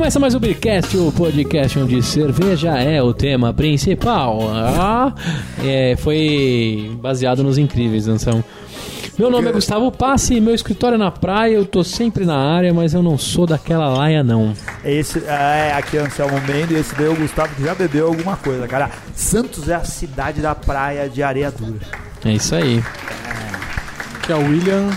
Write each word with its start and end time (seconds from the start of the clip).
Começa 0.00 0.18
mais 0.18 0.34
o 0.34 0.40
Beercast, 0.40 0.96
o 0.96 1.12
podcast 1.12 1.78
onde 1.78 2.02
cerveja 2.02 2.70
é 2.78 3.02
o 3.02 3.12
tema 3.12 3.52
principal. 3.52 4.50
Ah, 4.50 5.14
é, 5.62 5.94
foi 5.94 6.90
baseado 7.02 7.44
nos 7.44 7.58
incríveis, 7.58 8.06
não 8.06 8.18
são? 8.18 8.42
Meu 9.18 9.30
nome 9.30 9.50
é 9.50 9.52
Gustavo 9.52 9.92
Passe, 9.92 10.40
meu 10.40 10.54
escritório 10.54 10.94
é 10.94 10.98
na 10.98 11.10
praia, 11.10 11.52
eu 11.52 11.66
tô 11.66 11.84
sempre 11.84 12.24
na 12.24 12.34
área, 12.34 12.72
mas 12.72 12.94
eu 12.94 13.02
não 13.02 13.18
sou 13.18 13.46
daquela 13.46 13.90
laia 13.90 14.24
não. 14.24 14.54
Esse 14.82 15.22
é 15.26 15.74
aqui 15.74 15.98
é 15.98 16.00
o 16.00 16.06
Anselmo 16.06 16.40
Mendes, 16.48 16.78
esse 16.78 16.94
daí 16.94 17.06
é 17.06 17.10
o 17.10 17.16
Gustavo 17.16 17.54
que 17.54 17.62
já 17.62 17.74
bebeu 17.74 18.06
alguma 18.06 18.38
coisa, 18.38 18.66
cara. 18.66 18.90
Santos 19.14 19.68
é 19.68 19.74
a 19.74 19.84
cidade 19.84 20.40
da 20.40 20.54
praia 20.54 21.10
de 21.10 21.22
areia 21.22 21.50
dura. 21.50 21.86
É 22.24 22.32
isso 22.32 22.54
aí. 22.54 22.82
que 24.22 24.32
é 24.32 24.34
o 24.34 24.48
William. 24.48 24.88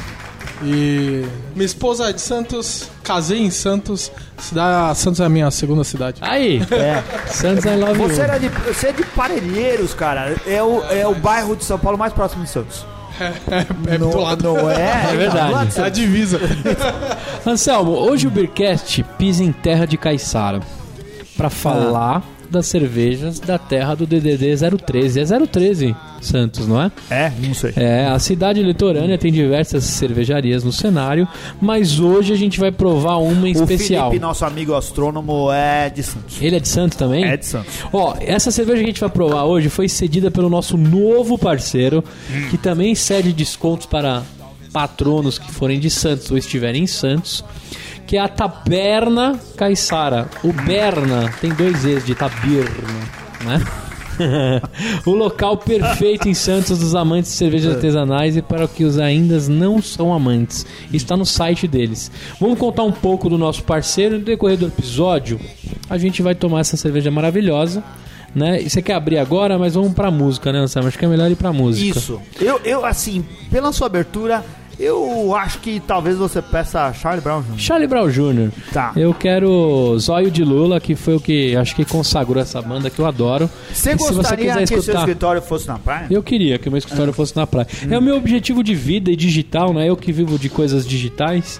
E 0.65 1.25
minha 1.53 1.65
esposa 1.65 2.09
é 2.09 2.13
de 2.13 2.21
Santos, 2.21 2.89
casei 3.03 3.39
em 3.41 3.51
Santos. 3.51 4.09
Cidade, 4.37 4.97
Santos 4.97 5.19
é 5.19 5.25
a 5.25 5.29
minha 5.29 5.49
segunda 5.51 5.83
cidade. 5.83 6.19
Aí, 6.21 6.61
É. 6.71 7.03
Santos 7.27 7.65
I 7.65 7.75
love 7.75 7.97
Você, 7.99 8.15
you. 8.15 8.21
era 8.23 8.37
de, 8.37 8.49
você 8.49 8.87
é 8.87 8.91
de 8.91 9.03
Parelheiros, 9.03 9.93
cara. 9.93 10.35
É 10.45 10.61
o, 10.61 10.83
é 10.89 11.07
o 11.07 11.15
bairro 11.15 11.55
de 11.55 11.63
São 11.63 11.77
Paulo 11.79 11.97
mais 11.97 12.11
próximo 12.13 12.43
de 12.43 12.49
Santos. 12.49 12.85
É 13.87 13.97
não, 13.97 14.09
do 14.09 14.17
lado. 14.19 14.43
Não 14.43 14.69
é? 14.71 15.11
É 15.11 15.15
verdade. 15.15 15.47
Do 15.47 15.53
lado 15.53 15.67
de 15.69 15.79
É 15.79 15.83
a 15.83 15.89
divisa. 15.89 16.39
Anselmo, 17.45 17.91
hoje 17.91 18.25
o 18.27 18.31
Beercast 18.31 19.03
pisa 19.17 19.43
em 19.43 19.51
terra 19.51 19.85
de 19.85 19.97
Caiçara 19.97 20.59
pra 21.37 21.49
falar 21.49 22.23
das 22.53 22.67
cervejas 22.67 23.39
da 23.39 23.57
terra 23.57 23.95
do 23.95 24.05
DDD 24.05 24.55
013. 24.85 25.19
É 25.19 25.25
013 25.25 25.95
Santos, 26.21 26.67
não 26.67 26.81
é? 26.81 26.91
É? 27.09 27.33
Não 27.37 27.53
sei. 27.53 27.73
É, 27.75 28.05
a 28.05 28.17
cidade 28.17 28.63
litorânea 28.63 29.17
tem 29.17 29.31
diversas 29.31 29.83
cervejarias 29.83 30.63
no 30.63 30.71
cenário, 30.71 31.27
mas 31.59 31.99
hoje 31.99 32.31
a 32.31 32.37
gente 32.37 32.59
vai 32.59 32.71
provar 32.71 33.17
uma 33.17 33.49
em 33.49 33.53
O 33.53 33.63
especial. 33.63 34.09
Felipe, 34.09 34.21
nosso 34.21 34.45
amigo 34.45 34.73
astrônomo, 34.73 35.51
é 35.51 35.89
de 35.89 36.03
Santos. 36.03 36.41
Ele 36.41 36.55
é 36.55 36.59
de 36.59 36.67
Santos 36.67 36.97
também? 36.97 37.25
É 37.25 37.35
de 37.35 37.45
Santos. 37.45 37.73
Ó, 37.91 38.15
essa 38.21 38.51
cerveja 38.51 38.77
que 38.77 38.83
a 38.83 38.87
gente 38.87 39.01
vai 39.01 39.09
provar 39.09 39.43
hoje 39.43 39.67
foi 39.67 39.89
cedida 39.89 40.31
pelo 40.31 40.49
nosso 40.49 40.77
novo 40.77 41.37
parceiro, 41.37 42.03
que 42.49 42.57
também 42.57 42.95
cede 42.95 43.33
descontos 43.33 43.85
para 43.85 44.23
patronos 44.71 45.37
que 45.37 45.51
forem 45.51 45.79
de 45.79 45.89
Santos 45.89 46.31
ou 46.31 46.37
estiverem 46.37 46.83
em 46.83 46.87
Santos, 46.87 47.43
que 48.05 48.17
é 48.17 48.19
a 48.19 48.27
Taberna 48.27 49.39
Caiçara. 49.57 50.29
O 50.43 50.51
Berna 50.53 51.33
tem 51.39 51.53
dois 51.53 51.85
E's 51.85 52.05
de 52.05 52.15
Tabirna, 52.15 52.69
né? 53.45 53.63
o 55.05 55.11
local 55.11 55.57
perfeito 55.57 56.27
em 56.27 56.33
Santos 56.33 56.79
dos 56.79 56.95
amantes 56.95 57.31
de 57.31 57.37
cervejas 57.37 57.75
artesanais 57.75 58.37
e 58.37 58.41
para 58.41 58.67
que 58.67 58.83
os 58.83 58.99
ainda 58.99 59.39
não 59.49 59.81
são 59.81 60.13
amantes. 60.13 60.65
Está 60.91 61.17
no 61.17 61.25
site 61.25 61.67
deles. 61.67 62.11
Vamos 62.39 62.59
contar 62.59 62.83
um 62.83 62.91
pouco 62.91 63.29
do 63.29 63.37
nosso 63.37 63.63
parceiro. 63.63 64.17
No 64.17 64.25
decorrer 64.25 64.57
do 64.57 64.67
episódio, 64.67 65.39
a 65.89 65.97
gente 65.97 66.21
vai 66.21 66.35
tomar 66.35 66.61
essa 66.61 66.77
cerveja 66.77 67.09
maravilhosa. 67.09 67.83
Né? 68.35 68.63
E 68.63 68.69
você 68.69 68.81
quer 68.81 68.95
abrir 68.95 69.19
agora, 69.19 69.59
mas 69.59 69.75
vamos 69.75 69.93
pra 69.93 70.09
música, 70.09 70.51
né, 70.51 70.59
Anselmo? 70.59 70.87
Acho 70.87 70.97
que 70.97 71.05
é 71.05 71.07
melhor 71.07 71.29
ir 71.29 71.35
pra 71.35 71.53
música. 71.53 71.99
Isso. 71.99 72.19
Eu, 72.41 72.59
eu, 72.65 72.83
assim, 72.83 73.23
pela 73.51 73.71
sua 73.71 73.85
abertura, 73.85 74.43
eu 74.83 75.35
acho 75.35 75.59
que 75.59 75.79
talvez 75.79 76.17
você 76.17 76.41
peça 76.41 76.91
Charlie 76.93 77.21
Brown 77.21 77.41
Jr. 77.41 77.57
Charlie 77.57 77.87
Brown 77.87 78.09
Jr. 78.09 78.49
Tá. 78.71 78.91
Eu 78.95 79.13
quero 79.13 79.97
Zóio 79.99 80.29
de 80.29 80.43
Lula, 80.43 80.79
que 80.79 80.95
foi 80.95 81.15
o 81.15 81.19
que 81.19 81.55
acho 81.55 81.75
que 81.75 81.85
consagrou 81.85 82.41
essa 82.41 82.61
banda 82.61 82.89
que 82.89 82.99
eu 82.99 83.05
adoro. 83.05 83.49
Você 83.73 83.95
você 83.95 84.13
gostaria 84.13 84.45
quiser 84.47 84.61
que 84.61 84.67
seu 84.67 84.77
escutar- 84.79 84.99
escritório 84.99 85.41
fosse 85.41 85.67
na 85.67 85.79
praia? 85.79 86.07
Eu 86.09 86.21
queria 86.23 86.57
que 86.59 86.67
o 86.67 86.71
meu 86.71 86.77
escritório 86.79 87.13
fosse 87.13 87.35
na 87.35 87.47
praia. 87.47 87.67
É 87.89 87.97
o 87.97 88.01
meu 88.01 88.15
objetivo 88.17 88.63
de 88.63 88.75
vida 88.75 89.11
e 89.11 89.15
digital, 89.15 89.73
né? 89.73 89.89
Eu 89.89 89.95
que 89.97 90.11
vivo 90.11 90.37
de 90.37 90.49
coisas 90.49 90.85
digitais. 90.87 91.59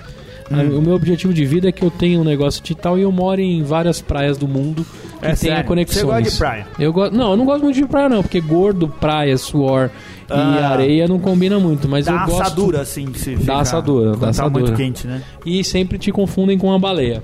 Hum. 0.52 0.78
O 0.78 0.82
meu 0.82 0.94
objetivo 0.94 1.34
de 1.34 1.46
vida 1.46 1.70
é 1.70 1.72
que 1.72 1.84
eu 1.84 1.90
tenho 1.90 2.20
um 2.20 2.24
negócio 2.24 2.62
digital 2.62 3.00
e 3.00 3.02
eu 3.02 3.12
moro 3.12 3.40
em 3.40 3.64
várias 3.64 4.02
praias 4.02 4.38
do 4.38 4.46
mundo 4.48 4.86
que 5.20 5.26
É 5.26 5.34
tenha 5.34 5.36
sério? 5.36 5.64
conexões. 5.64 6.00
Você 6.02 6.06
gosta 6.06 6.30
de 6.32 6.38
praia? 6.38 6.68
Eu 6.78 6.92
gosto. 6.92 7.16
Não, 7.16 7.32
eu 7.32 7.38
não 7.38 7.46
gosto 7.46 7.64
muito 7.64 7.76
de 7.78 7.86
praia 7.88 8.10
não, 8.10 8.22
porque 8.22 8.42
gordo, 8.42 8.88
praia, 8.88 9.38
suor 9.38 9.90
e 10.36 10.60
Ah. 10.64 10.70
areia 10.70 11.08
não 11.08 11.20
combina 11.20 11.60
muito, 11.60 11.88
mas 11.88 12.06
Dá 12.06 12.12
eu 12.14 12.20
gosto. 12.26 12.42
assadura, 12.42 12.82
assim, 12.82 13.14
se 13.14 13.36
fica- 13.38 13.56
assadura, 13.60 14.12
dá 14.12 14.18
tá 14.18 14.30
assadura. 14.30 14.64
muito 14.66 14.76
quente, 14.78 15.06
né? 15.08 15.22
E 15.46 15.64
sempre 15.64 15.98
te 15.98 16.12
confundem 16.12 16.58
com 16.58 16.68
uma 16.68 16.80
baleia. 16.80 17.24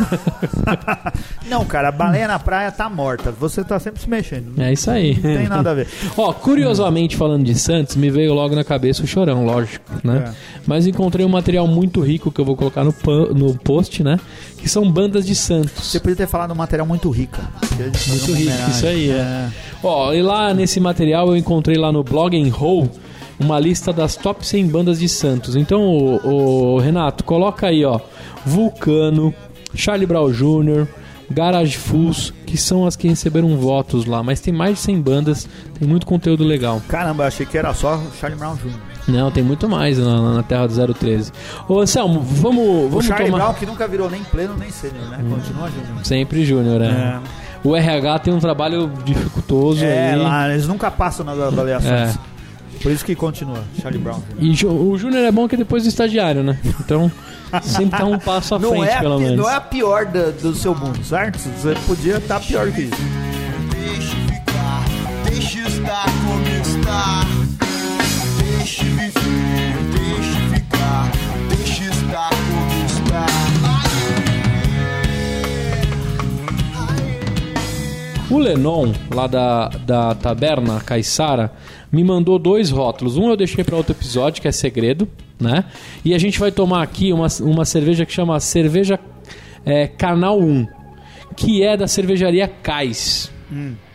Não, 1.48 1.64
cara, 1.64 1.88
a 1.88 1.92
baleia 1.92 2.28
na 2.28 2.38
praia 2.38 2.70
tá 2.70 2.88
morta. 2.88 3.30
Você 3.32 3.64
tá 3.64 3.78
sempre 3.78 4.00
se 4.00 4.08
mexendo. 4.08 4.52
Não 4.56 4.64
É 4.64 4.72
isso 4.72 4.90
aí. 4.90 5.14
tem 5.14 5.48
nada 5.48 5.70
a 5.70 5.74
ver. 5.74 5.88
Ó, 6.16 6.32
curiosamente 6.32 7.16
falando 7.16 7.44
de 7.44 7.54
Santos, 7.54 7.96
me 7.96 8.10
veio 8.10 8.34
logo 8.34 8.54
na 8.54 8.64
cabeça 8.64 9.02
o 9.02 9.06
chorão, 9.06 9.44
lógico, 9.44 9.84
né? 10.04 10.24
É. 10.28 10.60
Mas 10.66 10.86
encontrei 10.86 11.24
um 11.24 11.28
material 11.28 11.66
muito 11.66 12.00
rico 12.00 12.30
que 12.30 12.40
eu 12.40 12.44
vou 12.44 12.56
colocar 12.56 12.84
no, 12.84 12.94
no 13.34 13.54
post, 13.58 14.02
né? 14.02 14.18
Que 14.58 14.68
são 14.68 14.90
bandas 14.90 15.26
de 15.26 15.34
Santos. 15.34 15.84
Você 15.84 15.98
podia 15.98 16.16
ter 16.16 16.26
falado 16.26 16.52
um 16.52 16.56
material 16.56 16.86
muito 16.86 17.10
rica. 17.10 17.42
Muito 17.78 18.32
rico, 18.32 18.70
isso 18.70 18.86
aí, 18.86 19.10
é. 19.10 19.48
Ó, 19.82 20.12
e 20.12 20.22
lá 20.22 20.52
nesse 20.52 20.78
material 20.78 21.28
eu 21.28 21.36
encontrei 21.36 21.76
lá 21.76 21.90
no 21.90 22.04
Blog 22.04 22.36
and 22.36 22.52
Roll 22.52 22.90
uma 23.40 23.58
lista 23.58 23.92
das 23.92 24.16
top 24.16 24.46
100 24.46 24.66
bandas 24.68 24.98
de 25.00 25.08
Santos. 25.08 25.56
Então, 25.56 25.82
o, 25.82 26.78
Renato, 26.78 27.24
coloca 27.24 27.66
aí, 27.66 27.84
ó, 27.84 27.98
Vulcano, 28.44 29.34
Charlie 29.74 30.06
Brown 30.06 30.30
Jr., 30.30 30.86
Garage 31.32 31.76
Fools, 31.78 32.34
que 32.44 32.56
são 32.56 32.84
as 32.86 32.96
que 32.96 33.06
receberam 33.06 33.56
votos 33.56 34.04
lá. 34.04 34.20
Mas 34.20 34.40
tem 34.40 34.52
mais 34.52 34.74
de 34.74 34.80
100 34.80 35.00
bandas, 35.00 35.48
tem 35.78 35.86
muito 35.86 36.04
conteúdo 36.04 36.42
legal. 36.42 36.82
Caramba, 36.88 37.22
eu 37.24 37.28
achei 37.28 37.46
que 37.46 37.56
era 37.56 37.72
só 37.72 38.00
Charlie 38.20 38.36
Brown 38.38 38.56
Jr. 38.56 38.72
Não, 39.06 39.30
tem 39.30 39.42
muito 39.42 39.68
mais 39.68 39.96
na, 39.98 40.34
na 40.34 40.42
terra 40.42 40.66
do 40.66 40.94
013. 40.94 41.30
Ô, 41.68 41.78
Anselmo, 41.80 42.20
vamos, 42.20 42.64
O 42.86 42.88
vamos 42.88 43.06
Charlie 43.06 43.30
tomar... 43.30 43.44
Brown 43.44 43.54
que 43.54 43.66
nunca 43.66 43.86
virou 43.86 44.10
nem 44.10 44.24
pleno 44.24 44.56
nem 44.56 44.70
sênior, 44.70 45.08
né? 45.08 45.18
Continua 45.18 45.68
júnior. 45.70 46.04
Sempre 46.04 46.44
Júnior, 46.44 46.80
né? 46.80 47.20
O 47.62 47.76
RH 47.76 48.18
tem 48.20 48.34
um 48.34 48.38
trabalho 48.40 48.90
dificultoso 49.04 49.84
É, 49.84 50.12
aí. 50.14 50.16
lá, 50.18 50.48
eles 50.50 50.66
nunca 50.66 50.90
passam 50.90 51.24
nas 51.24 51.38
avaliações. 51.38 52.16
É. 52.16 52.29
Por 52.82 52.90
isso 52.90 53.04
que 53.04 53.14
continua, 53.14 53.62
Charlie 53.80 54.00
Brown. 54.00 54.20
E 54.38 54.50
o 54.66 54.96
Júnior 54.96 55.24
é 55.24 55.30
bom 55.30 55.46
que 55.46 55.54
é 55.54 55.58
depois 55.58 55.82
do 55.82 55.88
estagiário, 55.90 56.42
né? 56.42 56.58
Então, 56.80 57.10
sempre 57.62 57.98
tá 57.98 58.04
um 58.06 58.18
passo 58.18 58.54
à 58.54 58.58
Não 58.58 58.70
frente, 58.70 58.88
é, 58.88 58.98
pelo 59.00 59.18
menos. 59.20 59.36
não 59.36 59.50
é 59.50 59.54
a 59.56 59.60
pior 59.60 60.06
da- 60.06 60.30
do 60.30 60.54
seu 60.54 60.74
mundo, 60.74 61.02
certo? 61.04 61.38
Você 61.38 61.74
podia 61.86 62.16
estar 62.16 62.40
pior 62.40 62.70
que 62.72 62.82
isso. 62.82 62.94
Deixe 63.70 64.16
ficar, 64.16 64.84
deixe 65.28 65.58
estar 65.60 66.04
como 66.04 66.42
está. 66.62 67.20
Deixe 68.56 68.84
viver, 68.84 69.76
deixe 69.92 70.54
ficar, 70.54 71.10
deixe 71.50 71.84
estar 71.84 72.30
como 72.30 72.86
está. 72.86 73.26
O 78.30 78.38
Lenon, 78.38 78.92
lá 79.12 79.26
da, 79.26 79.68
da 79.84 80.14
Taberna 80.14 80.78
Caiçara, 80.80 81.50
me 81.92 82.04
mandou 82.04 82.38
dois 82.38 82.70
rótulos. 82.70 83.16
Um 83.16 83.28
eu 83.30 83.36
deixei 83.36 83.64
para 83.64 83.76
outro 83.76 83.92
episódio, 83.92 84.40
que 84.40 84.48
é 84.48 84.52
segredo, 84.52 85.08
né? 85.40 85.64
E 86.04 86.14
a 86.14 86.18
gente 86.18 86.38
vai 86.38 86.50
tomar 86.52 86.82
aqui 86.82 87.12
uma, 87.12 87.26
uma 87.40 87.64
cerveja 87.64 88.06
que 88.06 88.12
chama 88.12 88.38
Cerveja 88.40 88.98
é, 89.64 89.86
Canal 89.86 90.38
1, 90.40 90.66
que 91.36 91.62
é 91.62 91.76
da 91.76 91.86
cervejaria 91.88 92.48
Cais. 92.48 93.30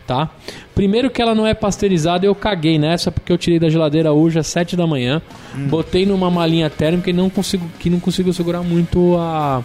Tá? 0.06 0.30
Primeiro 0.74 1.10
que 1.10 1.20
ela 1.20 1.34
não 1.34 1.44
é 1.46 1.52
pasteurizada, 1.52 2.24
eu 2.24 2.34
caguei 2.34 2.78
nessa 2.78 3.10
porque 3.10 3.32
eu 3.32 3.38
tirei 3.38 3.58
da 3.58 3.68
geladeira 3.68 4.12
hoje 4.12 4.38
às 4.38 4.46
7 4.46 4.76
da 4.76 4.86
manhã, 4.86 5.20
botei 5.68 6.06
numa 6.06 6.30
malinha 6.30 6.70
térmica 6.70 7.10
e 7.10 7.12
não 7.12 7.28
consigo, 7.28 7.66
que 7.80 7.90
não 7.90 7.98
consigo 7.98 8.32
segurar 8.32 8.62
muito 8.62 9.16
a, 9.18 9.64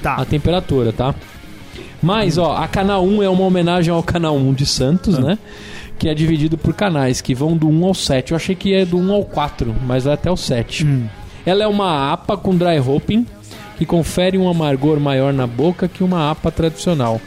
Tá. 0.00 0.16
a 0.16 0.24
temperatura, 0.24 0.92
tá? 0.92 1.14
Mas, 2.02 2.36
ó, 2.36 2.56
a 2.56 2.66
Canal 2.66 3.04
1 3.04 3.22
é 3.22 3.28
uma 3.28 3.44
homenagem 3.44 3.92
ao 3.92 4.02
Canal 4.02 4.36
1 4.36 4.54
de 4.54 4.66
Santos, 4.66 5.18
né? 5.18 5.38
Que 5.98 6.08
é 6.08 6.14
dividido 6.14 6.58
por 6.58 6.74
canais, 6.74 7.20
que 7.20 7.34
vão 7.34 7.56
do 7.56 7.68
1 7.68 7.84
ao 7.84 7.94
7. 7.94 8.32
Eu 8.32 8.36
achei 8.36 8.56
que 8.56 8.74
é 8.74 8.84
do 8.84 8.98
1 8.98 9.12
ao 9.12 9.24
4, 9.24 9.74
mas 9.86 10.04
vai 10.04 10.14
até 10.14 10.30
o 10.30 10.36
7. 10.36 10.84
Ela 11.46 11.62
é 11.62 11.66
uma 11.66 12.12
APA 12.12 12.36
com 12.36 12.56
dry 12.56 12.78
hopping, 12.80 13.24
que 13.78 13.86
confere 13.86 14.36
um 14.36 14.48
amargor 14.48 14.98
maior 14.98 15.32
na 15.32 15.46
boca 15.46 15.86
que 15.86 16.02
uma 16.02 16.30
APA 16.30 16.50
tradicional. 16.50 17.20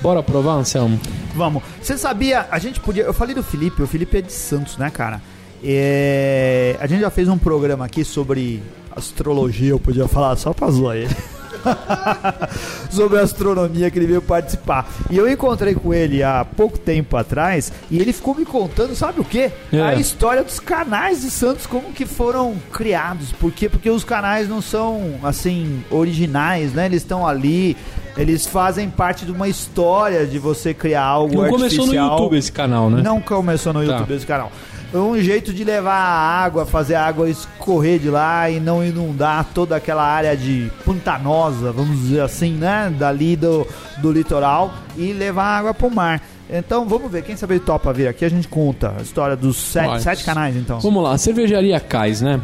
Bora 0.00 0.22
provar, 0.22 0.54
Anselmo? 0.54 1.00
Vamos. 1.34 1.62
Você 1.80 1.98
sabia, 1.98 2.46
a 2.50 2.58
gente 2.58 2.78
podia. 2.78 3.02
Eu 3.02 3.14
falei 3.14 3.34
do 3.34 3.42
Felipe, 3.42 3.82
o 3.82 3.86
Felipe 3.86 4.18
é 4.18 4.20
de 4.20 4.32
Santos, 4.32 4.76
né, 4.76 4.90
cara? 4.90 5.20
É, 5.62 6.76
a 6.78 6.86
gente 6.86 7.00
já 7.00 7.10
fez 7.10 7.28
um 7.28 7.38
programa 7.38 7.86
aqui 7.86 8.04
sobre 8.04 8.62
astrologia, 8.94 9.70
eu 9.70 9.80
podia 9.80 10.06
falar 10.06 10.36
só 10.36 10.52
pra 10.52 10.70
zoar 10.70 10.96
ele. 10.96 11.16
sobre 12.90 13.18
astronomia 13.18 13.90
que 13.90 13.98
ele 13.98 14.06
veio 14.06 14.22
participar. 14.22 14.88
E 15.10 15.16
eu 15.16 15.28
encontrei 15.30 15.74
com 15.74 15.92
ele 15.92 16.22
há 16.22 16.44
pouco 16.44 16.78
tempo 16.78 17.16
atrás 17.16 17.72
e 17.90 17.98
ele 17.98 18.12
ficou 18.12 18.34
me 18.34 18.44
contando, 18.44 18.94
sabe 18.94 19.20
o 19.20 19.24
quê? 19.24 19.50
É. 19.72 19.80
A 19.80 19.94
história 19.94 20.42
dos 20.42 20.60
canais 20.60 21.22
de 21.22 21.30
Santos, 21.30 21.66
como 21.66 21.92
que 21.92 22.06
foram 22.06 22.54
criados. 22.72 23.32
Por 23.32 23.52
quê? 23.52 23.68
Porque 23.68 23.90
os 23.90 24.04
canais 24.04 24.48
não 24.48 24.60
são, 24.60 25.14
assim, 25.22 25.82
originais, 25.90 26.72
né? 26.72 26.86
Eles 26.86 27.02
estão 27.02 27.26
ali, 27.26 27.76
eles 28.16 28.46
fazem 28.46 28.88
parte 28.90 29.24
de 29.24 29.32
uma 29.32 29.48
história 29.48 30.26
de 30.26 30.38
você 30.38 30.72
criar 30.74 31.02
algo 31.02 31.42
Não 31.42 31.48
começou 31.50 31.78
no 31.78 31.92
artificial. 31.92 32.10
YouTube 32.10 32.36
esse 32.38 32.52
canal, 32.52 32.90
né? 32.90 33.02
Não 33.02 33.20
começou 33.20 33.72
no 33.72 33.80
Tá. 33.84 33.92
YouTube 33.98 34.14
esse 34.14 34.26
canal. 34.26 34.52
Um 34.98 35.20
jeito 35.20 35.52
de 35.52 35.64
levar 35.64 35.94
a 35.94 36.44
água, 36.44 36.64
fazer 36.64 36.94
a 36.94 37.04
água 37.04 37.28
escorrer 37.28 37.98
de 37.98 38.08
lá 38.08 38.48
e 38.48 38.60
não 38.60 38.84
inundar 38.84 39.46
toda 39.52 39.74
aquela 39.76 40.04
área 40.04 40.36
de 40.36 40.70
pantanosa, 40.84 41.72
vamos 41.72 41.98
dizer 41.98 42.20
assim, 42.20 42.52
né? 42.52 42.94
Dali 42.96 43.36
do, 43.36 43.66
do 43.98 44.12
litoral 44.12 44.72
e 44.96 45.12
levar 45.12 45.44
a 45.44 45.58
água 45.58 45.74
pro 45.74 45.90
mar. 45.90 46.22
Então 46.48 46.86
vamos 46.86 47.10
ver, 47.10 47.22
quem 47.22 47.36
sabe 47.36 47.58
topa 47.58 47.92
vir 47.92 48.06
aqui, 48.06 48.24
a 48.24 48.28
gente 48.28 48.46
conta 48.46 48.94
a 48.98 49.02
história 49.02 49.34
dos 49.34 49.56
sete, 49.56 50.02
sete 50.02 50.24
canais 50.24 50.54
então. 50.54 50.78
Vamos 50.78 51.02
lá, 51.02 51.12
a 51.12 51.18
cervejaria 51.18 51.80
Cais, 51.80 52.20
né? 52.20 52.40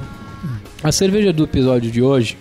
A 0.83 0.91
cerveja 0.91 1.33
do 1.33 1.45
episódio 1.45 1.91
de 1.91 2.03
hoje 2.03 2.39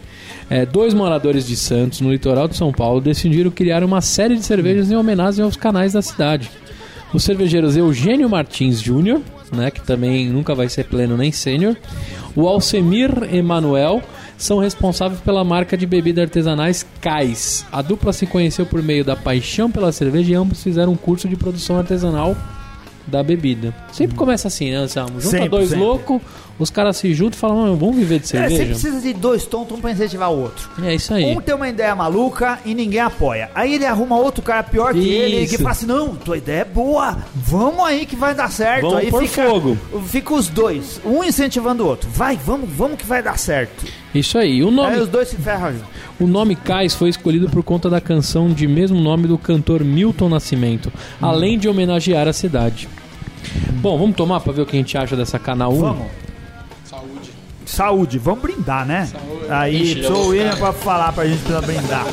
é 0.49 0.65
dois 0.65 0.93
moradores 0.93 1.45
de 1.45 1.55
Santos, 1.55 2.01
no 2.01 2.11
litoral 2.11 2.47
de 2.47 2.55
São 2.55 2.71
Paulo, 2.71 3.01
decidiram 3.01 3.51
criar 3.51 3.83
uma 3.83 4.01
série 4.01 4.35
de 4.35 4.43
cervejas 4.43 4.89
em 4.89 4.95
homenagem 4.95 5.43
aos 5.43 5.55
canais 5.55 5.93
da 5.93 6.01
cidade. 6.01 6.49
Os 7.13 7.23
cervejeiros 7.23 7.75
Eugênio 7.75 8.29
Martins 8.29 8.81
Júnior, 8.81 9.21
né, 9.51 9.71
que 9.71 9.81
também 9.81 10.29
nunca 10.29 10.55
vai 10.55 10.69
ser 10.69 10.85
pleno 10.85 11.17
nem 11.17 11.31
sênior, 11.31 11.75
o 12.35 12.47
Alcemir 12.47 13.11
Emanuel 13.33 14.01
são 14.37 14.59
responsáveis 14.59 15.19
pela 15.19 15.43
marca 15.43 15.77
de 15.77 15.85
bebida 15.85 16.21
artesanais 16.21 16.85
Cais. 17.01 17.65
A 17.71 17.81
dupla 17.81 18.13
se 18.13 18.25
conheceu 18.25 18.65
por 18.65 18.81
meio 18.81 19.03
da 19.03 19.15
paixão 19.15 19.69
pela 19.69 19.91
cerveja 19.91 20.31
e 20.31 20.35
ambos 20.35 20.63
fizeram 20.63 20.93
um 20.93 20.97
curso 20.97 21.27
de 21.27 21.35
produção 21.35 21.77
artesanal 21.77 22.35
da 23.09 23.21
bebida. 23.23 23.73
Sempre 23.91 24.15
começa 24.15 24.47
assim, 24.47 24.71
né, 24.71 24.77
Anselmo? 24.77 25.19
Junta 25.19 25.27
Sempre, 25.37 25.49
dois 25.49 25.69
sempre. 25.69 25.83
loucos, 25.83 26.21
os 26.57 26.69
caras 26.69 26.97
se 26.97 27.13
juntam 27.13 27.37
e 27.37 27.39
falam, 27.39 27.57
"Mano, 27.57 27.75
vamos 27.75 27.95
viver 27.95 28.19
de 28.19 28.25
É, 28.25 28.27
você 28.27 28.37
cerveja? 28.37 28.65
precisa 28.65 29.01
de 29.01 29.13
dois 29.13 29.45
tontos, 29.45 29.77
um 29.77 29.81
pra 29.81 29.91
incentivar 29.91 30.31
o 30.31 30.39
outro. 30.41 30.69
É, 30.83 30.93
isso 30.95 31.13
aí. 31.13 31.25
Um 31.25 31.41
tem 31.41 31.55
uma 31.55 31.67
ideia 31.69 31.95
maluca 31.95 32.59
e 32.65 32.73
ninguém 32.75 32.99
apoia. 32.99 33.49
Aí 33.55 33.73
ele 33.75 33.85
arruma 33.85 34.17
outro 34.17 34.41
cara 34.43 34.61
pior 34.63 34.93
que 34.93 34.99
ele 35.09 35.45
que 35.47 35.53
Isso. 35.55 35.57
fala 35.63 35.71
assim: 35.71 35.85
não, 35.85 36.15
tua 36.15 36.37
ideia 36.37 36.61
é 36.61 36.65
boa, 36.65 37.17
vamos 37.35 37.83
aí 37.85 38.05
que 38.05 38.15
vai 38.15 38.35
dar 38.35 38.51
certo. 38.51 38.81
Vamos 38.83 38.97
aí 38.97 39.09
pôr 39.09 39.21
fica, 39.25 39.47
fogo. 39.49 39.77
fica 40.07 40.33
os 40.33 40.47
dois, 40.47 41.01
um 41.05 41.23
incentivando 41.23 41.83
o 41.83 41.87
outro. 41.87 42.09
Vai, 42.09 42.37
vamos, 42.37 42.69
vamos 42.69 42.97
que 42.97 43.05
vai 43.05 43.23
dar 43.23 43.37
certo. 43.37 43.85
Isso 44.13 44.37
aí. 44.37 44.61
O 44.63 44.67
Aí 44.69 44.73
nome, 44.75 44.97
os 44.97 45.07
dois 45.07 45.29
se 45.29 45.35
ferram 45.37 45.71
junto. 45.71 45.85
o 46.19 46.27
nome 46.27 46.55
Cais 46.55 46.93
foi 46.95 47.09
escolhido 47.09 47.47
por 47.49 47.63
conta 47.63 47.89
da 47.89 48.01
canção 48.01 48.49
de 48.49 48.67
mesmo 48.67 48.99
nome 48.99 49.27
do 49.27 49.37
cantor 49.37 49.83
Milton 49.83 50.27
Nascimento, 50.29 50.91
além 51.21 51.57
de 51.59 51.69
homenagear 51.69 52.27
a 52.27 52.33
cidade. 52.33 52.89
Bom, 53.81 53.97
vamos 53.97 54.15
tomar 54.15 54.39
pra 54.39 54.51
ver 54.51 54.61
o 54.61 54.65
que 54.65 54.75
a 54.75 54.79
gente 54.79 54.97
acha 54.97 55.15
dessa 55.15 55.39
canal 55.39 55.71
1? 55.73 55.79
Vamos. 55.79 56.07
Saúde. 56.85 57.31
Saúde, 57.65 58.19
vamos 58.19 58.41
brindar, 58.41 58.85
né? 58.85 59.09
Aí, 59.49 59.81
Ixi, 59.81 60.01
já 60.01 60.07
sou 60.07 60.25
o 60.25 60.27
William 60.29 60.55
pra 60.57 60.73
falar 60.73 61.13
pra 61.13 61.25
gente 61.25 61.41
pra 61.43 61.61
brindar. 61.61 62.05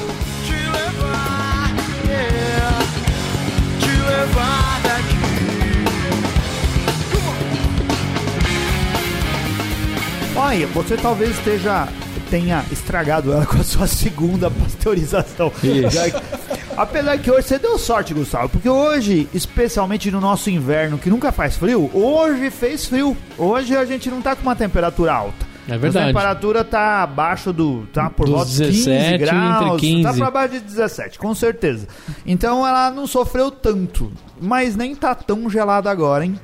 Olha, 10.37 10.67
você 10.67 10.97
talvez 10.97 11.31
esteja 11.31 11.89
tenha 12.31 12.65
estragado 12.71 13.33
ela 13.33 13.45
com 13.47 13.59
a 13.59 13.65
sua 13.65 13.87
segunda 13.87 14.51
pasteurização. 14.51 15.53
Isso. 15.63 16.17
Apesar 16.77 17.17
que 17.19 17.31
hoje 17.31 17.49
você 17.49 17.59
deu 17.59 17.79
sorte, 17.79 18.13
Gustavo, 18.13 18.51
porque 18.51 18.69
hoje, 18.69 19.29
especialmente 19.33 20.11
no 20.11 20.21
nosso 20.21 20.51
inverno, 20.51 20.99
que 20.99 21.09
nunca 21.09 21.33
faz 21.33 21.57
frio, 21.57 21.91
hoje 21.95 22.51
fez 22.51 22.85
frio. 22.85 23.17
Hoje 23.39 23.75
a 23.75 23.85
gente 23.87 24.11
não 24.11 24.21
tá 24.21 24.37
com 24.37 24.43
uma 24.43 24.55
temperatura 24.55 25.15
alta. 25.15 25.47
É 25.69 25.77
verdade. 25.77 26.05
A 26.05 26.07
temperatura 26.09 26.65
tá 26.65 27.03
abaixo 27.03 27.53
do. 27.53 27.87
tá 27.93 28.09
por 28.09 28.29
volta 28.29 28.51
de 28.51 28.65
15 28.67 28.85
17, 28.85 29.19
graus. 29.19 29.67
entre 29.67 29.81
15. 29.81 30.03
Tá 30.03 30.15
pra 30.15 30.31
baixo 30.31 30.55
de 30.55 30.61
17, 30.61 31.19
com 31.19 31.35
certeza. 31.35 31.89
Então 32.25 32.67
ela 32.67 32.91
não 32.91 33.07
sofreu 33.07 33.51
tanto. 33.51 34.13
Mas 34.41 34.77
nem 34.77 34.95
tá 34.95 35.15
tão 35.15 35.49
gelada 35.51 35.91
agora, 35.91 36.25
hein? 36.25 36.39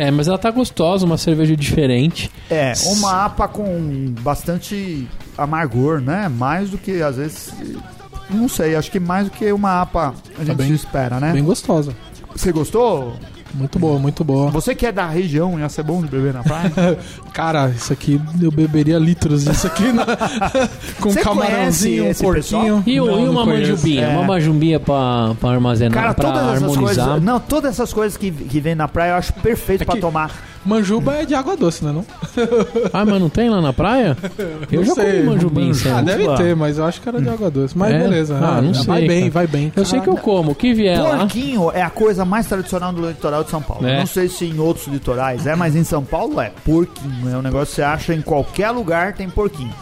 É, 0.00 0.10
mas 0.10 0.28
ela 0.28 0.38
tá 0.38 0.50
gostosa, 0.50 1.04
uma 1.04 1.18
cerveja 1.18 1.56
diferente. 1.56 2.30
É, 2.50 2.72
uma 2.86 3.24
APA 3.26 3.46
com 3.48 4.14
bastante 4.20 5.06
amargor, 5.36 6.00
né? 6.00 6.28
Mais 6.28 6.70
do 6.70 6.78
que 6.78 7.02
às 7.02 7.16
vezes. 7.16 7.52
Não 8.30 8.48
sei, 8.48 8.76
acho 8.76 8.90
que 8.90 8.98
mais 9.00 9.26
do 9.26 9.30
que 9.32 9.50
uma 9.52 9.82
APA 9.82 10.14
a 10.38 10.44
gente 10.44 10.56
bem- 10.56 10.72
espera, 10.72 11.18
né? 11.20 11.32
Bem 11.32 11.44
gostosa. 11.44 11.92
Você 12.34 12.50
gostou? 12.52 13.14
Muito 13.54 13.78
boa, 13.78 13.98
muito 13.98 14.22
boa. 14.24 14.50
Você 14.50 14.74
que 14.74 14.86
é 14.86 14.92
da 14.92 15.06
região, 15.06 15.58
ia 15.58 15.68
ser 15.68 15.82
bom 15.82 16.00
de 16.02 16.08
beber 16.08 16.32
na 16.34 16.42
praia? 16.42 16.70
Cara, 17.32 17.68
isso 17.70 17.92
aqui 17.92 18.20
eu 18.40 18.50
beberia 18.50 18.98
litros 18.98 19.44
disso 19.44 19.66
aqui 19.66 19.92
na... 19.92 20.04
com 21.00 21.10
Você 21.10 21.20
camarãozinho, 21.20 22.10
um 22.10 22.14
porquinho. 22.14 22.82
E, 22.86 22.96
Não, 22.98 23.20
e 23.20 23.24
não 23.24 23.30
uma 23.32 23.46
manjubinha? 23.46 24.04
É. 24.06 24.08
Uma 24.08 24.22
manjubinha 24.24 24.80
pra, 24.80 25.34
pra 25.40 25.50
armazenar, 25.50 25.92
Cara, 26.00 26.14
pra 26.14 26.24
todas 26.30 26.42
essas 26.48 26.62
harmonizar. 26.62 27.06
coisas. 27.06 27.22
Não, 27.24 27.40
todas 27.40 27.70
essas 27.72 27.92
coisas 27.92 28.16
que, 28.16 28.30
que 28.30 28.60
vem 28.60 28.74
na 28.74 28.88
praia 28.88 29.10
eu 29.12 29.16
acho 29.16 29.32
perfeito 29.34 29.82
É 29.82 29.84
pra 29.84 29.96
tomar. 29.96 30.30
Manjuba 30.62 31.14
é 31.14 31.24
de 31.24 31.34
água 31.34 31.56
doce, 31.56 31.82
né? 31.82 31.90
Não? 31.90 32.04
Ah, 32.92 33.04
mas 33.06 33.18
não 33.20 33.30
tem 33.30 33.48
lá 33.48 33.62
na 33.62 33.72
praia? 33.72 34.14
Eu 34.70 34.80
Não 34.80 34.86
já 34.88 34.94
sei. 34.94 35.04
comi 35.12 35.22
manjubinha, 35.22 35.70
Ah, 35.70 35.74
sério. 35.74 36.04
deve 36.04 36.26
Lá. 36.26 36.36
ter, 36.36 36.56
mas 36.56 36.76
eu 36.76 36.84
acho 36.84 37.00
que 37.00 37.08
era 37.08 37.20
de 37.20 37.28
água 37.30 37.50
doce. 37.50 37.76
Mas 37.78 37.94
É? 37.94 37.98
beleza. 38.00 38.36
Ah, 38.36 38.60
não 38.60 38.74
sei, 38.74 38.84
Vai 38.84 39.06
bem, 39.06 39.30
vai 39.30 39.46
bem. 39.46 39.72
Eu 39.74 39.84
sei 39.86 40.00
que 40.00 40.08
eu 40.08 40.16
como. 40.16 40.50
O 40.52 40.54
que 40.54 40.74
vier 40.74 41.00
lá... 41.02 41.18
Porquinho 41.20 41.70
é 41.72 41.80
a 41.82 41.88
coisa 41.88 42.24
mais 42.26 42.46
tradicional 42.46 42.92
do 42.92 43.06
litoral 43.08 43.39
de 43.44 43.50
São 43.50 43.62
Paulo. 43.62 43.86
É. 43.86 43.98
Não 43.98 44.06
sei 44.06 44.28
se 44.28 44.44
em 44.44 44.58
outros 44.58 44.86
litorais 44.86 45.46
é, 45.46 45.54
mas 45.56 45.74
em 45.76 45.84
São 45.84 46.04
Paulo 46.04 46.40
é 46.40 46.50
porquinho. 46.64 47.28
É 47.32 47.36
um 47.36 47.42
negócio 47.42 47.68
que 47.68 47.74
você 47.76 47.82
acha 47.82 48.14
em 48.14 48.22
qualquer 48.22 48.70
lugar 48.70 49.12
tem 49.14 49.28
porquinho. 49.28 49.72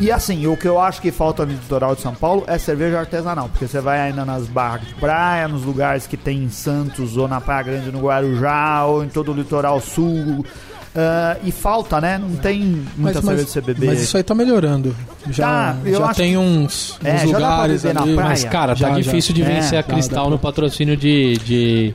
E 0.00 0.10
assim, 0.10 0.46
o 0.46 0.56
que 0.56 0.66
eu 0.66 0.80
acho 0.80 1.00
que 1.00 1.12
falta 1.12 1.44
no 1.46 1.52
litoral 1.52 1.94
de 1.94 2.00
São 2.00 2.14
Paulo 2.14 2.42
é 2.48 2.58
cerveja 2.58 2.98
artesanal, 2.98 3.48
porque 3.48 3.68
você 3.68 3.80
vai 3.80 4.00
ainda 4.00 4.24
nas 4.24 4.46
barras 4.46 4.86
de 4.88 4.94
praia, 4.94 5.46
nos 5.46 5.62
lugares 5.64 6.06
que 6.06 6.16
tem 6.16 6.42
em 6.42 6.48
Santos, 6.50 7.16
ou 7.16 7.28
na 7.28 7.40
Praia 7.40 7.62
Grande 7.62 7.92
no 7.92 8.00
Guarujá, 8.00 8.84
ou 8.86 9.04
em 9.04 9.08
todo 9.08 9.30
o 9.30 9.34
litoral 9.34 9.80
sul. 9.80 10.44
ah, 10.96 11.36
e 11.44 11.52
falta, 11.52 12.00
né? 12.00 12.18
Não 12.18 12.36
tem 12.36 12.84
muita 12.96 13.22
cerveja 13.22 13.60
de 13.60 13.60
beber. 13.60 13.86
mas 13.90 14.02
isso 14.02 14.16
aí 14.16 14.22
tá 14.22 14.34
melhorando. 14.34 14.94
Já, 15.30 15.74
Tá, 15.84 15.90
já 15.90 16.14
tem 16.14 16.36
uns, 16.36 16.98
É, 17.04 17.14
uns 17.14 17.30
já 17.30 17.38
lugares 17.38 17.84
ali. 17.86 18.14
praia. 18.14 18.28
Mas, 18.30 18.44
cara, 18.44 18.68
tá 18.74 18.88
Já, 18.88 18.90
difícil 18.90 19.34
de 19.34 19.42
já. 19.42 19.48
vencer 19.48 19.74
É, 19.74 19.78
a 19.78 19.82
dá, 19.82 19.92
Cristal 19.92 20.24
dá 20.24 20.30
no 20.30 20.38
patrocínio 20.38 20.96
de... 20.96 21.36
de, 21.44 21.94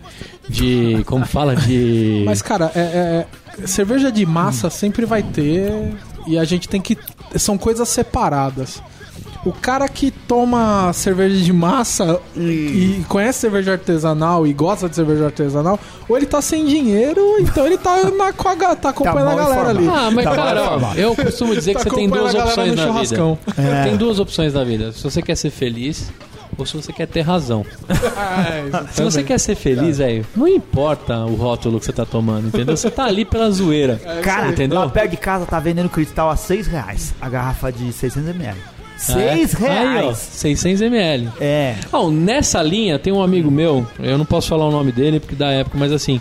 de 0.50 1.04
como 1.06 1.26
fala? 1.26 1.56
De... 1.56 2.24
Mas, 2.28 2.42
cara, 2.42 2.72
é, 2.76 2.80
é- 2.80 3.68
cerveja 3.68 4.12
de 4.12 4.26
massa 4.26 4.70
sempre 4.70 5.06
vai 5.06 5.24
ter 5.24 5.72
e 6.28 6.38
a 6.38 6.44
gente 6.44 6.68
tem 6.70 6.82
que. 6.82 6.98
São 7.36 7.58
coisas 7.58 7.88
separadas. 7.90 8.82
O 9.46 9.54
cara 9.54 9.88
que 9.88 10.12
toma 10.12 10.92
cerveja 10.94 11.42
de 11.42 11.54
massa 11.54 12.20
e 12.36 13.02
conhece 13.08 13.40
cerveja 13.40 13.74
artesanal 13.74 14.46
e 14.46 14.52
gosta 14.52 14.90
de 14.90 14.96
cerveja 14.96 15.26
artesanal, 15.26 15.80
ou 16.10 16.18
ele 16.18 16.26
tá 16.26 16.42
sem 16.42 16.66
dinheiro, 16.66 17.22
então 17.40 17.66
ele 17.66 17.78
tá, 17.78 18.04
na, 18.12 18.34
com 18.34 18.50
a, 18.50 18.76
tá 18.76 18.90
acompanhando 18.90 19.26
mal 19.26 19.40
a 19.40 19.44
galera 19.44 19.70
ali. 19.70 19.88
Ah, 19.88 20.12
mas 20.12 20.26
Tá 20.26 20.36
cara, 20.36 20.64
ó, 20.64 20.80
tá 20.80 20.94
eu 20.98 21.16
costumo 21.16 21.56
dizer 21.56 21.76
que 21.76 21.84
Tá 21.84 21.90
você 21.90 21.96
tem 21.96 22.10
duas 22.10 22.34
opções 22.34 22.76
na 22.76 22.92
vida. 22.92 23.40
É. 23.58 23.84
Tem 23.86 23.96
duas 23.96 24.20
opções 24.20 24.54
na 24.54 24.64
vida. 24.66 24.92
Se 24.92 25.04
você 25.04 25.22
quer 25.22 25.36
ser 25.36 25.50
feliz 25.50 26.12
ou 26.58 26.66
se 26.66 26.76
você 26.76 26.92
quer 26.92 27.08
ter 27.08 27.22
razão. 27.22 27.66
É, 28.18 28.88
Se 28.92 29.04
você 29.04 29.24
quer 29.24 29.40
ser 29.40 29.56
feliz, 29.56 29.98
velho, 29.98 30.26
não 30.36 30.48
importa 30.48 31.18
o 31.26 31.36
rótulo 31.36 31.80
que 31.80 31.86
você 31.86 31.94
tá 31.94 32.06
tomando, 32.06 32.48
entendeu? 32.48 32.76
Você 32.76 32.90
tá 32.90 33.06
ali 33.06 33.26
pela 33.26 33.50
zoeira. 33.52 34.00
Cara, 34.24 34.50
entendeu? 34.50 34.80
lá 34.80 34.90
perto 34.90 35.12
de 35.12 35.18
casa 35.18 35.46
tá 35.46 35.60
vendendo 35.60 35.90
cristal 35.90 36.30
a 36.30 36.36
6 36.36 36.68
reais. 36.68 37.14
A 37.22 37.30
garrafa 37.30 37.72
de 37.72 37.86
600ml. 37.86 38.56
Ah, 38.56 39.00
6 39.00 39.62
é? 39.62 39.68
Aí, 39.70 39.98
ó, 39.98 40.02
reais. 40.02 40.18
600 40.18 40.82
ml. 40.82 41.30
É. 41.40 41.76
Bom, 41.92 42.10
nessa 42.10 42.62
linha 42.64 42.98
tem 42.98 43.14
um 43.14 43.22
amigo 43.22 43.52
meu, 43.52 43.86
eu 44.00 44.18
não 44.18 44.26
posso 44.26 44.50
falar 44.50 44.68
o 44.68 44.72
nome 44.72 44.92
dele 44.92 45.20
porque 45.20 45.36
da 45.36 45.52
época, 45.52 45.78
mas 45.78 45.92
assim, 45.92 46.20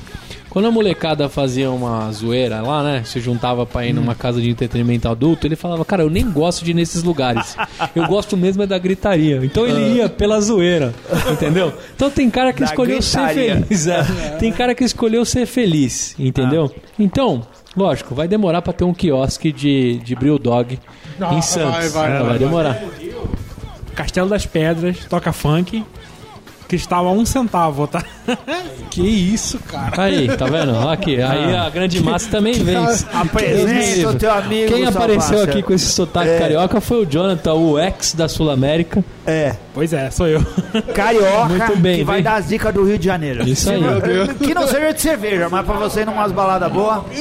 quando 0.57 0.69
a 0.69 0.71
molecada 0.71 1.29
fazia 1.29 1.71
uma 1.71 2.11
zoeira 2.11 2.63
lá, 2.63 2.83
né, 2.83 3.03
se 3.05 3.21
juntava 3.21 3.67
pra 3.67 3.85
ir 3.85 3.93
numa 3.93 4.15
casa 4.15 4.41
de 4.41 4.49
entretenimento 4.49 5.07
adulto, 5.07 5.47
ele 5.47 5.55
falava, 5.55 5.85
cara, 5.85 6.03
eu 6.03 6.09
nem 6.09 6.31
gosto 6.31 6.65
de 6.65 6.71
ir 6.71 6.75
nesses 6.75 7.03
lugares. 7.03 7.55
Eu 7.95 8.07
gosto 8.07 8.39
mesmo 8.39 8.63
é 8.63 8.67
da 8.67 8.79
gritaria. 8.79 9.39
Então 9.45 9.67
ele 9.67 9.97
ia 9.99 10.09
pela 10.09 10.41
zoeira, 10.41 10.95
entendeu? 11.31 11.75
Então 11.95 12.09
tem 12.09 12.31
cara 12.31 12.55
que 12.55 12.61
Da 12.61 12.65
escolheu 12.71 13.03
ser 13.03 13.19
gritaria. 13.19 13.55
feliz. 13.67 13.87
é. 13.87 14.03
Tem 14.39 14.51
cara 14.51 14.75
que 14.75 14.83
escolheu 14.83 15.27
ser 15.27 15.45
feliz, 15.45 16.15
entendeu? 16.19 16.75
Então, 16.99 17.47
lógico, 17.77 18.15
vai 18.15 18.27
demorar 18.27 18.63
pra 18.63 18.73
ter 18.73 18.85
um 18.85 18.95
quiosque 18.95 19.53
de, 19.53 19.99
de 19.99 20.15
Brew 20.15 20.39
Dog 20.39 20.79
em 21.33 21.43
Santos. 21.43 21.71
vai, 21.71 21.89
vai, 21.91 22.11
É, 22.13 22.19
vai, 22.21 22.29
vai. 22.31 22.39
demorar. 22.39 22.83
Castelo 23.95 24.31
das 24.31 24.47
Pedras, 24.47 25.05
toca 25.05 25.35
funk. 25.35 25.85
Cristal 26.69 27.07
a 27.07 27.13
um 27.13 27.25
centavo, 27.25 27.87
tá? 27.87 28.03
Que 28.91 29.03
isso, 29.03 29.59
cara. 29.59 30.05
Aí, 30.05 30.27
tá 30.39 30.47
vendo? 30.47 30.89
Aqui, 30.89 31.21
aí 31.21 31.55
a 31.55 31.69
grande 31.69 32.03
massa 32.03 32.31
também 32.31 32.55
vem. 32.65 32.77
Apresenta 33.13 34.09
o 34.09 34.15
teu 34.15 34.33
amigo. 34.33 34.73
Quem 34.73 34.87
apareceu 34.87 35.43
aqui 35.43 35.61
com 35.63 35.75
esse 35.75 35.87
sotaque 35.87 36.31
É. 36.31 36.39
carioca 36.39 36.81
foi 36.81 37.03
o 37.03 37.07
Jonathan, 37.07 37.53
o 37.55 37.79
ex 37.79 38.15
da 38.15 38.27
Sul 38.27 38.51
América. 38.51 39.05
É. 39.27 39.55
Pois 39.75 39.93
é, 39.93 40.11
sou 40.11 40.27
eu. 40.27 40.43
Carioca 40.95 41.49
Muito 41.49 41.77
bem, 41.77 41.99
que 41.99 42.05
vai 42.05 42.17
vem. 42.17 42.25
dar 42.25 42.37
as 42.37 42.49
dicas 42.49 42.73
do 42.73 42.85
Rio 42.85 42.99
de 42.99 43.05
Janeiro. 43.05 43.47
Isso 43.47 43.69
aí. 43.71 43.81
Meu 43.83 44.01
Deus. 44.01 44.33
Que 44.39 44.55
não 44.55 44.67
seja 44.67 44.95
de 44.95 45.01
cerveja, 45.03 45.49
mas 45.51 45.67
pra 45.67 45.75
você 45.75 46.01
ir 46.01 46.07
numas 46.07 46.33
baladas 46.33 46.73
boas. 46.73 47.03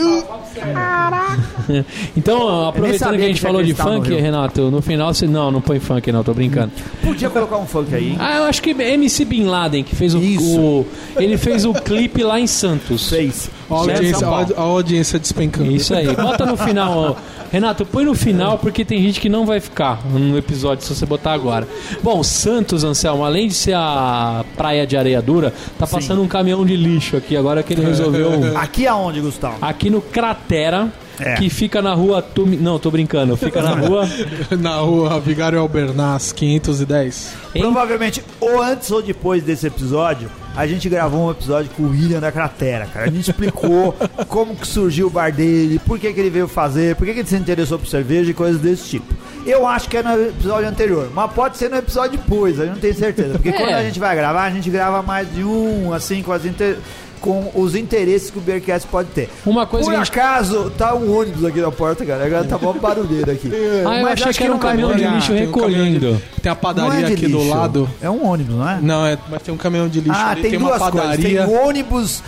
Então, 2.15 2.67
aproveitando 2.69 3.17
que 3.17 3.23
a 3.23 3.27
gente 3.27 3.35
que 3.35 3.41
falou 3.41 3.61
de 3.63 3.71
no 3.71 3.77
funk, 3.77 4.07
Rio. 4.09 4.21
Renato, 4.21 4.69
no 4.71 4.81
final 4.81 5.13
você. 5.13 5.27
Não, 5.27 5.51
não 5.51 5.59
põe 5.61 5.79
funk, 5.79 6.11
não, 6.11 6.23
tô 6.23 6.33
brincando. 6.33 6.71
Podia 7.03 7.29
colocar 7.29 7.57
um 7.57 7.65
funk 7.65 7.93
aí. 7.93 8.09
hein? 8.11 8.17
Ah, 8.19 8.37
eu 8.37 8.43
acho 8.45 8.61
que 8.61 8.69
MC 8.69 9.25
Bin 9.35 9.45
Laden, 9.45 9.83
que 9.83 9.95
fez 9.95 10.13
o, 10.15 10.19
Isso. 10.19 10.57
o- 10.59 10.85
Ele 11.17 11.37
fez 11.37 11.65
o 11.65 11.73
clipe 11.73 12.23
lá 12.23 12.39
em 12.39 12.47
Santos. 12.47 13.09
Fez. 13.09 13.49
A 13.69 13.73
audiência, 13.73 14.27
a 14.27 14.61
audiência 14.61 15.19
despencando. 15.19 15.71
Isso 15.71 15.93
aí. 15.93 16.07
Bota 16.15 16.45
no 16.45 16.55
final, 16.55 16.97
ó. 16.97 17.15
Renato, 17.51 17.85
põe 17.85 18.05
no 18.05 18.13
final 18.15 18.57
porque 18.57 18.83
tem 18.83 19.01
gente 19.01 19.19
que 19.19 19.29
não 19.29 19.45
vai 19.45 19.59
ficar 19.59 20.05
no 20.07 20.37
episódio 20.37 20.85
se 20.85 20.93
você 20.93 21.05
botar 21.05 21.33
agora. 21.33 21.67
Bom, 22.03 22.21
Santos, 22.23 22.83
Anselmo, 22.83 23.23
além 23.23 23.47
de 23.47 23.53
ser 23.53 23.73
a 23.75 24.43
praia 24.57 24.85
de 24.85 24.95
areia 24.97 25.21
dura, 25.21 25.53
tá 25.79 25.85
passando 25.87 26.21
um 26.21 26.27
caminhão 26.27 26.65
de 26.65 26.75
lixo 26.75 27.15
aqui 27.17 27.35
agora 27.37 27.63
que 27.63 27.73
ele 27.73 27.85
resolveu. 27.85 28.55
Aqui 28.57 28.87
aonde, 28.87 29.21
Gustavo? 29.21 29.57
Aqui 29.61 29.89
no 29.89 30.01
Cratera, 30.01 30.91
É. 31.19 31.35
que 31.35 31.49
fica 31.49 31.81
na 31.81 31.93
rua. 31.93 32.21
Tumi... 32.21 32.57
Não, 32.57 32.77
tô 32.79 32.91
brincando. 32.91 33.35
Fica 33.37 33.61
na 33.61 33.71
rua. 33.71 34.07
Na 34.59 34.75
rua 34.77 35.19
Vigário 35.19 35.59
Albernaz, 35.59 36.31
510. 36.31 37.33
Em- 37.55 37.61
Provavelmente, 37.61 38.23
ou 38.39 38.61
antes 38.61 38.91
ou 38.91 39.01
depois 39.01 39.43
desse 39.43 39.67
episódio, 39.67 40.29
a 40.55 40.65
gente 40.67 40.87
gravou 40.89 41.27
um 41.27 41.31
episódio 41.31 41.69
com 41.75 41.83
o 41.83 41.89
William 41.89 42.19
da 42.19 42.31
Cratera, 42.31 42.85
cara. 42.85 43.05
A 43.07 43.11
gente 43.11 43.29
explicou 43.29 43.95
como 44.27 44.55
que 44.55 44.67
surgiu 44.67 45.07
o 45.07 45.09
bar 45.09 45.31
dele, 45.31 45.79
por 45.85 45.99
que, 45.99 46.11
que 46.13 46.19
ele 46.19 46.29
veio 46.29 46.47
fazer, 46.47 46.95
por 46.95 47.05
que, 47.05 47.13
que 47.13 47.19
ele 47.19 47.27
se 47.27 47.35
interessou 47.35 47.77
por 47.79 47.87
cerveja 47.87 48.31
e 48.31 48.33
coisas 48.33 48.61
desse 48.61 48.89
tipo. 48.89 49.13
Eu 49.45 49.67
acho 49.67 49.87
que 49.89 49.97
é 49.97 50.01
no 50.03 50.13
episódio 50.29 50.67
anterior, 50.67 51.09
mas 51.13 51.31
pode 51.31 51.57
ser 51.57 51.69
no 51.69 51.77
episódio 51.77 52.17
depois, 52.17 52.57
eu 52.57 52.65
não 52.67 52.75
tenho 52.75 52.95
certeza. 52.95 53.33
Porque 53.33 53.49
É. 53.55 53.57
quando 53.57 53.73
a 53.73 53.83
gente 53.83 53.99
vai 53.99 54.15
gravar, 54.15 54.43
a 54.45 54.49
gente 54.51 54.69
grava 54.69 55.01
mais 55.03 55.31
de 55.33 55.43
um, 55.43 55.93
assim, 55.93 56.23
com, 56.23 56.31
as 56.31 56.45
inter- 56.45 56.77
com 57.21 57.51
os 57.55 57.75
interesses 57.75 58.29
que 58.29 58.37
o 58.37 58.41
Bearcast 58.41 58.87
pode 58.87 59.09
ter. 59.09 59.29
Uma 59.45 59.65
coisa 59.65 59.85
Por 59.85 59.91
que 59.91 59.95
a 59.99 60.03
gente. 60.03 60.11
acaso, 60.11 60.71
tá 60.77 60.93
um 60.95 61.17
ônibus 61.17 61.43
aqui 61.45 61.59
na 61.59 61.71
porta, 61.71 62.05
cara. 62.05 62.25
Agora 62.25 62.43
tá 62.43 62.57
mó 62.57 62.73
barulheiro 62.73 63.31
aqui. 63.31 63.49
Ah, 63.85 63.97
eu 63.97 64.03
Mas 64.03 64.13
achei 64.13 64.29
acho 64.29 64.37
que 64.39 64.43
era 64.43 64.53
um 64.53 64.55
não 64.55 64.61
vai 64.61 64.71
caminhão 64.71 64.95
de 64.95 65.03
lixo 65.15 65.33
Tem 65.33 65.47
um 65.47 65.51
caminhão 65.51 65.69
de- 65.85 65.89
recolhendo. 65.93 66.21
Tem 66.41 66.51
a 66.51 66.55
padaria 66.55 67.05
é 67.09 67.13
aqui 67.13 67.27
do 67.27 67.37
lixo. 67.39 67.49
lado. 67.49 67.89
É 68.01 68.09
um 68.09 68.25
ônibus, 68.27 68.55
não 68.55 68.69
é? 68.69 68.79
Não, 68.81 69.05
é, 69.05 69.17
mas 69.29 69.41
tem 69.41 69.53
um 69.53 69.57
caminhão 69.57 69.87
de 69.87 69.99
lixo 70.01 70.11
Ah, 70.19 70.29
ali, 70.31 70.41
tem, 70.41 70.51
tem, 70.51 70.59
duas 70.59 70.81
uma 70.81 70.91
padaria. 70.91 71.17
coisas. 71.17 71.45
Tem 71.49 71.57
ônibus, 71.67 72.23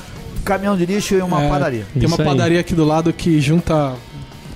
caminhão 0.46 0.78
de 0.78 0.86
lixo 0.86 1.14
e 1.16 1.22
uma 1.22 1.44
é, 1.44 1.50
padaria. 1.50 1.86
Tem 1.94 2.06
uma 2.08 2.18
aí. 2.20 2.26
padaria 2.26 2.60
aqui 2.60 2.74
do 2.76 2.86
lado 2.86 3.12
que 3.14 3.40
junta 3.42 3.94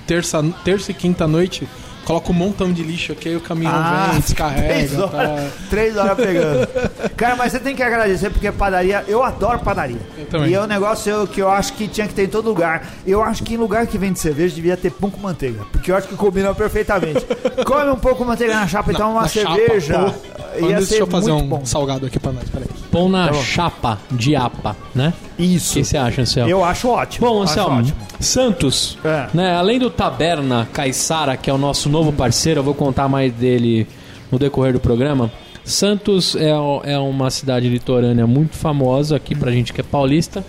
terça, 0.06 0.44
terça 0.64 0.90
e 0.90 0.94
quinta 0.94 1.26
noite, 1.26 1.68
coloca 2.04 2.30
um 2.30 2.34
montão 2.34 2.72
de 2.72 2.82
lixo 2.82 3.12
aqui, 3.12 3.28
aí 3.30 3.36
o 3.36 3.40
caminhão 3.40 3.72
Ah, 3.74 4.08
vem, 4.10 4.10
três 4.10 4.24
descarrega. 4.24 5.04
horas, 5.04 5.10
Tá. 5.12 5.48
três 5.70 5.96
horas 5.96 6.16
pegando. 6.16 6.68
Cara, 7.16 7.36
mas 7.36 7.52
você 7.52 7.60
tem 7.60 7.74
que 7.76 7.82
agradecer 7.82 8.30
porque 8.30 8.50
padaria, 8.52 9.04
eu 9.08 9.22
adoro 9.22 9.58
padaria. 9.60 9.98
Eu 10.18 10.26
também. 10.26 10.50
E 10.50 10.54
é 10.54 10.60
um 10.60 10.66
negócio 10.66 11.26
que 11.28 11.40
eu 11.40 11.50
acho 11.50 11.72
que 11.74 11.86
tinha 11.88 12.06
que 12.06 12.14
ter 12.14 12.24
em 12.24 12.28
todo 12.28 12.48
lugar. 12.48 12.86
Eu 13.06 13.22
acho 13.22 13.42
que 13.42 13.54
em 13.54 13.56
lugar 13.56 13.86
que 13.86 13.96
vende 13.98 14.18
cerveja 14.18 14.54
devia 14.54 14.76
ter 14.76 14.90
pão 14.90 15.10
com 15.10 15.20
manteiga. 15.20 15.64
Porque 15.72 15.90
eu 15.90 15.96
acho 15.96 16.08
que 16.08 16.14
combina 16.16 16.54
perfeitamente. 16.54 17.24
Come 17.64 17.90
um 17.90 17.96
pouco 17.96 18.22
de 18.22 18.28
manteiga 18.30 18.54
na 18.54 18.66
chapa 18.66 18.92
e 18.92 18.94
toma 18.94 19.10
uma 19.10 19.22
Na 19.22 19.28
chapa, 19.28 19.54
cerveja. 19.54 19.98
pô. 19.98 20.32
Ia 20.66 20.76
deixa 20.76 20.96
eu 20.96 21.06
fazer 21.06 21.32
muito 21.32 21.44
um 21.46 21.48
bom. 21.48 21.64
salgado 21.64 22.04
aqui 22.04 22.18
pra 22.18 22.30
nós, 22.30 22.44
peraí. 22.50 22.68
Pão 22.90 23.08
na 23.08 23.28
Tá 23.28 23.34
chapa 23.34 23.98
de 24.10 24.36
apa, 24.36 24.76
né? 24.94 25.14
O 25.38 25.42
Isso. 25.42 25.72
que 25.74 25.84
você 25.84 25.96
acha, 25.96 26.20
Anselmo? 26.20 26.50
Eu 26.50 26.62
acho 26.62 26.88
ótimo. 26.88 27.26
Bom, 27.26 27.42
acho 27.42 27.52
Anselmo, 27.52 27.78
ótimo. 27.80 27.96
Santos, 28.20 28.98
É. 29.02 29.26
né, 29.32 29.56
além 29.56 29.78
do 29.78 29.88
Taberna 29.90 30.68
Caissara, 30.72 31.36
que 31.38 31.48
é 31.48 31.52
o 31.52 31.58
nosso 31.58 31.88
novo 31.92 32.12
parceiro, 32.12 32.60
eu 32.60 32.64
vou 32.64 32.74
contar 32.74 33.08
mais 33.08 33.32
dele 33.32 33.86
no 34.30 34.38
decorrer 34.38 34.72
do 34.72 34.80
programa. 34.80 35.30
Santos 35.64 36.34
é, 36.34 36.48
é 36.50 36.98
uma 36.98 37.30
cidade 37.30 37.68
litorânea 37.68 38.26
muito 38.26 38.56
famosa 38.56 39.14
aqui 39.14 39.34
pra 39.34 39.52
gente 39.52 39.72
que 39.72 39.80
é 39.80 39.84
paulista. 39.84 40.44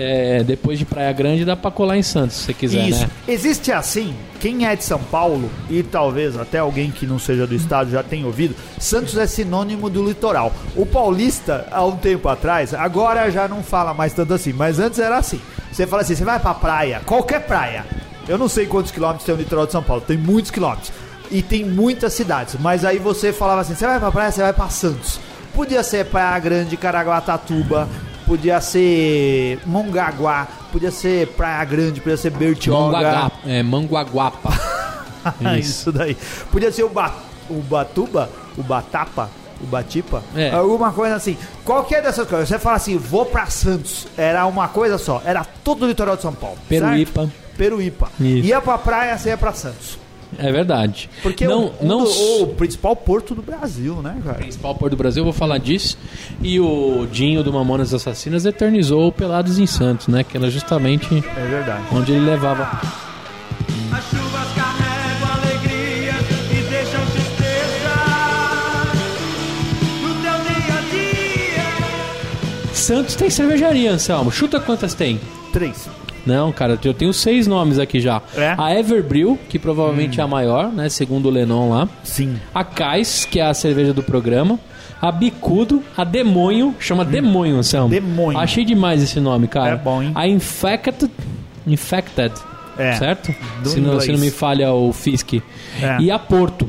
É, 0.00 0.44
depois 0.44 0.78
de 0.78 0.84
Praia 0.84 1.12
Grande 1.12 1.44
dá 1.44 1.56
pra 1.56 1.72
colar 1.72 1.96
em 1.96 2.04
Santos, 2.04 2.36
se 2.36 2.44
você 2.44 2.54
quiser, 2.54 2.88
Isso. 2.88 3.00
né? 3.00 3.10
Existe 3.26 3.72
assim, 3.72 4.14
quem 4.38 4.64
é 4.64 4.76
de 4.76 4.84
São 4.84 5.00
Paulo, 5.00 5.50
e 5.68 5.82
talvez 5.82 6.36
até 6.36 6.58
alguém 6.58 6.92
que 6.92 7.04
não 7.04 7.18
seja 7.18 7.48
do 7.48 7.54
estado 7.54 7.90
já 7.90 8.00
tenha 8.00 8.24
ouvido, 8.24 8.54
Santos 8.78 9.18
é 9.18 9.26
sinônimo 9.26 9.90
do 9.90 10.06
litoral. 10.06 10.52
O 10.76 10.86
paulista, 10.86 11.66
há 11.72 11.84
um 11.84 11.96
tempo 11.96 12.28
atrás, 12.28 12.72
agora 12.72 13.28
já 13.28 13.48
não 13.48 13.60
fala 13.60 13.92
mais 13.92 14.12
tanto 14.12 14.32
assim, 14.34 14.52
mas 14.52 14.78
antes 14.78 15.00
era 15.00 15.18
assim. 15.18 15.40
Você 15.72 15.84
fala 15.84 16.02
assim, 16.02 16.14
você 16.14 16.24
vai 16.24 16.38
pra 16.38 16.54
praia, 16.54 17.00
qualquer 17.04 17.40
praia. 17.40 17.84
Eu 18.28 18.36
não 18.38 18.48
sei 18.48 18.66
quantos 18.66 18.90
quilômetros 18.92 19.24
tem 19.24 19.34
o 19.34 19.38
litoral 19.38 19.66
de 19.66 19.72
São 19.72 19.82
Paulo, 19.82 20.02
tem 20.06 20.16
muitos 20.18 20.50
quilômetros. 20.50 20.92
E 21.30 21.42
tem 21.42 21.64
muitas 21.64 22.12
cidades, 22.14 22.56
mas 22.58 22.84
aí 22.84 22.98
você 22.98 23.32
falava 23.32 23.60
assim, 23.60 23.74
você 23.74 23.86
vai 23.86 23.98
pra 23.98 24.10
praia, 24.10 24.30
você 24.30 24.40
vai 24.42 24.52
pra 24.52 24.68
Santos. 24.68 25.20
Podia 25.54 25.82
ser 25.82 26.06
Praia 26.06 26.38
Grande, 26.38 26.76
Caraguatatuba, 26.76 27.88
podia 28.26 28.60
ser 28.60 29.58
Mongaguá, 29.66 30.46
podia 30.72 30.90
ser 30.90 31.26
Praia 31.28 31.64
Grande, 31.64 32.00
podia 32.00 32.16
ser 32.16 32.30
Bertioga. 32.30 33.30
É, 33.46 33.62
Manguaguapa. 33.62 34.50
Ah, 35.24 35.34
Isso. 35.58 35.70
Isso 35.80 35.92
daí. 35.92 36.16
Podia 36.50 36.70
ser 36.72 36.84
o, 36.84 36.88
ba 36.88 37.12
o 37.50 37.54
Batuba, 37.60 38.30
o 38.56 38.62
Batapa, 38.62 39.28
o 39.60 39.66
Batipa, 39.66 40.22
É. 40.36 40.50
alguma 40.50 40.92
coisa 40.92 41.16
assim. 41.16 41.36
Qualquer 41.64 42.02
dessas 42.02 42.26
coisas. 42.28 42.48
Você 42.48 42.58
fala 42.58 42.76
assim, 42.76 42.96
vou 42.96 43.26
pra 43.26 43.46
Santos. 43.46 44.06
Era 44.16 44.46
uma 44.46 44.68
coisa 44.68 44.96
só. 44.96 45.20
Era 45.24 45.44
todo 45.64 45.82
o 45.84 45.88
litoral 45.88 46.16
de 46.16 46.22
São 46.22 46.32
Paulo. 46.32 46.56
Peruípa. 46.68 47.22
certo? 47.22 47.47
Peruípa. 47.58 48.08
Isso. 48.20 48.46
Ia 48.48 48.60
pra 48.60 48.78
praia, 48.78 49.18
você 49.18 49.28
ia 49.30 49.36
pra 49.36 49.52
Santos. 49.52 49.98
É 50.38 50.52
verdade. 50.52 51.08
Porque 51.22 51.46
não, 51.46 51.72
o, 51.80 51.86
não 51.86 52.04
do- 52.04 52.42
o 52.42 52.46
principal 52.48 52.94
porto 52.94 53.34
do 53.34 53.40
Brasil, 53.42 53.96
né, 54.02 54.14
cara? 54.22 54.36
principal 54.38 54.74
Porto 54.74 54.90
do 54.92 54.96
Brasil, 54.96 55.20
eu 55.22 55.24
vou 55.24 55.32
falar 55.32 55.56
disso. 55.58 55.96
E 56.42 56.60
o 56.60 57.06
Dinho 57.10 57.42
do 57.42 57.50
Mamonas 57.52 57.92
Assassinas 57.94 58.44
eternizou 58.44 59.08
o 59.08 59.12
Pelados 59.12 59.58
em 59.58 59.66
Santos, 59.66 60.06
né? 60.06 60.22
Que 60.22 60.36
era 60.36 60.50
justamente 60.50 61.06
É 61.36 61.46
verdade. 61.46 61.82
onde 61.92 62.12
ele 62.12 62.26
levava. 62.26 62.62
As 63.90 64.04
chuvas 64.04 64.48
carregam 64.54 65.32
alegria 65.42 66.12
e 66.52 66.62
deixam 66.70 67.00
tristeza 67.06 67.94
no 70.02 70.14
teu 70.14 70.22
dia 70.44 70.74
a 70.76 70.80
dia. 70.90 72.74
Santos 72.74 73.14
tem 73.14 73.30
cervejaria, 73.30 73.92
Anselmo. 73.92 74.30
Chuta 74.30 74.60
quantas 74.60 74.92
tem? 74.92 75.18
Três. 75.54 75.88
Não, 76.28 76.52
cara, 76.52 76.78
eu 76.84 76.92
tenho 76.92 77.12
seis 77.14 77.46
nomes 77.46 77.78
aqui 77.78 78.00
já. 78.00 78.20
É? 78.36 78.54
A 78.58 78.78
Everbrew, 78.78 79.38
que 79.48 79.58
provavelmente 79.58 80.20
é 80.20 80.22
a 80.22 80.26
maior, 80.26 80.70
né? 80.70 80.90
Segundo 80.90 81.26
o 81.26 81.30
Lenon 81.30 81.70
lá. 81.70 81.88
Sim. 82.04 82.38
A 82.54 82.62
Cais, 82.62 83.24
que 83.24 83.40
é 83.40 83.46
a 83.46 83.54
cerveja 83.54 83.94
do 83.94 84.02
programa. 84.02 84.60
A 85.00 85.10
Bicudo, 85.10 85.82
a 85.96 86.04
Demonho, 86.04 86.74
chama 86.78 87.02
Demonho, 87.02 87.56
Anselmo. 87.56 87.88
Demonho. 87.88 88.36
Achei 88.36 88.62
demais 88.62 89.02
esse 89.02 89.18
nome, 89.20 89.48
cara. 89.48 89.70
É 89.70 89.76
bom, 89.76 90.02
hein? 90.02 90.12
A 90.14 90.28
Infected. 90.28 91.10
Infected. 91.66 92.32
É. 92.76 92.92
Certo? 92.92 93.34
Do 93.62 93.70
Se 93.70 93.80
não, 93.80 93.98
se 93.98 94.12
não 94.12 94.18
me 94.18 94.30
falha 94.30 94.70
o 94.72 94.92
Fisk. 94.92 95.34
É. 95.80 95.98
E 96.00 96.10
a 96.10 96.18
Porto. 96.18 96.68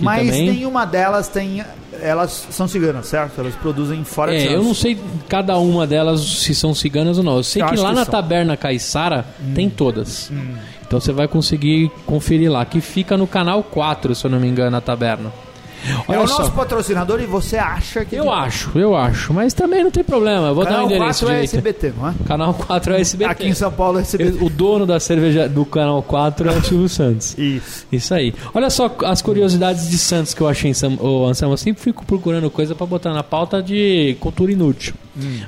Mas 0.00 0.26
também... 0.26 0.54
tem 0.54 0.66
uma 0.66 0.84
delas, 0.84 1.28
tem. 1.28 1.64
Elas 2.02 2.46
são 2.50 2.66
ciganas, 2.66 3.06
certo? 3.06 3.40
Elas 3.40 3.54
produzem 3.54 4.02
fora 4.04 4.32
de 4.32 4.38
É, 4.38 4.40
Santos. 4.40 4.54
eu 4.54 4.62
não 4.64 4.74
sei 4.74 4.98
cada 5.28 5.56
uma 5.58 5.86
delas 5.86 6.20
se 6.20 6.54
são 6.54 6.74
ciganas 6.74 7.16
ou 7.18 7.24
não. 7.24 7.36
Eu 7.36 7.42
sei 7.44 7.62
Eu 7.62 7.66
que 7.68 7.76
lá 7.76 7.90
que 7.90 7.94
na 7.94 8.04
são. 8.04 8.12
Taberna 8.12 8.56
Caiçara 8.56 9.24
tem 9.54 9.70
todas. 9.70 10.30
Então 10.86 11.00
você 11.00 11.12
vai 11.12 11.28
conseguir 11.28 11.90
conferir 12.04 12.50
lá, 12.50 12.64
que 12.64 12.80
fica 12.80 13.16
no 13.16 13.26
canal 13.26 13.62
4, 13.62 14.14
se 14.14 14.24
eu 14.26 14.30
não 14.30 14.40
me 14.40 14.48
engano, 14.48 14.76
a 14.76 14.80
taberna. 14.80 15.32
É 16.08 16.12
Olha 16.12 16.22
o 16.22 16.28
só. 16.28 16.38
nosso 16.38 16.52
patrocinador 16.52 17.20
e 17.20 17.26
você 17.26 17.56
acha 17.56 18.04
que. 18.04 18.14
Eu 18.14 18.30
acho, 18.32 18.70
eu 18.78 18.94
acho, 18.94 19.32
mas 19.34 19.52
também 19.52 19.82
não 19.82 19.90
tem 19.90 20.04
problema. 20.04 20.48
Eu 20.48 20.54
vou 20.54 20.64
Canal 20.64 20.80
dar 20.80 20.84
o 20.84 20.96
endereço 20.96 21.26
4 21.26 21.40
é. 21.40 21.44
SBT, 21.44 21.92
não 21.96 22.08
é? 22.08 22.14
Canal 22.26 22.54
4 22.54 22.94
é 22.94 23.00
SBT. 23.00 23.30
Aqui 23.30 23.46
em 23.48 23.54
São 23.54 23.72
Paulo 23.72 23.98
é 23.98 24.02
SBT. 24.02 24.44
O 24.44 24.48
dono 24.48 24.86
da 24.86 25.00
cerveja 25.00 25.48
do 25.48 25.64
canal 25.64 26.02
4 26.02 26.48
é 26.48 26.52
o 26.52 26.62
Silvio 26.64 26.88
Santos. 26.90 27.36
Isso. 27.36 27.86
Isso 27.90 28.14
aí. 28.14 28.34
Olha 28.54 28.70
só 28.70 28.94
as 29.04 29.20
curiosidades 29.22 29.88
de 29.90 29.98
Santos 29.98 30.34
que 30.34 30.40
eu 30.40 30.48
achei 30.48 30.70
em 30.70 30.74
Sam, 30.74 30.96
ô, 31.00 31.26
Anselmo. 31.26 31.54
Eu 31.54 31.58
sempre 31.58 31.82
fico 31.82 32.04
procurando 32.04 32.48
coisa 32.50 32.74
pra 32.74 32.86
botar 32.86 33.12
na 33.12 33.22
pauta 33.22 33.62
de 33.62 34.16
cultura 34.20 34.52
inútil. 34.52 34.94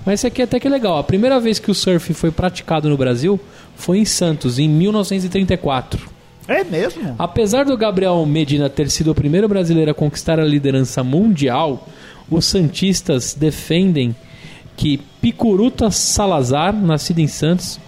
Mas 0.04 0.20
esse 0.20 0.26
aqui 0.26 0.42
até 0.42 0.58
que 0.60 0.66
é 0.66 0.70
legal. 0.70 0.98
A 0.98 1.04
primeira 1.04 1.40
vez 1.40 1.58
que 1.58 1.70
o 1.70 1.74
surf 1.74 2.12
foi 2.12 2.30
praticado 2.30 2.88
no 2.88 2.96
Brasil 2.96 3.40
foi 3.76 3.98
em 3.98 4.04
Santos, 4.04 4.58
em 4.58 4.68
1934. 4.68 6.13
É 6.46 6.62
mesmo? 6.62 7.14
Apesar 7.18 7.64
do 7.64 7.76
Gabriel 7.76 8.24
Medina 8.26 8.68
ter 8.68 8.90
sido 8.90 9.10
o 9.10 9.14
primeiro 9.14 9.48
brasileiro 9.48 9.90
a 9.90 9.94
conquistar 9.94 10.38
a 10.38 10.44
liderança 10.44 11.02
mundial, 11.02 11.88
os 12.30 12.44
Santistas 12.44 13.34
defendem 13.34 14.14
que 14.76 14.98
Picuruta 15.20 15.90
Salazar, 15.90 16.74
nascido 16.74 17.20
em 17.20 17.26
Santos, 17.26 17.80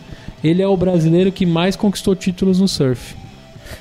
ele 0.42 0.62
é 0.62 0.68
o 0.68 0.76
brasileiro 0.76 1.32
que 1.32 1.44
mais 1.44 1.76
conquistou 1.76 2.14
títulos 2.14 2.60
no 2.60 2.68
surf. 2.68 3.14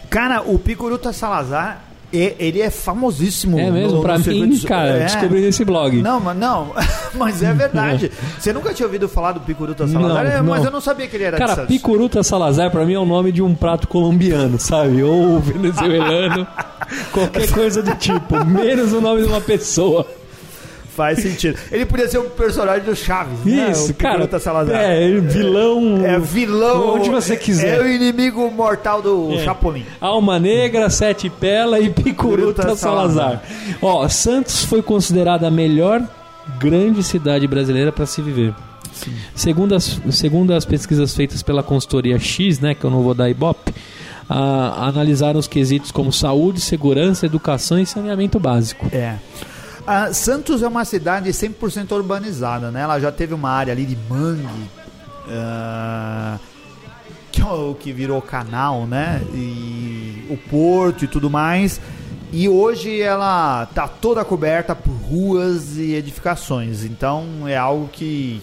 Cara, 0.09 0.41
o 0.41 0.57
Picuruta 0.57 1.13
Salazar, 1.13 1.83
e- 2.15 2.35
ele 2.39 2.61
é 2.61 2.69
famosíssimo. 2.69 3.59
É 3.59 3.69
mesmo? 3.69 3.97
no- 3.97 4.01
pra 4.01 4.17
no 4.17 4.25
mim, 4.25 4.49
de- 4.49 4.65
cara, 4.65 4.89
é. 4.97 5.05
descobri 5.05 5.41
nesse 5.41 5.63
blog. 5.65 6.01
Não, 6.01 6.19
mas 6.19 6.37
não, 6.37 6.71
mas 7.15 7.43
é 7.43 7.53
verdade. 7.53 8.11
Você 8.39 8.51
nunca 8.53 8.73
tinha 8.73 8.85
ouvido 8.85 9.07
falar 9.09 9.33
do 9.33 9.39
Picuruta 9.41 9.87
Salazar? 9.87 10.23
Não, 10.23 10.31
É, 10.31 10.41
Mas 10.41 10.59
não. 10.59 10.65
eu 10.65 10.71
não 10.71 10.81
sabia 10.81 11.07
que 11.07 11.15
ele 11.15 11.23
era 11.25 11.37
Cara. 11.37 11.65
Picuruta 11.65 12.23
Salazar 12.23 12.71
pra 12.71 12.85
mim 12.85 12.93
é 12.93 12.99
o 12.99 13.05
nome 13.05 13.31
de 13.31 13.41
um 13.41 13.53
prato 13.55 13.87
colombiano, 13.87 14.59
sabe? 14.59 15.03
Ou 15.03 15.39
venezuelano, 15.39 16.47
qualquer 17.11 17.49
coisa 17.51 17.81
do 17.81 17.93
tipo, 17.95 18.43
menos 18.45 18.93
o 18.93 19.01
nome 19.01 19.21
de 19.21 19.27
uma 19.27 19.41
pessoa. 19.41 20.05
Faz 20.95 21.19
sentido. 21.19 21.59
Ele 21.71 21.85
podia 21.85 22.07
ser 22.07 22.19
um 22.19 22.29
personagem 22.29 22.85
do 22.85 22.95
Chaves, 22.95 23.39
né? 23.43 23.69
Isso, 23.71 23.91
o 23.91 23.93
cara. 23.95 24.13
Picuruta 24.15 24.39
Salazar. 24.39 24.75
É, 24.81 25.03
ele- 25.03 25.19
vilão. 25.19 26.05
É 26.05 26.17
vilão. 26.17 26.95
Onde 26.95 27.09
você 27.09 27.35
quiser. 27.35 27.79
É 27.79 27.81
o 27.83 27.87
inimigo 27.87 28.49
mortal 28.49 29.01
do 29.01 29.33
É. 29.33 29.43
Chapolin. 29.43 29.85
Alma 29.99 30.39
Negra, 30.39 30.89
Sete 30.89 31.29
Pela 31.29 31.79
e 31.81 31.89
Picuruta 31.89 32.75
Salazar. 32.75 33.41
Salazar. 33.41 33.43
Ó, 33.81 34.07
Santos 34.07 34.63
foi 34.63 34.81
considerada 34.81 35.47
a 35.47 35.51
melhor 35.51 36.01
grande 36.59 37.03
cidade 37.03 37.45
brasileira 37.45 37.91
para 37.91 38.05
se 38.05 38.21
viver. 38.21 38.53
Segundo 39.35 39.75
as, 39.75 39.99
segundo 40.11 40.53
as 40.53 40.63
pesquisas 40.63 41.13
feitas 41.13 41.43
pela 41.43 41.61
consultoria 41.61 42.17
X, 42.17 42.61
né, 42.61 42.73
que 42.73 42.85
eu 42.85 42.89
não 42.89 43.01
vou 43.01 43.13
dar 43.13 43.29
ibope, 43.29 43.73
ah, 44.29 44.87
analisaram 44.87 45.37
os 45.39 45.47
quesitos 45.47 45.91
como 45.91 46.13
saúde, 46.13 46.61
segurança, 46.61 47.25
educação 47.25 47.77
e 47.77 47.85
saneamento 47.85 48.39
básico. 48.39 48.87
É. 48.93 49.15
Santos 50.13 50.63
é 50.63 50.67
uma 50.67 50.83
cidade 50.83 51.29
100% 51.29 51.91
urbanizada, 51.91 52.71
né? 52.71 52.81
Ela 52.81 52.99
já 52.99 53.11
teve 53.11 53.33
uma 53.33 53.49
área 53.49 53.71
ali 53.71 53.85
de 53.85 53.95
mangue, 54.09 54.69
ah, 55.29 56.39
que, 57.31 57.41
é 57.41 57.45
que 57.79 57.93
virou 57.93 58.21
canal, 58.21 58.87
né? 58.87 59.21
E 59.33 60.25
o 60.29 60.37
porto 60.49 61.05
e 61.05 61.07
tudo 61.07 61.29
mais. 61.29 61.79
E 62.31 62.49
hoje 62.49 62.99
ela 62.99 63.67
tá 63.67 63.87
toda 63.87 64.25
coberta 64.25 64.75
por 64.75 64.91
ruas 64.91 65.77
e 65.77 65.93
edificações. 65.93 66.83
Então 66.83 67.47
é 67.47 67.55
algo 67.55 67.87
que 67.87 68.41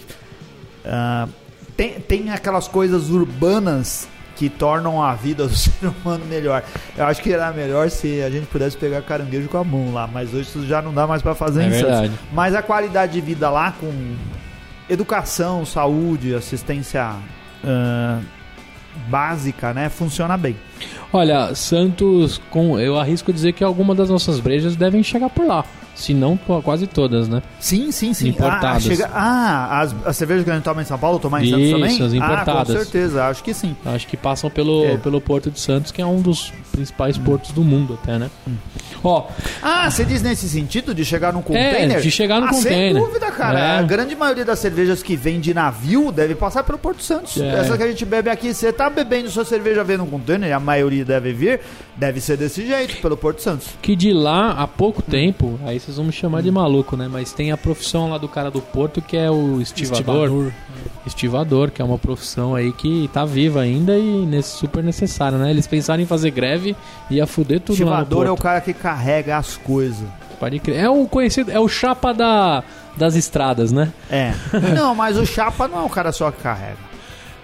ah, 0.85 1.27
tem, 1.75 1.99
tem 1.99 2.29
aquelas 2.31 2.67
coisas 2.67 3.09
urbanas 3.09 4.07
que 4.35 4.49
tornam 4.49 5.01
a 5.01 5.13
vida 5.13 5.47
do 5.47 5.53
ser 5.55 5.87
humano 5.87 6.25
melhor. 6.25 6.63
Eu 6.97 7.05
acho 7.05 7.21
que 7.21 7.31
era 7.31 7.51
melhor 7.51 7.89
se 7.89 8.21
a 8.21 8.29
gente 8.29 8.47
pudesse 8.47 8.75
pegar 8.77 9.01
caranguejo 9.01 9.47
com 9.49 9.57
a 9.57 9.63
mão 9.63 9.93
lá, 9.93 10.07
mas 10.07 10.33
hoje 10.33 10.43
isso 10.49 10.65
já 10.65 10.81
não 10.81 10.93
dá 10.93 11.05
mais 11.05 11.21
para 11.21 11.35
fazer 11.35 11.63
É 11.63 11.67
em 11.67 11.71
Santos. 11.71 11.85
verdade. 11.87 12.13
Mas 12.31 12.55
a 12.55 12.61
qualidade 12.61 13.13
de 13.13 13.21
vida 13.21 13.49
lá 13.49 13.73
com 13.79 14.15
educação, 14.89 15.65
saúde, 15.65 16.33
assistência 16.35 17.13
ah, 17.63 18.19
básica, 19.07 19.73
né, 19.73 19.89
funciona 19.89 20.37
bem. 20.37 20.55
Olha, 21.11 21.53
Santos, 21.55 22.41
com, 22.49 22.79
eu 22.79 22.97
arrisco 22.99 23.31
dizer 23.31 23.53
que 23.53 23.63
algumas 23.63 23.95
das 23.97 24.09
nossas 24.09 24.39
brejas 24.39 24.75
devem 24.75 25.03
chegar 25.03 25.29
por 25.29 25.45
lá. 25.45 25.63
Se 25.95 26.11
não, 26.11 26.35
quase 26.63 26.87
todas, 26.87 27.27
né? 27.27 27.43
Sim, 27.59 27.91
sim, 27.91 28.15
sim. 28.15 28.29
Importadas. 28.29 28.77
Ah, 28.77 28.89
chega- 28.89 29.09
ah, 29.13 29.79
as, 29.81 29.95
as 30.07 30.17
cervejas 30.17 30.43
que 30.43 30.49
a 30.49 30.55
gente 30.55 30.63
toma 30.63 30.81
em 30.81 30.85
São 30.85 30.97
Paulo, 30.97 31.19
tomar 31.19 31.43
em 31.45 31.49
Santos 31.51 31.65
Isso, 31.67 31.73
também? 31.77 32.01
as 32.01 32.13
importadas. 32.13 32.47
Ah, 32.47 32.65
com 32.65 32.83
certeza, 32.83 33.25
acho 33.27 33.43
que 33.43 33.53
sim. 33.53 33.75
Acho 33.85 34.07
que 34.07 34.17
passam 34.17 34.49
pelo, 34.49 34.85
É. 34.85 34.97
pelo 34.97 35.21
Porto 35.21 35.51
de 35.51 35.59
Santos, 35.59 35.91
que 35.91 36.01
é 36.01 36.05
um 36.05 36.19
dos 36.19 36.51
principais 36.71 37.15
portos 37.19 37.51
do 37.51 37.61
mundo 37.63 37.99
até, 38.01 38.17
né? 38.17 38.31
Ó, 39.03 39.27
Ah, 39.61 39.91
você 39.91 40.03
diz 40.03 40.23
nesse 40.23 40.49
sentido 40.49 40.95
de 40.95 41.05
chegar 41.05 41.31
num 41.31 41.43
container? 41.43 41.97
É, 41.97 41.99
de 41.99 42.09
chegar 42.09 42.39
no 42.41 42.47
ah, 42.47 42.49
container. 42.49 42.93
Sem 42.95 43.03
dúvida, 43.03 43.29
cara. 43.31 43.59
É. 43.59 43.77
A 43.77 43.81
grande 43.83 44.15
maioria 44.15 44.43
das 44.45 44.57
cervejas 44.57 45.03
que 45.03 45.15
vem 45.15 45.39
de 45.39 45.53
navio 45.53 46.11
deve 46.11 46.33
passar 46.33 46.63
pelo 46.63 46.79
Porto 46.79 47.03
Santos. 47.03 47.39
É. 47.39 47.59
Essa 47.59 47.77
que 47.77 47.83
a 47.83 47.87
gente 47.87 48.03
bebe 48.03 48.31
aqui, 48.31 48.51
você 48.51 48.73
tá 48.73 48.89
bebendo 48.89 49.29
sua 49.29 49.45
cerveja 49.45 49.83
vendo 49.83 50.03
um 50.03 50.07
container, 50.07 50.51
a 50.55 50.59
maioria 50.73 51.05
deve 51.05 51.31
vir, 51.33 51.59
deve 51.95 52.19
ser 52.19 52.35
desse 52.37 52.65
jeito, 52.65 52.97
pelo 53.01 53.15
Porto 53.15 53.41
Santos. 53.41 53.67
que 53.81 53.95
de 53.95 54.11
lá 54.11 54.51
há 54.51 54.67
pouco 54.67 55.01
tempo, 55.01 55.59
aí 55.65 55.79
vocês 55.79 55.97
vão 55.97 56.05
me 56.05 56.11
chamar 56.11 56.41
de 56.41 56.49
maluco, 56.51 56.97
né? 56.97 57.07
Mas 57.11 57.31
tem 57.31 57.51
a 57.51 57.57
profissão 57.57 58.09
lá 58.09 58.17
do 58.17 58.27
cara 58.27 58.49
do 58.49 58.59
Porto 58.61 59.01
que 59.01 59.15
é 59.15 59.29
o 59.29 59.61
estivador. 59.61 60.51
Estivador, 61.05 61.69
que 61.71 61.81
é 61.81 61.85
uma 61.85 61.97
profissão 61.97 62.55
aí 62.55 62.71
que 62.71 63.09
tá 63.13 63.25
viva 63.25 63.61
ainda 63.61 63.97
e 63.97 64.25
nesse- 64.25 64.57
super 64.57 64.83
necessária, 64.83 65.37
né? 65.37 65.49
Eles 65.51 65.67
pensaram 65.67 66.01
em 66.01 66.05
fazer 66.05 66.31
greve 66.31 66.75
e 67.09 67.15
ia 67.15 67.27
fuder 67.27 67.59
tudo 67.59 67.77
lá 67.85 67.97
no 67.97 68.01
Estivador 68.03 68.25
é 68.25 68.29
o 68.29 68.33
Porto. 68.33 68.43
cara 68.43 68.61
que 68.61 68.73
carrega 68.73 69.37
as 69.37 69.57
coisas. 69.57 70.07
Pode 70.39 70.59
crer. 70.59 70.77
É 70.79 70.89
o 70.89 71.05
conhecido, 71.07 71.51
é 71.51 71.59
o 71.59 71.67
chapa 71.67 72.13
da, 72.13 72.63
das 72.97 73.15
estradas, 73.15 73.71
né? 73.71 73.91
É. 74.09 74.33
não, 74.75 74.95
mas 74.95 75.17
o 75.17 75.25
chapa 75.25 75.67
não 75.67 75.79
é 75.81 75.85
o 75.85 75.89
cara 75.89 76.11
só 76.11 76.31
que 76.31 76.41
carrega. 76.41 76.77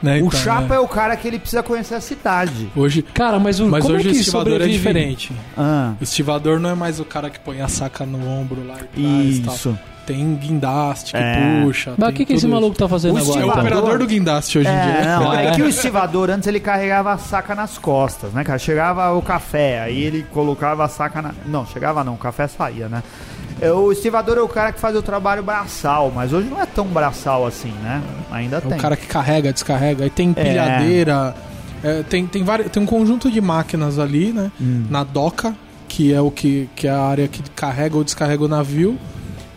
Né, 0.02 0.16
o 0.22 0.28
então, 0.28 0.32
chapa 0.40 0.74
é. 0.74 0.78
é 0.78 0.80
o 0.80 0.88
cara 0.88 1.16
que 1.18 1.28
ele 1.28 1.38
precisa 1.40 1.62
conhecer 1.62 1.96
a 1.96 2.02
cidade. 2.02 2.70
Hoje, 2.76 3.02
Cara, 3.02 3.38
mas 3.40 3.60
o 3.60 3.68
mas 3.68 3.84
como 3.84 3.96
hoje 3.96 4.08
o 4.08 4.12
que 4.12 4.18
estivador 4.18 4.48
é 4.48 4.52
sobrevive? 4.54 4.78
diferente. 4.78 5.32
Ah, 5.58 5.94
O 6.00 6.04
estivador 6.04 6.60
não 6.60 6.70
é 6.70 6.76
mais 6.76 7.00
o 7.00 7.06
cara 7.06 7.30
que 7.30 7.40
põe 7.40 7.60
a 7.62 7.68
saca 7.68 8.06
no 8.06 8.26
ombro 8.28 8.66
lá 8.66 8.78
e 8.96 9.02
e 9.40 9.42
tal. 9.46 9.54
isso. 9.56 9.78
Tem 10.06 10.34
guindaste 10.36 11.12
que 11.12 11.18
É. 11.20 11.62
puxa. 11.64 11.94
Mas 11.96 12.10
o 12.10 12.14
que, 12.14 12.26
que 12.26 12.34
esse 12.34 12.48
maluco 12.48 12.76
tá 12.76 12.88
fazendo 12.90 13.14
O 13.16 13.20
isso. 13.20 13.30
É 13.38 13.42
agora? 13.44 13.46
o 13.46 13.50
então? 13.52 13.62
operador 13.62 14.00
do 14.00 14.08
guindaste 14.08 14.58
hoje 14.58 14.68
em 14.68 14.72
É, 14.72 14.82
dia. 15.02 15.20
não, 15.20 15.34
É. 15.34 15.46
é 15.48 15.52
que 15.56 15.62
o 15.62 15.68
estivador 15.70 16.30
antes 16.32 16.48
ele 16.48 16.60
carregava 16.60 17.12
a 17.14 17.18
saca 17.20 17.54
nas 17.54 17.78
costas, 17.78 18.32
né, 18.34 18.44
cara? 18.44 18.58
Chegava 18.58 19.12
o 19.12 19.22
café, 19.22 19.82
aí 19.82 20.02
ele 20.02 20.26
colocava 20.34 20.84
a 20.84 20.88
saca 20.88 21.22
na. 21.22 21.32
Não, 21.46 21.64
chegava 21.68 22.04
não, 22.04 22.16
o 22.16 22.18
café 22.18 22.48
saía, 22.48 22.88
né? 22.90 23.04
É, 23.62 23.72
O 23.72 23.92
estivador 23.92 24.38
é 24.38 24.42
o 24.42 24.48
cara 24.48 24.72
que 24.72 24.80
faz 24.80 24.96
o 24.96 25.02
trabalho 25.02 25.44
braçal, 25.44 26.12
mas 26.14 26.32
hoje 26.34 26.48
não 26.50 26.62
é 26.62 26.66
tão 26.66 26.86
braçal 26.88 27.46
assim, 27.46 27.72
né? 27.84 28.02
Ainda 28.32 28.58
É 28.58 28.62
tem. 28.62 28.74
o 28.74 28.78
cara 28.78 28.96
que 28.96 29.06
carrega, 29.08 29.52
descarrega. 29.54 30.04
Aí 30.06 30.10
tem 30.10 30.34
pilhadeira. 30.34 31.36
é, 31.84 32.04
tem, 32.04 32.26
tem, 32.26 32.44
várias, 32.44 32.72
tem 32.72 32.82
um 32.82 32.86
conjunto 32.86 33.30
de 33.32 33.42
máquinas 33.42 34.00
ali, 34.00 34.32
né? 34.32 34.52
Hum. 34.62 34.86
Na 34.90 35.04
doca, 35.04 35.56
que 35.88 36.14
é 36.14 36.22
o 36.22 36.32
que, 36.32 36.70
que 36.76 36.88
é 36.88 36.92
a 36.92 37.02
área 37.02 37.28
que 37.28 37.42
carrega 37.56 37.98
ou 37.98 38.04
descarrega 38.04 38.44
o 38.44 38.48
navio. 38.48 38.98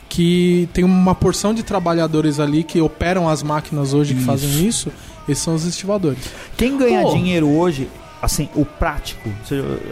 Que 0.09 0.69
tem 0.75 0.85
uma 0.85 1.15
porção 1.15 1.55
de 1.55 1.63
trabalhadores 1.63 2.39
ali 2.39 2.63
que 2.63 2.79
operam 2.83 3.29
as 3.31 3.43
máquinas 3.43 3.95
hoje 3.95 4.15
que 4.15 4.23
fazem 4.23 4.67
isso. 4.67 4.93
Esses 5.27 5.43
são 5.43 5.55
os 5.55 5.65
estivadores. 5.65 6.19
Quem 6.55 6.77
ganha 6.77 7.03
dinheiro 7.11 7.49
hoje, 7.49 7.89
assim, 8.23 8.49
o 8.55 8.65
prático, 8.65 9.29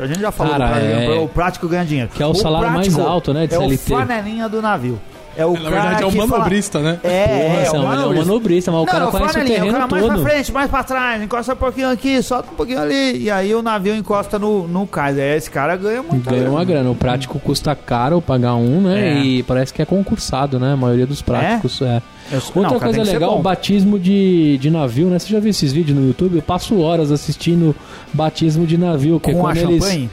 a 0.00 0.06
gente 0.06 0.20
já 0.20 0.30
falou 0.30 0.52
Cara, 0.52 0.66
do 0.66 0.70
prático, 0.70 1.12
é- 1.12 1.18
o 1.18 1.28
prático 1.28 1.68
ganha 1.68 1.84
dinheiro. 1.84 2.10
Que 2.14 2.22
é 2.22 2.26
o 2.26 2.34
salário 2.34 2.70
mais 2.70 2.96
alto, 2.98 3.34
né, 3.34 3.46
de 3.46 3.54
É 3.54 3.58
o 3.58 3.62
CLT. 3.62 3.84
flanelinha 3.88 4.48
do 4.48 4.62
navio. 4.62 5.00
É 5.36 5.46
o 5.46 5.52
Na 5.52 5.58
cara 5.58 5.70
verdade, 5.70 6.02
é 6.04 6.06
que 6.10 6.16
fala- 6.16 6.26
manobrista, 6.26 6.78
né? 6.80 6.98
É, 7.04 7.26
Porra, 7.26 7.38
é, 7.38 7.44
é 7.44 7.48
o 7.48 7.54
ele 7.54 7.66
é 7.66 7.70
um 7.78 7.82
manobrista. 7.84 8.26
manobrista, 8.26 8.72
mas 8.72 8.82
o 8.82 8.86
cara 8.86 9.04
não, 9.04 9.10
conhece 9.10 9.28
o 9.28 9.32
flanelinha, 9.32 9.56
terreno 9.60 9.70
o 9.76 9.80
cara 9.80 9.90
mais 9.90 10.02
todo. 10.04 10.20
pra 10.22 10.30
frente, 10.30 10.52
mais 10.52 10.70
pra 10.70 10.82
trás, 10.82 11.22
encosta 11.22 11.52
um 11.52 11.56
pouquinho 11.56 11.90
aqui, 11.90 12.22
solta 12.22 12.50
um 12.50 12.54
pouquinho 12.56 12.80
ali, 12.80 13.22
e 13.22 13.30
aí 13.30 13.54
o 13.54 13.62
navio 13.62 13.94
encosta 13.94 14.38
no, 14.38 14.66
no 14.66 14.86
cais. 14.86 15.16
Aí 15.18 15.36
esse 15.36 15.50
cara 15.50 15.76
ganha 15.76 16.02
muito. 16.02 16.28
Ganha 16.28 16.50
uma 16.50 16.64
grana. 16.64 16.90
O 16.90 16.94
prático 16.94 17.38
custa 17.38 17.74
caro 17.76 18.20
pagar 18.20 18.54
um, 18.56 18.80
né? 18.82 19.18
É. 19.18 19.18
E 19.22 19.42
parece 19.44 19.72
que 19.72 19.80
é 19.80 19.84
concursado, 19.84 20.58
né? 20.58 20.72
A 20.72 20.76
maioria 20.76 21.06
dos 21.06 21.22
práticos 21.22 21.80
é. 21.80 22.02
Eu- 22.32 22.40
Outra 22.54 22.78
coisa 22.78 23.02
legal, 23.02 23.38
o 23.38 23.42
batismo 23.42 23.98
de, 23.98 24.56
de 24.58 24.70
navio, 24.70 25.08
né? 25.08 25.18
Você 25.18 25.32
já 25.32 25.40
viu 25.40 25.50
esses 25.50 25.72
vídeos 25.72 25.98
no 25.98 26.06
YouTube? 26.06 26.36
Eu 26.36 26.42
passo 26.42 26.78
horas 26.80 27.10
assistindo 27.10 27.74
batismo 28.12 28.66
de 28.66 28.76
navio. 28.76 29.18
Que 29.18 29.30
é 29.30 29.34
Com 29.34 29.40
a 29.46 29.52
quando 29.52 29.56
eles, 29.58 29.82
champanhe. 29.84 30.10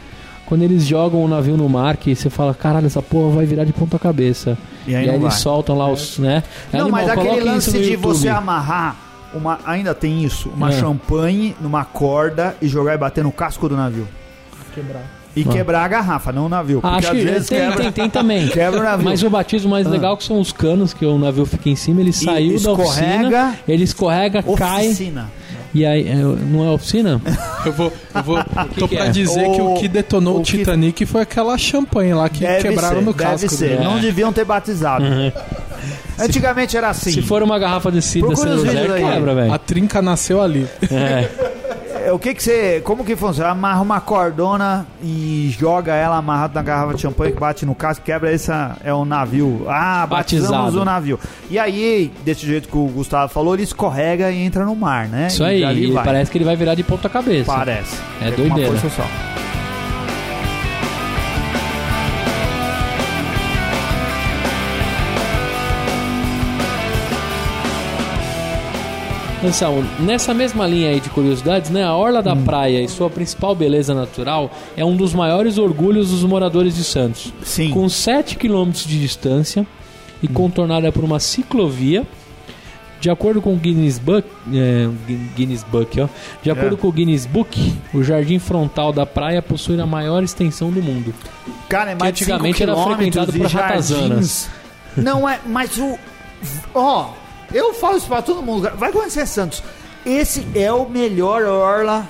Quando 0.48 0.64
eles 0.64 0.84
jogam 0.86 1.24
o 1.24 1.28
navio 1.28 1.56
no 1.56 1.70
mar, 1.70 1.96
que 1.98 2.16
você 2.16 2.30
fala, 2.30 2.54
caralho, 2.56 2.88
essa 2.88 3.02
porra 3.02 3.36
vai 3.36 3.46
virar 3.46 3.64
de 3.66 3.74
ponta 3.74 4.00
cabeça. 4.00 4.58
E 4.88 4.96
aí 4.96 5.06
e 5.06 5.10
aí 5.10 5.18
vai. 5.18 5.26
eles 5.28 5.36
soltam 5.36 5.78
lá 5.78 5.88
os, 5.92 6.18
né? 6.18 6.42
É 6.74 6.78
Não, 6.78 6.86
animal, 6.88 7.06
mas 7.06 7.10
aquele 7.18 7.42
lance 7.44 7.72
de 7.72 7.78
YouTube. 7.92 8.02
você 8.02 8.30
amarrar 8.30 8.96
uma. 9.34 9.60
Ainda 9.66 9.94
tem 9.94 10.24
isso, 10.24 10.50
uma 10.56 10.70
É. 10.70 10.80
champanhe 10.80 11.56
numa 11.62 11.84
corda 11.86 12.56
e 12.62 12.68
jogar 12.68 12.94
e 12.96 12.98
bater 12.98 13.24
no 13.24 13.32
casco 13.32 13.68
do 13.70 13.76
navio. 13.76 14.08
Quebrar. 14.74 15.04
E 15.36 15.42
Ah. 15.48 15.52
quebrar 15.52 15.84
a 15.84 15.88
garrafa, 15.88 16.32
não 16.32 16.48
o 16.48 16.50
navio. 16.50 16.82
Porque 16.82 16.98
Acho 16.98 17.08
às 17.12 17.18
que 17.18 17.24
vezes 17.24 17.48
tem, 17.50 17.60
quebra, 17.60 17.78
tem, 17.84 17.92
tem 17.92 18.10
também. 18.10 18.48
quebra 18.50 18.80
o 18.80 18.84
navio. 18.84 19.06
Mas 19.06 19.22
o 19.22 19.30
batismo 19.30 19.70
mais 19.70 19.86
Ah. 19.86 19.90
legal 19.90 20.18
que 20.18 20.24
são 20.24 20.40
os 20.40 20.52
canos, 20.52 20.94
que 20.96 21.06
o 21.06 21.18
navio 21.20 21.46
fica 21.46 21.70
em 21.70 21.76
cima, 21.76 22.02
ele 22.02 22.12
saiu 22.14 22.60
da 22.60 22.72
oficina, 22.72 23.56
ele 23.68 23.84
escorrega, 23.84 24.42
cai, 24.42 24.88
Oficina. 24.88 25.30
E 25.74 25.86
aí, 25.86 26.08
é, 26.08 26.16
não 26.16 26.66
é 26.66 26.70
oficina? 26.72 27.22
Eu 27.66 27.74
vou. 27.74 27.94
Eu 28.16 28.24
vou 28.24 28.38
tô 28.78 28.88
que 28.88 28.96
pra 28.96 29.06
é? 29.08 29.10
dizer 29.10 29.52
que 29.52 29.62
o 29.62 29.74
que 29.76 29.88
detonou 29.88 30.38
O 30.38 30.40
o, 30.40 30.44
que- 30.44 30.58
Titanic 30.60 31.06
foi 31.06 31.22
aquela 31.22 31.58
champanhe 31.58 32.14
lá 32.14 32.30
que 32.30 32.40
Deve 32.42 32.70
quebraram 32.70 33.00
ser, 33.00 33.06
no 33.06 33.14
deve 33.14 33.24
casco. 33.32 33.50
ser. 33.50 33.70
dele. 33.70 33.84
Não 33.84 34.00
deviam 34.00 34.32
ter 34.32 34.46
batizado. 34.46 35.04
Antigamente 36.20 36.76
era 36.76 36.90
assim. 36.90 37.12
Se 37.12 37.22
for 37.22 37.44
uma 37.44 37.60
garrafa 37.60 37.92
de 37.92 38.02
Procura 38.36 38.54
José, 38.54 38.70
vídeos 38.70 38.92
aí. 38.92 39.04
quebra, 39.04 39.36
velho. 39.36 39.54
A 39.54 39.58
trinca 39.60 40.02
nasceu 40.02 40.42
ali. 40.42 40.68
É. 40.92 41.28
É, 42.08 42.12
O 42.14 42.18
que 42.18 42.34
que 42.34 42.42
você. 42.42 42.82
Como 42.86 43.04
que 43.04 43.18
funciona? 43.18 43.50
Amarra 43.50 43.82
uma 43.82 44.00
cordona 44.00 44.88
e 45.04 45.54
joga 45.60 45.94
ela 45.94 46.16
amarrada 46.16 46.54
na 46.56 46.62
garrafa 46.62 46.94
de 46.94 47.02
champanhe 47.02 47.34
que 47.34 47.40
bate 47.40 47.66
no 47.66 47.76
casco, 47.76 48.06
quebra 48.06 48.32
esse 48.32 48.50
é 48.84 48.94
o 48.94 49.04
navio. 49.04 49.66
Ah, 49.68 50.08
batizamos 50.08 50.52
Batizado. 50.52 50.82
o 50.82 50.86
navio. 50.86 51.20
E 51.50 51.60
aí, 51.60 52.12
desse 52.24 52.46
jeito 52.46 52.70
que 52.70 52.78
o 52.78 52.88
Gustavo 52.88 53.32
falou, 53.34 53.54
ele 53.56 53.64
escorrega 53.64 54.32
e 54.32 54.42
entra 54.42 54.66
no 54.66 54.74
mar, 54.76 55.10
né? 55.10 55.28
Isso 55.28 55.44
E 55.44 55.66
aí, 55.66 55.92
e 55.92 55.94
parece 55.94 56.32
que 56.32 56.38
ele 56.38 56.46
vai 56.46 56.56
virar 56.56 56.76
de 56.76 56.84
ponta 56.84 57.10
cabeça. 57.10 57.52
Parece. 57.52 57.98
É 58.22 58.32
com 58.32 58.42
uma 58.42 58.56
doideira. 58.56 58.80
força 58.80 58.96
só. 58.96 59.47
Anselmo, 69.48 69.84
nessa 70.00 70.34
mesma 70.34 70.68
linha 70.68 70.90
aí 70.90 71.00
de 71.00 71.10
curiosidades, 71.10 71.70
né? 71.72 71.84
A 71.84 71.96
Orla 71.96 72.20
Hum. 72.20 72.24
da 72.24 72.36
Praia 72.36 72.82
e 72.82 72.88
sua 72.88 73.10
principal 73.10 73.56
beleza 73.56 73.94
natural 73.94 74.52
é 74.76 74.84
um 74.84 74.96
dos 74.96 75.14
maiores 75.14 75.58
orgulhos 75.58 76.12
dos 76.12 76.24
moradores 76.24 76.76
de 76.76 76.84
Santos. 76.84 77.34
Sim. 77.44 77.70
Com 77.72 77.88
7 77.90 78.36
km 78.36 78.70
de 78.72 79.00
distância 79.00 79.66
e 80.22 80.28
contornada 80.28 80.92
por 80.92 81.04
uma 81.04 81.20
ciclovia. 81.20 82.06
De 83.00 83.12
acordo 83.12 83.40
com 83.44 83.54
o 83.54 83.56
Guinness 83.58 84.00
Book, 84.00 84.28
é, 84.52 84.90
Gui- 85.08 85.30
Guinness 85.36 85.64
Book, 85.64 86.02
ó. 86.02 86.08
De 86.42 86.50
acordo 86.50 86.74
É. 86.76 86.78
com 86.80 86.88
o 86.88 86.92
Guinness 86.92 87.28
Book, 87.28 87.74
o 87.94 88.04
jardim 88.04 88.40
frontal 88.40 88.92
da 88.92 89.06
praia 89.06 89.40
possui 89.40 89.80
a 89.80 89.86
maior 89.86 90.24
extensão 90.24 90.72
do 90.72 90.82
mundo. 90.82 91.14
Cara, 91.70 91.92
é 91.92 91.96
mais 91.96 92.12
de 92.16 92.24
antigamente 92.24 92.64
era 92.64 92.76
frequentado 92.76 93.32
quilômetros 93.32 93.54
por 93.54 93.62
ratazanas. 93.62 94.50
Não 94.98 95.30
é, 95.30 95.40
mas 95.46 95.78
o. 95.78 95.96
Ó, 96.74 97.10
eu 97.54 97.74
falo 97.74 97.98
isso 97.98 98.08
pra 98.08 98.22
todo 98.22 98.42
mundo. 98.42 98.64
cara. 98.64 98.76
Vai 98.76 98.92
conhecer 98.92 99.26
Santos. 99.26 99.64
Esse 100.06 100.48
é 100.56 100.72
o 100.72 100.88
melhor 100.88 101.44
orla 101.44 102.08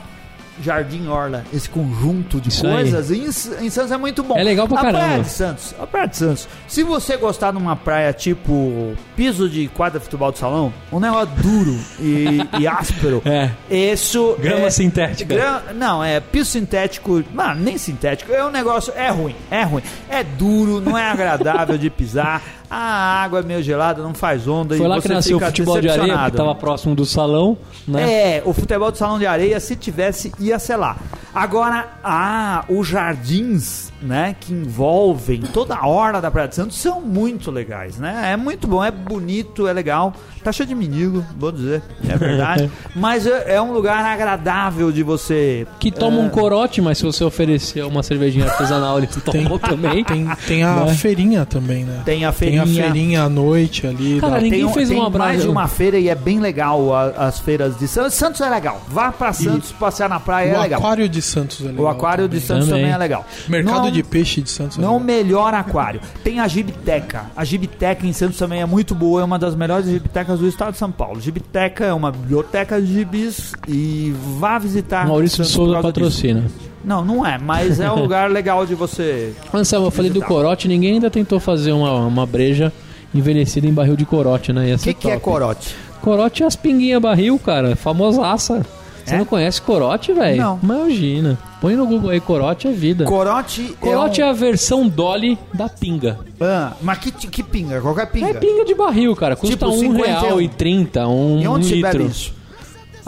Jardim 0.61 1.07
Orla, 1.07 1.43
esse 1.53 1.69
conjunto 1.69 2.41
de 2.41 2.49
Isso 2.49 2.63
coisas, 2.63 3.11
em, 3.11 3.25
em 3.65 3.69
Santos 3.69 3.91
é 3.91 3.97
muito 3.97 4.23
bom. 4.23 4.37
É 4.37 4.43
legal 4.43 4.67
pra 4.67 4.79
a 4.79 4.81
caramba. 4.81 4.99
Praia 5.05 5.23
de 5.23 5.29
Santos, 5.29 5.75
a 5.79 5.87
Praia 5.87 6.07
de 6.07 6.17
Santos. 6.17 6.47
Se 6.67 6.83
você 6.83 7.15
gostar 7.17 7.51
de 7.51 7.57
uma 7.57 7.75
praia 7.75 8.11
tipo 8.11 8.95
piso 9.15 9.49
de 9.49 9.67
quadra 9.69 9.99
de 9.99 10.05
futebol 10.05 10.31
de 10.31 10.39
salão, 10.39 10.73
um 10.91 10.99
negócio 10.99 11.29
duro 11.37 11.77
e, 11.99 12.39
e 12.59 12.67
áspero, 12.67 13.21
É. 13.27 13.51
isso 13.69 14.35
Grama 14.39 14.67
é, 14.67 14.69
sintética. 14.69 15.63
Não, 15.75 16.03
é 16.03 16.19
piso 16.19 16.49
sintético. 16.49 17.23
Mano, 17.33 17.61
nem 17.61 17.77
sintético. 17.77 18.31
É 18.31 18.43
um 18.43 18.51
negócio. 18.51 18.91
É 18.95 19.09
ruim. 19.09 19.35
É 19.51 19.63
ruim. 19.63 19.83
É 20.09 20.23
duro, 20.23 20.81
não 20.81 20.97
é 20.97 21.09
agradável 21.09 21.77
de 21.77 21.89
pisar. 21.89 22.41
A 22.69 23.23
água 23.23 23.39
é 23.39 23.43
meio 23.43 23.63
gelada, 23.63 24.01
não 24.03 24.13
faz 24.13 24.47
onda. 24.47 24.75
Foi 24.75 24.85
e 24.85 24.89
lá 24.89 25.01
que 25.01 25.07
nasceu 25.07 25.37
o 25.37 25.39
futebol 25.39 25.79
de 25.79 25.89
areia, 25.89 26.29
que 26.29 26.37
tava 26.37 26.53
próximo 26.53 26.95
do 26.95 27.05
salão, 27.05 27.57
né? 27.87 28.37
É, 28.37 28.43
o 28.45 28.53
futebol 28.53 28.91
de 28.91 28.97
salão 28.97 29.17
de 29.17 29.25
areia, 29.25 29.59
se 29.59 29.75
tivesse, 29.75 30.31
ia 30.39 30.59
ser 30.59 30.75
lá. 30.75 30.97
Agora, 31.33 31.87
ah, 32.03 32.65
os 32.67 32.87
jardins, 32.87 33.91
né, 34.01 34.35
que 34.39 34.53
envolvem 34.53 35.41
toda 35.41 35.75
a 35.75 35.87
orla 35.87 36.21
da 36.21 36.29
Praia 36.29 36.47
de 36.47 36.55
Santos 36.55 36.77
são 36.77 37.01
muito 37.01 37.49
legais, 37.51 37.97
né? 37.97 38.31
É 38.33 38.37
muito 38.37 38.67
bom, 38.67 38.83
é 38.83 38.91
bonito, 38.91 39.67
é 39.67 39.73
legal. 39.73 40.13
Tá 40.43 40.51
cheio 40.51 40.67
de 40.69 40.75
menino, 40.75 41.25
vou 41.37 41.51
dizer, 41.51 41.81
é 42.07 42.15
verdade. 42.15 42.71
Mas 42.95 43.25
é, 43.27 43.55
é 43.55 43.61
um 43.61 43.71
lugar 43.73 44.03
agradável 44.05 44.91
de 44.91 45.03
você. 45.03 45.65
Que 45.79 45.91
toma 45.91 46.17
é, 46.17 46.21
um 46.21 46.29
corote, 46.29 46.81
mas 46.81 46.97
se 46.99 47.03
você 47.03 47.23
oferecer 47.23 47.83
uma 47.83 48.01
cervejinha 48.01 48.45
artesanal, 48.45 48.97
eles 48.97 49.15
tomam 49.23 49.57
também. 49.59 50.03
Tem, 50.05 50.25
tem 50.47 50.63
a 50.63 50.85
Né? 50.85 50.93
feirinha 50.93 51.45
também, 51.45 51.83
né? 51.83 52.01
Tem 52.05 52.23
a 52.23 52.31
Tem 52.31 52.37
feirinha. 52.51 52.63
a 52.63 52.67
feirinha 52.67 53.23
à 53.23 53.29
noite 53.29 53.85
ali. 53.85 54.19
Cara, 54.21 54.33
da- 54.35 54.41
ninguém 54.41 54.59
tem, 54.59 54.65
um- 54.69 54.73
fez 54.73 54.89
tem 54.89 54.97
uma 54.97 55.09
mais 55.09 55.31
brasa. 55.31 55.41
de 55.43 55.47
uma 55.49 55.67
feira 55.67 55.97
e 55.99 56.07
é 56.07 56.15
bem 56.15 56.39
legal 56.39 56.93
a- 56.95 57.09
as 57.27 57.39
feiras 57.39 57.77
de 57.77 57.87
Santos. 57.87 58.13
Santos 58.13 58.39
é 58.41 58.49
legal. 58.49 58.81
Vá 58.87 59.11
pra 59.11 59.33
Santos 59.33 59.71
passear 59.73 60.07
na 60.07 60.19
praia 60.19 60.51
é 60.51 60.57
o 60.57 60.61
legal. 60.61 60.79
aquário 60.79 61.09
de 61.09 61.21
Santos 61.21 61.59
é 61.61 61.67
legal 61.69 61.85
o 61.85 61.87
aquário 61.89 62.27
de 62.29 62.39
também. 62.39 62.47
Santos 62.47 62.67
também, 62.67 62.81
Também. 62.83 62.95
é 62.95 62.97
legal. 62.97 63.25
Mercado 63.49 63.86
Não- 63.87 63.93
de 63.93 64.03
peixe 64.03 64.41
de 64.41 64.49
Santos 64.49 64.77
é 64.77 64.81
Não 64.81 64.97
o 64.97 64.99
melhor 64.99 65.53
aquário. 65.53 65.99
Tem 66.23 66.39
a 66.39 66.47
Gibiteca. 66.47 67.25
A 67.35 67.43
Gibiteca 67.43 68.05
em 68.05 68.13
Santos 68.13 68.37
também 68.37 68.61
é 68.61 68.65
muito 68.65 68.93
boa, 68.95 69.21
é 69.21 69.23
uma 69.23 69.37
das 69.39 69.55
melhores 69.55 69.85
gibitecas 69.87 70.39
do 70.39 70.47
estado 70.47 70.73
de 70.73 70.77
São 70.77 70.91
Paulo. 70.91 71.19
Gibiteca 71.19 71.85
é 71.85 71.93
uma 71.93 72.11
biblioteca 72.11 72.81
de 72.81 72.87
gibis 72.93 73.53
e 73.67 74.13
vá 74.39 74.57
visitar. 74.59 75.07
Maurício 75.07 75.43
Souza 75.45 75.73
causa 75.73 75.87
disso. 75.91 75.93
patrocina. 75.93 76.43
Não, 76.83 77.03
não 77.03 77.25
é, 77.25 77.37
mas 77.37 77.79
é 77.79 77.91
um 77.91 77.99
lugar 78.01 78.29
legal 78.31 78.65
de 78.65 78.73
você. 78.75 79.33
Anselmo, 79.53 79.87
eu 79.87 79.91
falei 79.91 80.09
do 80.11 80.21
corote, 80.21 80.67
ninguém 80.67 80.93
ainda 80.93 81.09
tentou 81.09 81.39
fazer 81.39 81.71
uma, 81.73 81.93
uma 82.05 82.25
breja 82.25 82.71
envelhecida 83.13 83.67
em 83.67 83.73
barril 83.73 83.95
de 83.95 84.05
corote, 84.05 84.53
né? 84.53 84.75
O 84.75 84.79
que, 84.79 84.93
que 84.93 85.09
é 85.09 85.17
corote? 85.19 85.75
Corote 86.01 86.43
é 86.43 86.45
as 86.45 86.55
pinguinhas 86.55 87.01
barril, 87.01 87.37
cara. 87.39 87.75
Famosaça. 87.75 88.65
Você 89.03 89.15
É? 89.15 89.17
não 89.17 89.25
conhece 89.25 89.61
corote, 89.61 90.13
velho? 90.13 90.37
Não. 90.41 90.59
Imagina. 90.61 91.37
Põe 91.59 91.75
no 91.75 91.87
Google 91.87 92.11
aí, 92.11 92.19
corote 92.19 92.67
é 92.67 92.71
vida. 92.71 93.03
Corote, 93.05 93.75
Corote 93.79 94.21
é, 94.21 94.23
é 94.23 94.27
um... 94.27 94.29
a 94.29 94.33
versão 94.33 94.87
Dolly 94.87 95.37
da 95.53 95.67
pinga. 95.67 96.19
Ah, 96.39 96.73
mas 96.81 96.99
que, 96.99 97.11
que 97.11 97.41
pinga? 97.41 97.81
Qualquer 97.81 98.05
pinga. 98.11 98.29
É 98.29 98.33
pinga 98.35 98.63
de 98.63 98.75
barril, 98.75 99.15
cara. 99.15 99.35
Custa 99.35 99.55
Tipo, 99.55 99.67
um 99.71 99.79
51. 99.79 100.21
real 100.21 100.41
e 100.41 100.47
trinta, 100.47 101.07
um 101.07 101.41
E 101.41 101.47
onde 101.47 101.65
se 101.65 101.73
litro. 101.75 101.91
bebe 101.99 102.05
isso? 102.11 102.37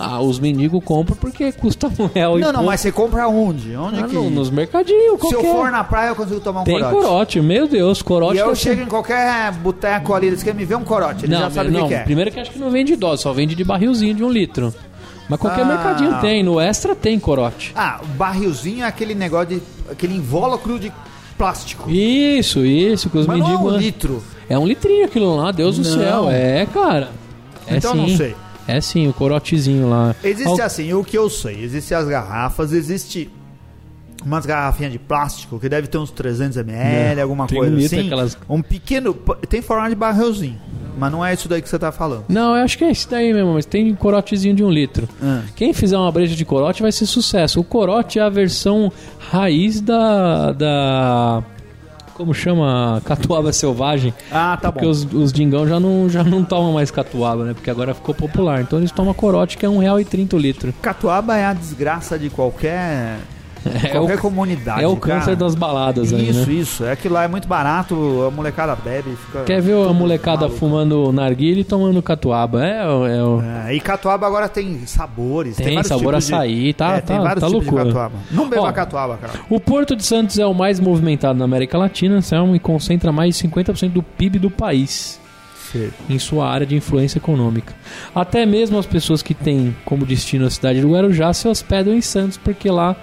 Ah, 0.01 0.21
os 0.21 0.39
mendigos 0.39 0.81
compram 0.83 1.15
porque 1.17 1.51
custa 1.51 1.87
um 1.99 2.05
real 2.07 2.37
e 2.39 2.41
Não, 2.41 2.53
não, 2.53 2.63
mas 2.63 2.79
você 2.79 2.89
compra 2.89 3.27
onde? 3.27 3.75
Onde 3.75 3.99
Ah, 3.99 4.07
que... 4.07 4.15
no- 4.15 4.29
nos 4.29 4.49
mercadinhos, 4.49 5.19
Se 5.19 5.35
eu 5.35 5.41
qualquer. 5.41 5.51
for 5.51 5.71
na 5.71 5.83
praia, 5.83 6.07
eu 6.07 6.15
consigo 6.15 6.39
tomar 6.39 6.61
um 6.61 6.63
Tem 6.63 6.75
corote. 6.79 6.93
corote. 6.95 7.41
meu 7.41 7.67
Deus, 7.67 8.01
corote 8.01 8.35
E 8.37 8.39
eu 8.39 8.55
chego 8.55 8.81
em 8.81 8.85
qualquer 8.85 9.51
boteco 9.61 10.13
ali, 10.13 10.27
eles 10.27 10.41
querem 10.41 10.57
me 10.57 10.65
ver 10.65 10.75
um 10.75 10.85
corote, 10.85 11.25
eles 11.25 11.37
Não, 11.37 11.39
já 11.47 11.51
sabem 11.51 11.71
o 11.71 11.73
não, 11.73 11.81
que, 11.83 11.87
que 11.89 11.93
é. 11.95 12.03
primeiro 12.03 12.31
que 12.31 12.39
acho 12.39 12.49
que 12.51 12.57
não 12.59 12.69
vende 12.71 12.95
dose, 12.95 13.21
só 13.23 13.33
vende 13.33 13.53
de 13.55 13.63
barrilzinho 13.65 14.15
de 14.15 14.23
um 14.23 14.29
litro. 14.31 14.73
Mas 15.29 15.39
qualquer 15.39 15.61
Ah. 15.61 15.65
mercadinho 15.65 16.19
tem, 16.19 16.41
no 16.43 16.59
extra 16.59 16.95
tem 16.95 17.19
corote. 17.19 17.71
Ah, 17.75 17.99
o 18.03 18.07
barrilzinho 18.07 18.83
é 18.83 18.87
aquele 18.87 19.13
negócio 19.15 19.47
de. 19.57 19.61
aquele 19.91 20.15
invólucro 20.15 20.79
de 20.79 20.91
plástico. 21.37 21.89
Isso, 21.89 22.65
isso, 22.65 23.09
que 23.09 23.17
os 23.17 23.27
Mas 23.27 23.37
não 23.39 23.45
é 23.45 23.49
mendigos. 23.51 23.73
um 23.73 23.77
litro. 23.77 24.23
É 24.49 24.57
um 24.57 24.65
litrinho 24.67 25.05
aquilo 25.05 25.35
lá, 25.35 25.51
Deus 25.51 25.77
do 25.77 25.87
Não. 25.87 25.97
céu. 25.97 26.29
É, 26.29 26.65
cara. 26.65 27.11
É 27.67 27.77
então 27.77 27.91
sim. 27.93 27.97
não 27.97 28.09
sei. 28.17 28.35
É 28.67 28.81
sim, 28.81 29.07
o 29.07 29.13
corotezinho 29.13 29.89
lá. 29.89 30.15
Existe 30.23 30.61
Al- 30.61 30.65
assim, 30.67 30.93
o 30.93 31.03
que 31.03 31.17
eu 31.17 31.29
sei, 31.29 31.63
existe 31.63 31.93
as 31.93 32.07
garrafas, 32.07 32.71
existe 32.73 33.29
umas 34.25 34.45
garrafinhas 34.45 34.91
de 34.91 34.99
plástico 34.99 35.59
que 35.59 35.69
deve 35.69 35.87
ter 35.87 35.97
uns 35.97 36.11
300 36.11 36.57
ml, 36.57 37.19
É, 37.19 37.21
alguma 37.21 37.47
coisa 37.47 37.73
um 37.75 37.77
assim. 37.85 38.05
aquelas- 38.07 38.37
Um 38.49 38.61
pequeno, 38.61 39.13
tem 39.47 39.61
formato 39.61 39.89
de 39.89 39.95
barrilzinho, 39.95 40.59
mas 40.99 41.11
não 41.11 41.25
é 41.25 41.33
isso 41.33 41.47
daí 41.47 41.61
que 41.61 41.69
você 41.69 41.79
tá 41.79 41.91
falando. 41.91 42.25
Não, 42.27 42.55
eu 42.55 42.63
acho 42.63 42.77
que 42.77 42.83
é 42.83 42.91
esse 42.91 43.09
daí 43.09 43.33
mesmo, 43.33 43.53
mas 43.53 43.65
tem 43.65 43.95
corotezinho 43.95 44.53
de 44.53 44.63
um 44.63 44.69
litro. 44.69 45.07
Ah. 45.23 45.43
Quem 45.55 45.73
fizer 45.73 45.97
uma 45.97 46.11
breja 46.11 46.35
de 46.35 46.43
corote 46.43 46.81
vai 46.81 46.91
ser 46.91 47.05
sucesso. 47.05 47.59
O 47.59 47.63
corote 47.63 48.19
é 48.19 48.21
a 48.21 48.29
versão 48.29 48.91
raiz 49.17 49.79
da. 49.79 50.51
da 50.51 51.43
como 52.15 52.33
chama? 52.33 53.01
Catuaba 53.05 53.53
selvagem. 53.53 54.13
Ah, 54.29 54.57
tá 54.61 54.73
porque 54.73 54.83
bom. 54.85 54.91
os, 54.91 55.05
os 55.13 55.31
dingão 55.31 55.65
já 55.65 55.79
não, 55.79 56.09
já 56.09 56.21
não 56.21 56.43
tomam 56.43 56.73
mais 56.73 56.91
catuaba, 56.91 57.45
né? 57.45 57.53
Porque 57.53 57.69
agora 57.69 57.93
ficou 57.93 58.13
popular. 58.13 58.59
Então 58.59 58.77
eles 58.77 58.91
tomam 58.91 59.13
corote, 59.13 59.57
que 59.57 59.65
é 59.65 59.69
R$1,30 59.69 60.33
o 60.33 60.37
litro. 60.37 60.73
Catuaba 60.81 61.37
é 61.37 61.45
a 61.45 61.53
desgraça 61.53 62.19
de 62.19 62.29
qualquer 62.29 63.19
É 63.65 63.89
qualquer 63.89 64.15
o, 64.17 64.21
comunidade. 64.21 64.83
é 64.83 64.87
o 64.87 64.95
cara. 64.95 65.19
câncer 65.19 65.35
das 65.35 65.53
baladas 65.53 66.13
aí, 66.13 66.29
Isso, 66.29 66.47
né? 66.47 66.53
isso. 66.53 66.85
É 66.85 66.95
que 66.95 67.09
lá 67.09 67.23
é 67.23 67.27
muito 67.27 67.47
barato, 67.47 68.23
a 68.27 68.31
molecada 68.31 68.75
bebe. 68.75 69.17
Quer 69.45 69.61
ver 69.61 69.73
a 69.85 69.91
molecada 69.93 70.41
maluco. 70.41 70.57
fumando 70.57 71.11
narguilha 71.11 71.59
e 71.59 71.63
tomando 71.63 72.01
catuaba? 72.01 72.65
É, 72.65 72.79
é 72.83 73.23
o... 73.23 73.41
É, 73.67 73.75
e 73.75 73.79
catuaba 73.79 74.25
agora 74.25 74.47
tem 74.47 74.85
sabores. 74.85 75.57
Tem 75.57 75.67
vários 75.73 75.87
sabor 75.87 76.13
tipos 76.13 76.27
de- 76.27 76.33
açaí, 76.33 76.73
tá- 76.73 76.95
é, 76.97 77.01
tem 77.01 77.17
tá- 77.17 77.23
vários 77.23 77.41
tá 77.41 77.47
tipos 77.47 77.63
loucura. 77.65 77.83
de 77.83 77.89
catuaba. 77.89 78.15
Não 78.31 78.49
beba 78.49 78.61
Ó, 78.61 78.71
catuaba, 78.71 79.17
cara. 79.17 79.33
O 79.49 79.59
Porto 79.59 79.95
de 79.95 80.03
Santos 80.05 80.39
é 80.39 80.45
o 80.45 80.53
mais 80.53 80.79
movimentado 80.79 81.37
na 81.37 81.45
América 81.45 81.77
Latina, 81.77 82.21
Selma, 82.21 82.55
e 82.55 82.59
concentra 82.59 83.11
mais 83.11 83.35
de 83.35 83.47
50% 83.47 83.89
do 83.91 84.01
PIB 84.03 84.39
do 84.39 84.49
país 84.49 85.19
em 86.09 86.17
sua 86.17 86.49
área 86.49 86.65
de 86.65 86.75
influência 86.75 87.19
econômica. 87.19 87.73
Até 88.15 88.43
mesmo 88.45 88.79
as 88.79 88.87
pessoas 88.87 89.21
que 89.21 89.35
têm 89.35 89.75
como 89.85 90.03
destino 90.05 90.45
a 90.47 90.49
cidade 90.49 90.81
do 90.81 90.89
Guarujá 90.93 91.31
se 91.33 91.47
hospedam 91.47 91.93
em 91.93 92.01
Santos, 92.01 92.37
porque 92.37 92.71
lá 92.71 92.95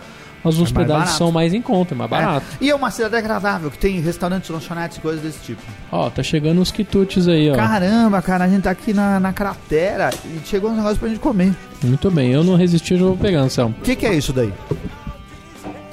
as 0.49 0.59
hospedagens 0.59 1.05
barato. 1.05 1.19
são 1.19 1.33
mais 1.33 1.53
em 1.55 1.61
conta, 1.63 1.95
é 1.95 1.97
mais 1.97 2.11
barato. 2.11 2.47
É. 2.61 2.65
E 2.65 2.71
é 2.71 2.75
uma 2.75 2.91
cidade 2.91 3.17
agradável, 3.17 3.71
que 3.71 3.79
tem 3.79 4.01
restaurantes, 4.01 4.49
lanchonetes 4.51 4.99
e 4.99 5.01
coisas 5.01 5.23
desse 5.23 5.39
tipo. 5.41 5.63
Ó, 5.93 6.09
tá 6.11 6.23
chegando 6.23 6.61
os 6.61 6.71
quitutes 6.71 7.29
aí, 7.29 7.51
ó. 7.51 7.55
Caramba, 7.57 8.21
cara, 8.23 8.45
a 8.45 8.49
gente 8.49 8.63
tá 8.63 8.71
aqui 8.71 8.93
na, 8.93 9.19
na 9.21 9.33
cratera 9.33 10.11
e 10.25 10.41
chegou 10.47 10.71
uns 10.71 10.77
negócios 10.77 10.99
pra 10.99 11.09
gente 11.09 11.21
comer. 11.21 11.55
Muito 11.83 12.11
bem, 12.11 12.31
eu 12.33 12.43
não 12.45 12.57
resisti, 12.57 12.95
eu 12.95 12.99
já 13.01 13.05
vou 13.07 13.17
pegar, 13.17 13.41
Anselmo. 13.41 13.75
O 13.79 13.83
que, 13.83 13.95
que 13.97 14.07
é 14.07 14.15
isso 14.15 14.33
daí? 14.33 14.53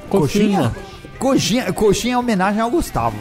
Coxinha. 0.08 0.72
Coxinha, 1.18 1.72
coxinha 1.72 2.14
é 2.14 2.18
homenagem 2.18 2.60
ao 2.60 2.70
Gustavo. 2.70 3.16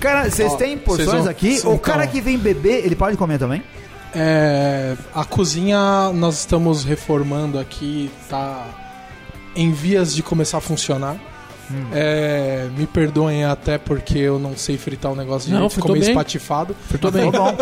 Cara, 0.00 0.28
vocês 0.30 0.54
têm 0.56 0.76
porções 0.76 1.22
vão- 1.22 1.28
aqui? 1.28 1.54
então- 1.56 1.72
O 1.74 1.78
cara 1.78 2.06
que 2.06 2.20
vem 2.20 2.36
beber, 2.36 2.84
ele 2.84 2.94
pode 2.96 3.16
comer 3.16 3.38
também? 3.38 3.62
É, 4.14 4.96
a 5.14 5.24
cozinha 5.24 6.10
nós 6.14 6.38
estamos 6.40 6.84
reformando 6.84 7.58
aqui, 7.58 8.10
tá 8.28 8.64
em 9.54 9.72
vias 9.72 10.14
de 10.14 10.22
começar 10.22 10.58
a 10.58 10.60
funcionar. 10.60 11.16
Hum. 11.70 11.86
É, 11.92 12.68
me 12.76 12.86
perdoem 12.86 13.44
até 13.44 13.78
porque 13.78 14.18
eu 14.18 14.38
não 14.38 14.54
sei 14.56 14.76
fritar 14.76 15.12
o 15.12 15.16
negócio 15.16 15.48
de 15.48 15.54
Não, 15.54 15.70
ficou 15.70 15.92
meio 15.92 16.04
bem. 16.04 16.10
espatifado. 16.10 16.76
Fritou 16.88 17.10
bem. 17.10 17.30
Tá 17.30 17.38
bom. 17.38 17.56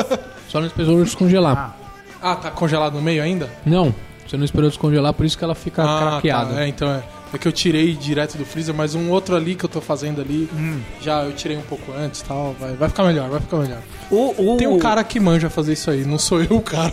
Só 0.49 0.61
não 0.61 0.67
esperou 0.67 1.03
descongelar. 1.03 1.77
Ah, 2.21 2.37
tá 2.37 2.51
congelado 2.51 2.95
no 2.95 3.03
meio 3.03 3.23
ainda? 3.23 3.49
Não, 3.65 3.95
você 4.27 4.37
não 4.37 4.45
esperou 4.45 4.69
descongelar, 4.69 5.13
por 5.13 5.25
isso 5.27 5.37
que 5.39 5.45
ela 5.45 5.55
fica 5.55 5.83
ah, 5.85 5.99
craqueada. 5.99 6.55
tá. 6.55 6.63
É, 6.63 6.69
então 6.69 6.89
é. 6.89 7.03
É 7.35 7.39
que 7.39 7.49
eu 7.49 7.53
tirei 7.53 7.95
direto 7.95 8.37
do 8.37 8.45
freezer, 8.45 8.75
mas 8.75 8.95
um 8.95 9.09
outro 9.11 9.35
ali 9.35 9.55
que 9.55 9.65
eu 9.65 9.69
tô 9.69 9.81
fazendo 9.81 10.21
ali, 10.21 10.49
Hum. 10.55 10.81
já 11.01 11.23
eu 11.25 11.33
tirei 11.33 11.57
um 11.57 11.63
pouco 11.63 11.91
antes 11.93 12.21
e 12.21 12.25
tal. 12.25 12.55
Vai, 12.61 12.75
vai 12.75 12.89
ficar 12.91 13.05
melhor, 13.05 13.31
vai 13.31 13.41
ficar 13.41 13.57
melhor. 13.59 13.79
O, 14.11 14.53
o, 14.53 14.57
Tem 14.59 14.67
um 14.67 14.79
cara 14.79 15.03
que 15.03 15.19
manja 15.19 15.49
fazer 15.49 15.73
isso 15.73 15.91
aí, 15.91 16.05
não 16.05 16.19
sou 16.19 16.43
eu 16.43 16.57
o 16.57 16.61
cara. 16.61 16.93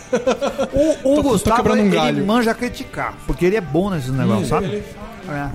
O, 0.73 1.11
o 1.11 1.15
Tô- 1.17 1.23
tô 1.23 1.29
Gustavo, 1.29 1.57
quebrando 1.57 1.81
um 1.81 1.87
ele 1.87 1.95
galho. 1.95 2.25
manja 2.25 2.53
criticar, 2.53 3.17
porque 3.27 3.45
ele 3.45 3.57
é 3.57 3.61
bom 3.61 3.89
nesses 3.89 4.11
negócios, 4.11 4.47
sabe? 4.47 4.67
Ele 4.67 4.83
É. 5.27 5.49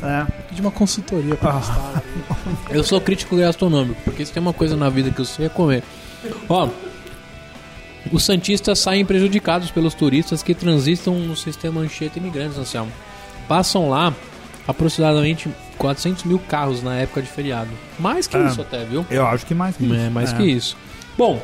É. 0.00 0.26
de 0.54 0.60
uma 0.60 0.70
consultoria 0.70 1.34
pra 1.34 1.50
Ah. 1.52 1.60
testar. 1.60 2.02
Eu 2.70 2.84
sou 2.84 3.00
crítico 3.00 3.34
gastronômico, 3.36 4.00
porque 4.04 4.24
se 4.26 4.32
tem 4.32 4.40
uma 4.42 4.52
coisa 4.52 4.76
na 4.76 4.88
vida 4.90 5.10
que 5.10 5.20
eu 5.20 5.24
sei 5.24 5.46
é 5.46 5.48
comer. 5.48 5.82
Ó, 6.48 6.68
os 8.12 8.22
santistas 8.24 8.78
saem 8.78 9.04
prejudicados 9.04 9.70
pelos 9.70 9.94
turistas 9.94 10.42
que 10.42 10.54
transitam 10.54 11.14
no 11.14 11.34
sistema 11.36 11.80
Anchieta 11.80 12.18
Imigrantes, 12.18 12.58
Anselmo. 12.58 12.92
Passam 13.48 13.88
lá 13.88 14.14
aproximadamente 14.66 15.48
400 15.78 16.24
mil 16.24 16.38
carros 16.38 16.82
na 16.82 16.96
época 16.96 17.22
de 17.22 17.28
feriado. 17.28 17.70
Mais 17.98 18.26
que 18.26 18.36
Ah. 18.36 18.46
isso 18.46 18.60
até, 18.60 18.84
viu? 18.84 19.06
Eu 19.10 19.26
acho 19.26 19.46
que 19.46 19.54
mais 19.54 19.76
que 19.76 19.84
isso. 19.84 19.94
É, 19.94 20.10
mais 20.10 20.32
que 20.32 20.42
isso. 20.42 20.76
Bom, 21.16 21.40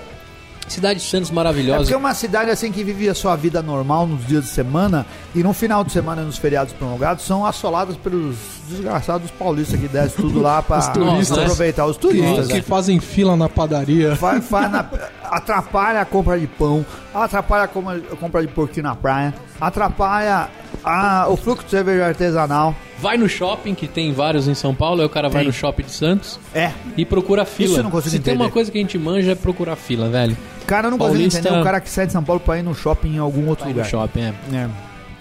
cidade 0.68 1.00
de 1.00 1.07
Santos 1.07 1.31
É 1.31 1.33
maravilhosa. 1.35 1.79
porque 1.81 1.94
é 1.94 1.96
uma 1.96 2.14
cidade 2.14 2.50
assim 2.50 2.72
que 2.72 2.83
vive 2.83 3.09
a 3.09 3.14
sua 3.14 3.37
vida 3.37 3.62
normal 3.62 4.07
nos 4.07 4.27
dias 4.27 4.44
de 4.44 4.50
semana 4.50 5.07
e 5.35 5.42
no 5.42 5.53
final 5.53 5.85
de 5.85 5.92
semana 5.92 6.22
nos 6.22 6.38
feriados 6.38 6.72
prolongados 6.72 7.24
são 7.24 7.44
assoladas 7.44 7.96
pelos 7.96 8.37
desgraçados 8.68 9.31
paulistas 9.33 9.79
que 9.79 9.87
descem 9.88 10.24
tudo 10.24 10.40
lá 10.40 10.62
turistas. 10.62 11.38
aproveitar 11.38 11.87
os 11.87 11.96
Que, 11.96 12.03
turistas. 12.09 12.46
que 12.48 12.55
né? 12.55 12.62
fazem 12.62 12.98
fila 13.00 13.37
na 13.37 13.48
padaria. 13.48 14.14
Vai, 14.14 14.40
faz 14.40 14.70
na- 14.72 14.88
atrapalha 15.31 16.00
a 16.00 16.05
compra 16.05 16.38
de 16.38 16.46
pão, 16.46 16.85
atrapalha 17.14 17.64
a 17.64 17.68
compra, 17.68 17.96
a 18.12 18.16
compra 18.16 18.40
de 18.40 18.48
porquinho 18.48 18.85
na 18.85 18.94
praia, 18.94 19.35
atrapalha 19.61 20.48
Ah, 20.87 21.29
o 21.31 21.37
fluxo 21.37 21.64
de 21.64 21.70
cerveja 21.70 22.05
artesanal. 22.05 22.74
Vai 22.98 23.16
no 23.16 23.27
shopping, 23.27 23.74
que 23.74 23.88
tem 23.88 24.12
vários 24.12 24.46
em 24.46 24.53
São 24.55 24.74
Paulo, 24.74 25.00
aí 25.00 25.07
o 25.07 25.09
cara 25.09 25.31
vai 25.31 25.40
Tem. 25.40 25.46
no 25.46 25.53
shopping 25.53 25.85
de 25.85 25.90
Santos 25.92 26.38
É. 26.55 26.72
e 26.94 27.07
procura 27.07 27.46
fila. 27.46 27.79
eu 27.79 27.83
não 27.83 27.90
consigo 27.90 28.11
Se 28.11 28.18
tem 28.18 28.33
entender. 28.35 28.44
uma 28.44 28.50
coisa 28.53 28.70
que 28.70 28.77
a 28.77 28.81
gente 28.83 28.98
manja 28.98 29.33
é 29.33 29.35
procurar 29.35 29.77
fila, 29.77 30.11
velho. 30.11 30.37
Cara, 30.66 30.87
eu 30.87 30.90
não 30.90 30.98
consigo 30.98 31.16
Paulista- 31.18 31.40
entender 31.40 31.61
o 31.61 31.64
cara 31.64 31.81
que 31.81 31.90
sai 31.90 32.07
de 32.07 32.12
São 32.12 32.22
Paulo 32.24 32.40
pra 32.40 32.59
ir 32.59 32.62
no 32.62 32.74
shopping 32.74 33.14
em 33.16 33.18
algum 33.18 33.46
outro 33.48 33.64
Vai 33.64 33.72
no 33.72 33.79
lugar. 33.79 33.90
shopping, 33.90 34.20
é. 34.20 34.35
É. 34.53 34.68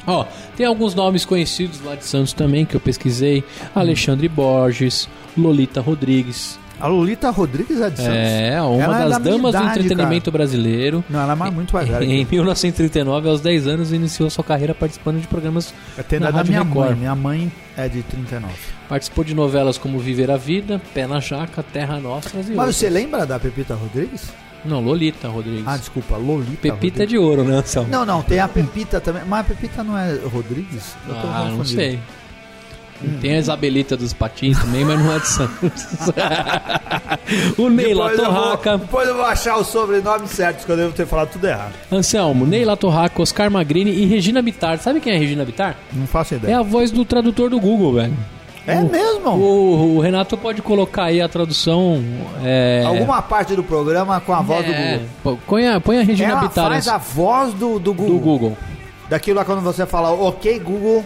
Ó, 0.06 0.26
tem 0.58 0.66
alguns 0.66 0.94
nomes 0.96 1.24
conhecidos 1.26 1.82
lá 1.84 1.96
de 1.96 2.06
Santos 2.06 2.34
também 2.34 2.66
que 2.66 2.76
eu 2.76 2.80
pesquisei. 2.80 3.44
Alexandre 3.74 4.28
Borges, 4.28 5.08
Lolita 5.38 5.80
Rodrigues. 5.82 6.60
A 6.80 6.88
Lolita 6.88 7.30
Rodrigues 7.30 7.80
é 7.80 7.90
de 7.90 7.98
Santos. 7.98 8.14
É, 8.14 8.62
uma 8.62 8.84
Ela 8.84 8.98
é 8.98 9.00
das 9.04 9.12
da 9.14 9.20
minha 9.20 9.36
damas 9.38 9.52
do 9.54 9.58
idade, 9.62 9.80
entretenimento 9.80 10.30
brasileiro. 10.32 11.04
Não, 11.10 11.22
ela 11.22 11.32
é 11.32 11.36
mais- 11.36 11.54
muito 11.54 11.74
mais 11.74 11.88
velha. 11.88 12.04
Em 12.04 12.26
1939, 12.30 13.30
aos 13.30 13.40
10 13.40 13.66
anos, 13.68 13.94
iniciou 13.94 14.30
sua 14.30 14.44
carreira 14.44 14.76
participando 14.76 15.22
de 15.22 15.28
programas. 15.28 15.74
Tem 16.10 16.20
na 16.20 16.32
da 16.32 16.38
Rádio 16.40 16.52
minha 16.52 16.64
Record. 16.64 16.88
mãe. 16.90 16.96
Minha 17.00 17.16
mãe 17.16 17.52
é 17.78 17.88
de 17.88 18.02
39. 18.04 18.54
Participou 18.90 19.24
de 19.24 19.34
novelas 19.34 19.78
como 19.78 19.98
Viver 20.00 20.30
a 20.30 20.36
Vida, 20.36 20.82
Pé 20.94 21.08
na 21.08 21.22
Jaca, 21.22 21.64
Terra 21.64 21.98
Nostra 22.02 22.42
e 22.42 22.44
Mas 22.44 22.50
outras. 22.58 22.76
você 22.76 22.90
lembra 22.90 23.26
da 23.26 23.40
Pepita 23.40 23.76
Rodrigues? 23.76 24.28
Não, 24.66 24.80
Lolita 24.80 25.28
Rodrigues. 25.28 25.64
Ah, 25.68 25.78
desculpa, 25.78 26.16
Lolita 26.18 26.52
Pepita 26.62 26.68
é 26.68 26.72
Rodrigues. 26.72 27.10
de 27.10 27.18
ouro, 27.18 27.44
né, 27.44 27.56
Anselmo? 27.58 27.90
Não, 27.90 28.06
não, 28.06 28.22
tem 28.22 28.40
a 28.40 28.48
Pepita 28.48 29.02
também. 29.02 29.24
Mas 29.28 29.42
a 29.42 29.44
Pepita 29.44 29.84
não 29.84 29.98
é 29.98 30.18
Rodrigues? 30.32 30.96
Eu 31.08 31.16
tô 31.16 31.28
Ah, 31.28 31.50
não 31.56 31.66
sei. 31.66 32.00
Tem 33.20 33.34
a 33.36 33.40
Isabelita 33.40 33.98
dos 33.98 34.14
Patins 34.14 34.58
também, 34.60 34.86
mas 34.86 34.98
não 34.98 35.14
é 35.14 35.20
de 35.20 35.28
Santos. 35.28 35.88
o 37.58 37.70
Ney 37.70 37.90
Depois 37.90 38.18
eu, 38.18 38.32
vou, 38.32 38.58
depois 38.78 39.08
eu 39.10 39.16
vou 39.16 39.26
achar 39.26 39.58
os 39.58 39.68
sobrenomes 39.68 40.30
certos, 40.32 40.64
que 40.64 40.72
eu 40.72 40.78
devo 40.78 40.94
ter 40.94 41.06
falado 41.06 41.30
tudo 41.32 41.46
errado. 41.46 41.74
Anselmo, 41.92 42.46
Ney 42.46 42.64
Latorraca, 42.64 43.22
Oscar 43.22 43.52
Magrini 43.52 43.92
e 43.92 44.06
Regina 44.06 44.42
Bittar. 44.42 44.80
Sabe 44.80 45.02
quem 45.02 45.14
é 45.14 45.18
Regina 45.18 45.44
Bittar? 45.44 45.76
Não 45.92 46.08
faço 46.08 46.34
É 46.36 46.38
ideia. 46.38 46.60
a 46.60 46.64
voz 46.64 46.92
do 46.92 47.04
tradutor 47.04 47.50
do 47.50 47.60
Google, 47.60 47.94
velho. 47.96 48.14
É, 48.66 48.82
mesmo? 48.82 49.32
O, 49.32 49.98
o 49.98 50.00
Renato 50.00 50.38
pode 50.38 50.62
colocar 50.62 51.06
aí 51.06 51.22
a 51.22 51.28
tradução. 51.28 52.02
É, 52.44 52.84
Alguma 52.86 53.22
parte 53.22 53.56
do 53.56 53.64
programa 53.64 54.22
com 54.22 54.34
a 54.34 54.42
voz 54.42 54.66
do 54.66 54.72
é, 54.72 54.92
Google. 54.94 55.08
pô, 55.22 55.38
Põe 55.48 55.68
a, 55.68 55.82
põe 55.82 56.00
a 56.00 56.04
Regina 56.04 56.32
Ela 56.32 56.42
Bittar 56.42 56.70
faz 56.70 56.88
a 56.88 56.98
voz 56.98 57.54
do, 57.54 57.78
do 57.80 57.94
Google. 57.94 58.14
do 58.16 58.20
Google. 58.20 58.58
Daquilo 59.10 59.38
lá 59.38 59.46
quando 59.46 59.62
você 59.62 59.86
fala, 59.86 60.12
ok, 60.12 60.60
Google. 60.60 61.06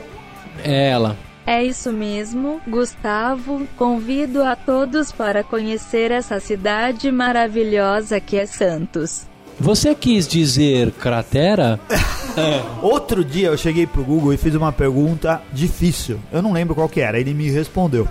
É 0.64 0.90
ela. 0.90 1.18
É 1.48 1.64
isso 1.64 1.92
mesmo, 1.92 2.62
Gustavo. 2.68 3.66
Convido 3.78 4.44
a 4.44 4.56
todos 4.56 5.12
para 5.12 5.44
conhecer 5.44 6.12
essa 6.12 6.40
cidade 6.40 7.10
maravilhosa 7.12 8.20
que 8.20 8.38
é 8.38 8.46
Santos. 8.46 9.26
Você 9.60 9.96
quis 9.96 10.28
dizer 10.28 10.92
cratera? 10.92 11.80
Outro 12.82 13.26
dia 13.26 13.48
eu 13.48 13.58
cheguei 13.58 13.88
pro 13.88 14.04
Google 14.04 14.34
e 14.34 14.38
fiz 14.38 14.54
uma 14.54 14.72
pergunta 14.72 15.42
difícil. 15.52 16.20
Eu 16.32 16.42
não 16.42 16.54
lembro 16.54 16.76
qual 16.76 16.88
que 16.88 17.02
era, 17.02 17.20
ele 17.20 17.34
me 17.34 17.50
respondeu. 17.50 18.08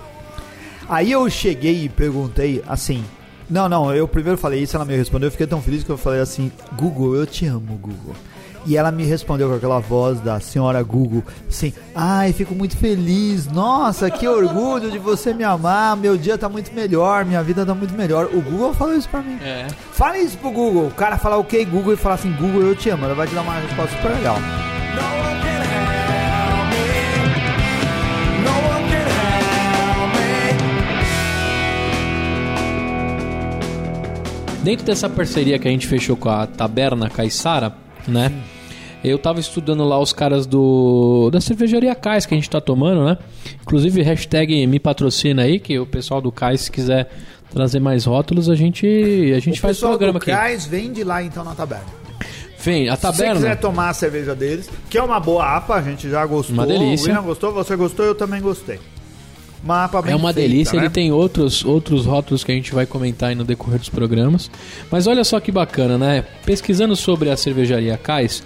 Aí 0.88 1.12
eu 1.12 1.28
cheguei 1.30 1.84
e 1.84 1.88
perguntei 1.88 2.62
assim. 2.66 3.04
Não, 3.48 3.68
não, 3.68 3.94
eu 3.94 4.08
primeiro 4.08 4.36
falei 4.36 4.60
isso, 4.60 4.74
ela 4.74 4.84
me 4.84 4.96
respondeu. 4.96 5.28
Eu 5.28 5.30
fiquei 5.30 5.46
tão 5.46 5.62
feliz 5.62 5.84
que 5.84 5.90
eu 5.90 5.96
falei 5.96 6.20
assim: 6.20 6.50
Google, 6.76 7.14
eu 7.14 7.26
te 7.26 7.46
amo, 7.46 7.78
Google. 7.80 8.14
E 8.66 8.76
ela 8.76 8.90
me 8.90 9.04
respondeu 9.04 9.48
com 9.48 9.54
aquela 9.54 9.78
voz 9.78 10.20
da 10.20 10.40
senhora 10.40 10.82
Google, 10.82 11.22
assim: 11.48 11.72
Ai, 11.94 12.32
fico 12.32 12.54
muito 12.54 12.76
feliz. 12.76 13.46
Nossa, 13.46 14.10
que 14.10 14.26
orgulho 14.26 14.90
de 14.90 14.98
você 14.98 15.32
me 15.32 15.44
amar. 15.44 15.96
Meu 15.96 16.16
dia 16.16 16.36
tá 16.36 16.48
muito 16.48 16.72
melhor, 16.74 17.24
minha 17.24 17.42
vida 17.42 17.64
tá 17.64 17.74
muito 17.74 17.94
melhor. 17.94 18.26
O 18.26 18.42
Google 18.42 18.74
falou 18.74 18.94
isso 18.94 19.08
pra 19.08 19.22
mim. 19.22 19.38
É. 19.40 19.68
Fala 19.92 20.18
isso 20.18 20.36
pro 20.38 20.50
Google. 20.50 20.88
O 20.88 20.90
cara 20.90 21.16
fala 21.16 21.36
ok, 21.36 21.64
Google, 21.64 21.94
e 21.94 21.96
fala 21.96 22.16
assim: 22.16 22.32
Google, 22.32 22.62
eu 22.62 22.74
te 22.74 22.90
amo. 22.90 23.04
Ela 23.04 23.14
vai 23.14 23.28
te 23.28 23.34
dar 23.34 23.42
uma 23.42 23.54
resposta 23.54 23.96
super 23.96 24.12
legal. 24.12 24.36
Dentro 34.66 34.84
dessa 34.84 35.08
parceria 35.08 35.60
que 35.60 35.68
a 35.68 35.70
gente 35.70 35.86
fechou 35.86 36.16
com 36.16 36.28
a 36.28 36.44
Taberna 36.44 37.08
Caissara, 37.08 37.72
né? 38.08 38.32
Eu 39.04 39.18
tava 39.18 39.38
estudando 39.38 39.84
lá 39.84 39.98
os 40.00 40.12
caras 40.12 40.46
do 40.46 41.30
da 41.30 41.40
cervejaria 41.40 41.94
Cais 41.94 42.26
que 42.26 42.34
a 42.34 42.36
gente 42.36 42.50
tá 42.50 42.60
tomando, 42.60 43.04
né? 43.04 43.18
Inclusive 43.62 44.02
hashtag 44.02 44.66
me 44.66 44.80
patrocina 44.80 45.42
aí, 45.42 45.58
que 45.60 45.78
o 45.78 45.86
pessoal 45.86 46.20
do 46.20 46.32
Cais 46.32 46.62
se 46.62 46.72
quiser 46.72 47.08
trazer 47.52 47.78
mais 47.80 48.04
rótulos, 48.04 48.48
a 48.50 48.54
gente 48.56 48.86
a 49.34 49.38
gente 49.38 49.58
o 49.58 49.60
faz 49.62 49.76
pessoal 49.76 49.92
programa 49.92 50.18
do 50.18 50.22
aqui. 50.22 50.30
Cais 50.32 50.66
vende 50.66 51.04
lá 51.04 51.22
então 51.22 51.44
na 51.44 51.54
taberna. 51.54 51.86
Vem, 52.58 52.88
a 52.88 52.96
Se 52.96 53.02
você 53.02 53.12
taberna. 53.12 53.34
quiser 53.36 53.56
tomar 53.60 53.90
a 53.90 53.94
cerveja 53.94 54.34
deles, 54.34 54.68
que 54.90 54.98
é 54.98 55.02
uma 55.02 55.20
boa 55.20 55.56
APA, 55.56 55.74
a 55.76 55.82
gente 55.82 56.10
já 56.10 56.26
gostou. 56.26 56.54
Uma 56.54 56.66
delícia. 56.66 57.04
O 57.04 57.08
William 57.08 57.22
gostou, 57.22 57.52
você 57.52 57.76
gostou, 57.76 58.04
eu 58.04 58.14
também 58.14 58.40
gostei. 58.40 58.80
Uma 59.62 59.84
APA 59.84 60.02
bem 60.02 60.12
É 60.12 60.16
uma 60.16 60.32
feita, 60.32 60.48
delícia, 60.48 60.76
né? 60.76 60.86
ele 60.86 60.90
tem 60.92 61.12
outros, 61.12 61.64
outros 61.64 62.06
rótulos 62.06 62.42
que 62.42 62.50
a 62.50 62.54
gente 62.54 62.74
vai 62.74 62.84
comentar 62.84 63.28
aí 63.28 63.34
no 63.36 63.44
decorrer 63.44 63.78
dos 63.78 63.88
programas. 63.88 64.50
Mas 64.90 65.06
olha 65.06 65.22
só 65.22 65.38
que 65.38 65.52
bacana, 65.52 65.96
né? 65.96 66.24
Pesquisando 66.44 66.96
sobre 66.96 67.30
a 67.30 67.36
cervejaria 67.36 67.96
Cais, 67.96 68.42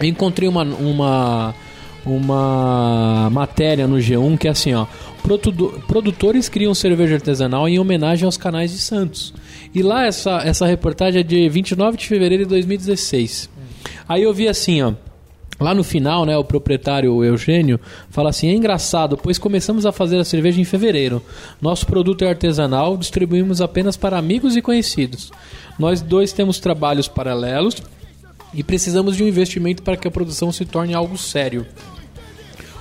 eu 0.00 0.06
encontrei 0.06 0.48
uma, 0.48 0.62
uma, 0.62 1.54
uma 2.04 3.28
matéria 3.30 3.86
no 3.86 3.96
G1 3.96 4.38
que 4.38 4.48
é 4.48 4.50
assim, 4.50 4.74
ó. 4.74 4.86
"Produto- 5.22 5.82
Produtores 5.86 6.48
criam 6.48 6.74
cerveja 6.74 7.14
artesanal 7.16 7.68
em 7.68 7.78
homenagem 7.78 8.24
aos 8.24 8.36
canais 8.36 8.70
de 8.72 8.78
Santos. 8.78 9.34
E 9.74 9.82
lá 9.82 10.06
essa, 10.06 10.38
essa 10.44 10.66
reportagem 10.66 11.20
é 11.20 11.24
de 11.24 11.48
29 11.48 11.96
de 11.98 12.06
fevereiro 12.06 12.44
de 12.44 12.48
2016. 12.50 13.50
Aí 14.08 14.22
eu 14.22 14.32
vi 14.32 14.48
assim, 14.48 14.82
ó. 14.82 14.92
Lá 15.60 15.74
no 15.74 15.82
final, 15.82 16.24
né, 16.24 16.38
o 16.38 16.44
proprietário 16.44 17.12
o 17.12 17.24
Eugênio 17.24 17.80
fala 18.10 18.30
assim: 18.30 18.48
é 18.48 18.54
engraçado, 18.54 19.18
pois 19.20 19.38
começamos 19.38 19.84
a 19.84 19.90
fazer 19.90 20.16
a 20.18 20.24
cerveja 20.24 20.60
em 20.60 20.64
fevereiro. 20.64 21.20
Nosso 21.60 21.84
produto 21.84 22.24
é 22.24 22.28
artesanal, 22.28 22.96
distribuímos 22.96 23.60
apenas 23.60 23.96
para 23.96 24.16
amigos 24.16 24.54
e 24.56 24.62
conhecidos. 24.62 25.32
Nós 25.76 26.00
dois 26.00 26.32
temos 26.32 26.60
trabalhos 26.60 27.08
paralelos 27.08 27.74
e 28.52 28.62
precisamos 28.62 29.16
de 29.16 29.22
um 29.22 29.28
investimento 29.28 29.82
para 29.82 29.96
que 29.96 30.08
a 30.08 30.10
produção 30.10 30.50
se 30.52 30.64
torne 30.64 30.94
algo 30.94 31.16
sério. 31.16 31.66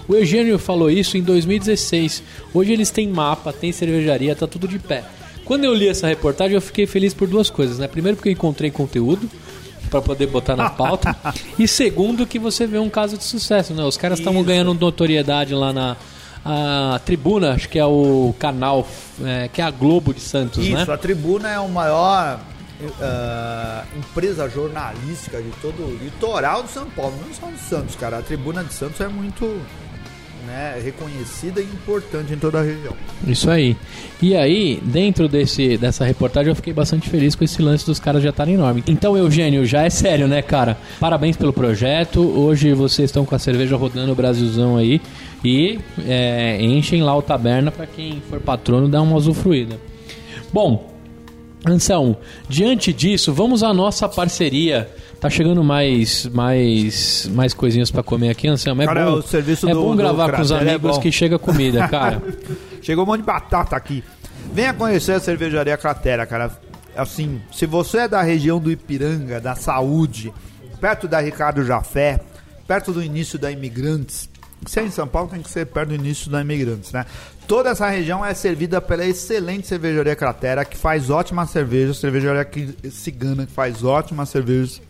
O 0.08 0.16
Eugênio 0.16 0.58
falou 0.58 0.90
isso 0.90 1.18
em 1.18 1.22
2016. 1.22 2.24
Hoje 2.54 2.72
eles 2.72 2.90
têm 2.90 3.10
mapa, 3.10 3.52
têm 3.52 3.72
cervejaria, 3.72 4.36
tá 4.36 4.48
tudo 4.48 4.68
de 4.68 4.80
pé. 4.80 5.04
Quando 5.44 5.66
eu 5.66 5.74
li 5.74 5.88
essa 5.88 6.08
reportagem, 6.08 6.56
eu 6.56 6.62
fiquei 6.62 6.86
feliz 6.86 7.14
por 7.14 7.28
duas 7.28 7.50
coisas, 7.50 7.78
né? 7.80 7.88
Primeiro 7.88 8.16
porque 8.16 8.30
eu 8.30 8.34
encontrei 8.34 8.72
conteúdo 8.72 9.30
para 9.90 10.02
poder 10.02 10.28
botar 10.28 10.56
na 10.56 10.70
pauta, 10.70 11.16
e 11.58 11.66
segundo 11.66 12.28
que 12.28 12.38
você 12.38 12.68
vê 12.68 12.78
um 12.78 12.90
caso 12.90 13.18
de 13.18 13.24
sucesso, 13.24 13.74
né? 13.74 13.84
Os 13.84 13.96
caras 13.96 14.20
estavam 14.20 14.44
ganhando 14.44 14.74
notoriedade 14.74 15.54
lá 15.54 15.72
na 15.72 15.96
a 16.50 17.00
Tribuna, 17.04 17.52
acho 17.52 17.68
que 17.68 17.78
é 17.78 17.86
o 17.86 18.34
canal, 18.40 18.88
é, 19.22 19.50
que 19.52 19.62
é 19.62 19.66
a 19.66 19.72
Globo 19.72 20.14
de 20.14 20.22
Santos, 20.22 20.66
Isso, 20.66 20.86
né? 20.86 20.94
a 20.94 20.98
Tribuna 20.98 21.50
é 21.50 21.60
o 21.60 21.68
maior 21.68 22.40
ah, 23.02 23.84
empresa 23.96 24.50
jornalística 24.50 25.42
de 25.42 25.50
todo 25.62 25.84
o 25.84 25.98
litoral 26.04 26.64
de 26.64 26.70
São 26.70 26.90
Paulo, 26.90 27.16
não 27.26 27.34
só 27.34 27.48
de 27.48 27.60
Santos, 27.60 27.96
cara. 27.96 28.20
A 28.20 28.22
Tribuna 28.22 28.64
de 28.64 28.74
Santos 28.74 29.00
é 29.02 29.08
muito 29.08 29.60
né, 30.48 30.80
reconhecida 30.84 31.60
e 31.60 31.66
importante 31.66 32.34
em 32.34 32.38
toda 32.38 32.60
a 32.60 32.64
região. 32.64 32.94
Isso 33.28 33.50
aí. 33.50 33.76
E 34.22 34.36
aí, 34.36 34.80
dentro 34.84 35.28
desse, 35.28 35.78
dessa 35.78 36.06
reportagem, 36.06 36.50
eu 36.50 36.56
fiquei 36.56 36.72
bastante 36.72 37.10
feliz 37.10 37.36
com 37.36 37.44
esse 37.44 37.62
lance 37.62 37.86
dos 37.86 38.00
caras 38.00 38.24
já 38.24 38.30
estarem 38.30 38.54
enorme. 38.54 38.84
Então, 38.88 39.18
Eugênio, 39.18 39.66
já 39.66 39.84
é 39.84 39.90
sério, 39.90 40.28
né, 40.28 40.42
cara? 40.42 40.78
Parabéns 41.00 41.36
pelo 41.36 41.52
projeto. 41.52 42.22
Hoje 42.22 42.74
vocês 42.74 43.10
estão 43.10 43.26
com 43.26 43.36
a 43.36 43.40
cerveja 43.40 43.76
rodando 43.76 44.12
o 44.12 44.16
Brasilzão 44.16 44.78
aí. 44.78 45.02
E 45.44 45.80
é, 46.08 46.58
enchem 46.62 47.04
lá 47.04 47.16
o 47.16 47.22
taberna 47.22 47.70
para 47.70 47.86
quem 47.86 48.22
for 48.30 48.40
patrono 48.40 48.88
dar 48.88 49.02
uma 49.02 49.16
usufruída. 49.16 49.80
Bom, 50.52 50.97
Anselmo, 51.74 52.18
diante 52.50 52.92
disso, 52.94 53.34
vamos 53.34 53.64
à 53.64 53.74
nossa 53.74 54.08
parceria. 54.10 54.90
Tá 55.20 55.30
chegando 55.30 55.64
mais 55.64 56.26
mais 56.28 57.28
mais 57.34 57.54
coisinhas 57.54 57.90
para 57.90 58.04
comer 58.04 58.30
aqui, 58.30 58.48
Anselmo. 58.48 58.82
É 58.84 58.86
Cara, 58.86 59.06
bom, 59.06 59.18
o 59.18 59.22
serviço 59.24 59.68
é 59.68 59.74
do- 59.74 59.82
bom 59.82 59.96
gravar 59.96 60.32
com 60.32 60.42
os 60.42 60.52
é 60.52 60.58
amigos 60.60 60.96
bom. 60.98 61.02
que 61.02 61.12
chega 61.12 61.40
comida, 61.40 61.86
cara. 61.90 62.22
Chegou 62.82 63.04
um 63.04 63.08
monte 63.08 63.22
de 63.22 63.26
batata 63.26 63.76
aqui. 63.76 64.04
Venha 64.54 64.74
conhecer 64.74 65.14
a 65.14 65.20
cervejaria 65.20 65.76
Cratera, 65.78 66.26
cara. 66.26 66.52
Assim, 66.96 67.42
se 67.52 67.66
você 67.66 68.00
é 68.00 68.08
da 68.08 68.22
região 68.22 68.60
do 68.60 68.72
Ipiranga, 68.72 69.40
da 69.42 69.56
Saúde, 69.56 70.32
perto 70.80 71.08
da 71.08 71.20
Ricardo 71.20 71.64
Jafé, 71.66 72.20
perto 72.68 72.92
do 72.92 73.04
início 73.04 73.38
da 73.40 73.52
Imigrantes, 73.52 74.30
se 74.66 74.80
é 74.80 74.84
em 74.84 74.92
São 74.92 75.08
Paulo, 75.08 75.30
tem 75.30 75.42
que 75.42 75.50
ser 75.50 75.66
perto 75.68 75.90
do 75.90 75.96
início 75.96 76.30
da 76.30 76.42
Imigrantes, 76.42 76.92
né? 76.92 77.06
Toda 77.48 77.70
essa 77.70 77.88
região 77.88 78.26
é 78.26 78.34
servida 78.34 78.82
pela 78.82 79.06
excelente 79.06 79.68
cervejaria 79.68 80.16
Cratera, 80.16 80.66
que 80.66 80.76
faz 80.76 81.10
ótimas 81.10 81.50
cervejas, 81.50 81.98
cervejaria 81.98 82.48
cigana, 82.92 83.46
que 83.46 83.54
faz 83.54 83.84
ótimas 83.84 84.30
cervejas 84.30 84.82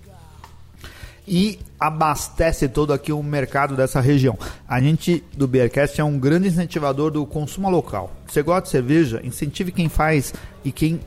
e 1.28 1.60
abastece 1.80 2.70
todo 2.70 2.94
aqui 2.94 3.12
o 3.12 3.22
mercado 3.22 3.76
dessa 3.76 4.00
região. 4.00 4.40
A 4.68 4.80
gente 4.80 5.24
do 5.36 5.48
Beercast 5.48 6.00
é 6.00 6.04
um 6.04 6.18
grande 6.18 6.48
incentivador 6.48 7.12
do 7.12 7.26
consumo 7.26 7.70
local. 7.70 8.16
Você 8.26 8.42
gosta 8.42 8.64
de 8.64 8.70
cerveja? 8.70 9.22
Incentive 9.24 9.72
quem 9.72 9.90
faz 9.90 10.34
e 10.64 10.72
quem 10.72 11.02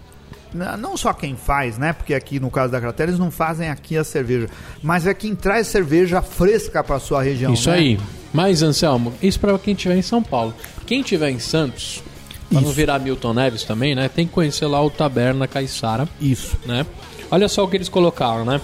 não 0.52 0.96
só 0.96 1.12
quem 1.12 1.36
faz, 1.36 1.78
né? 1.78 1.92
Porque 1.92 2.12
aqui 2.12 2.40
no 2.40 2.50
caso 2.50 2.72
da 2.72 2.80
Cratera 2.80 3.10
eles 3.10 3.20
não 3.20 3.30
fazem 3.30 3.70
aqui 3.70 3.96
a 3.96 4.02
cerveja, 4.02 4.48
mas 4.82 5.06
é 5.06 5.14
quem 5.14 5.34
traz 5.34 5.68
cerveja 5.68 6.20
fresca 6.20 6.82
para 6.82 6.98
sua 6.98 7.22
região. 7.22 7.54
Isso 7.54 7.70
né? 7.70 7.76
aí. 7.76 8.00
Mas, 8.32 8.62
Anselmo, 8.62 9.12
isso 9.22 9.40
pra 9.40 9.58
quem 9.58 9.74
estiver 9.74 9.96
em 9.96 10.02
São 10.02 10.22
Paulo. 10.22 10.54
Quem 10.86 11.00
estiver 11.00 11.30
em 11.30 11.38
Santos, 11.38 12.02
pra 12.50 12.60
não 12.60 12.70
virar 12.70 12.98
Milton 12.98 13.34
Neves 13.34 13.64
também, 13.64 13.94
né? 13.94 14.08
Tem 14.08 14.26
que 14.26 14.32
conhecer 14.32 14.66
lá 14.66 14.82
o 14.82 14.90
Taberna 14.90 15.46
Caiçara, 15.46 16.08
Isso. 16.20 16.56
né? 16.64 16.86
Olha 17.30 17.48
só 17.48 17.64
o 17.64 17.68
que 17.68 17.76
eles 17.76 17.88
colocaram, 17.88 18.44
né? 18.44 18.60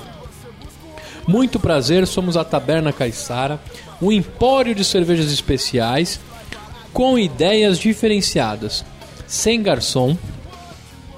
Muito 1.27 1.59
prazer, 1.59 2.07
somos 2.07 2.37
a 2.37 2.45
Taberna 2.45 2.93
Caiçara, 2.93 3.61
um 4.01 4.13
empório 4.13 4.75
de 4.75 4.85
cervejas 4.85 5.33
especiais 5.33 6.21
com 6.93 7.19
ideias 7.19 7.79
diferenciadas. 7.79 8.85
Sem 9.27 9.63
garçom, 9.63 10.17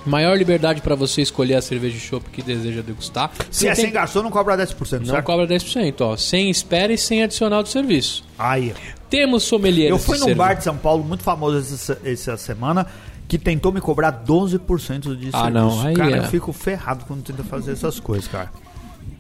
maior 0.08 0.36
liberdade 0.36 0.80
para 0.80 0.94
você 0.94 1.22
escolher 1.22 1.54
a 1.54 1.62
cerveja 1.62 1.94
de 1.94 2.00
chopp 2.00 2.28
que 2.30 2.42
deseja 2.42 2.82
degustar. 2.82 3.30
Se 3.50 3.64
Não 3.66 3.72
é 3.72 3.74
tem- 3.74 3.84
sem 3.84 3.92
garçom, 3.92 4.22
não 4.22 4.30
cobra 4.30 4.56
10%, 4.56 5.00
Não 5.06 5.14
certo? 5.14 5.24
cobra 5.24 5.46
10%, 5.46 6.00
ó. 6.00 6.16
Sem 6.16 6.50
espera 6.50 6.92
e 6.92 6.98
sem 6.98 7.22
adicional 7.22 7.62
de 7.62 7.68
serviço. 7.68 8.24
Aí. 8.38 8.74
Temos 9.10 9.42
sommeliers 9.44 9.90
Eu 9.90 9.98
fui 9.98 10.14
de 10.16 10.20
num 10.20 10.26
cerveja. 10.26 10.48
bar 10.48 10.54
de 10.54 10.64
São 10.64 10.76
Paulo 10.76 11.04
muito 11.04 11.22
famoso 11.22 11.58
essa, 11.58 11.98
essa 12.04 12.36
semana 12.36 12.86
que 13.26 13.38
tentou 13.38 13.70
me 13.72 13.80
cobrar 13.80 14.10
12% 14.10 15.14
de 15.16 15.28
Ah, 15.32 15.42
serviço. 15.44 15.50
não, 15.50 15.80
aí 15.86 15.94
cara, 15.94 16.16
é. 16.16 16.18
eu 16.20 16.24
fico 16.24 16.52
ferrado 16.52 17.04
quando 17.06 17.22
tenta 17.22 17.44
fazer 17.44 17.72
essas 17.72 18.00
coisas, 18.00 18.26
cara. 18.28 18.50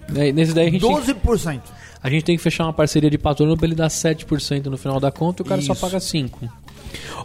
Daí- 0.08 0.32
Nesse 0.32 0.52
daí 0.54 0.68
a 0.68 0.70
gente, 0.70 0.80
tem, 0.80 0.90
12%. 0.90 1.60
a 2.02 2.08
gente 2.08 2.24
tem 2.24 2.36
que 2.36 2.42
fechar 2.42 2.64
uma 2.64 2.72
parceria 2.72 3.10
de 3.10 3.18
patrono 3.18 3.56
pra 3.56 3.66
ele 3.66 3.74
dar 3.74 3.90
7% 3.90 4.66
no 4.70 4.78
final 4.78 4.98
da 4.98 5.10
conta 5.12 5.42
e 5.42 5.44
o 5.44 5.46
cara 5.46 5.60
só 5.60 5.72
Isso. 5.74 5.80
paga 5.82 6.00
5%. 6.00 6.50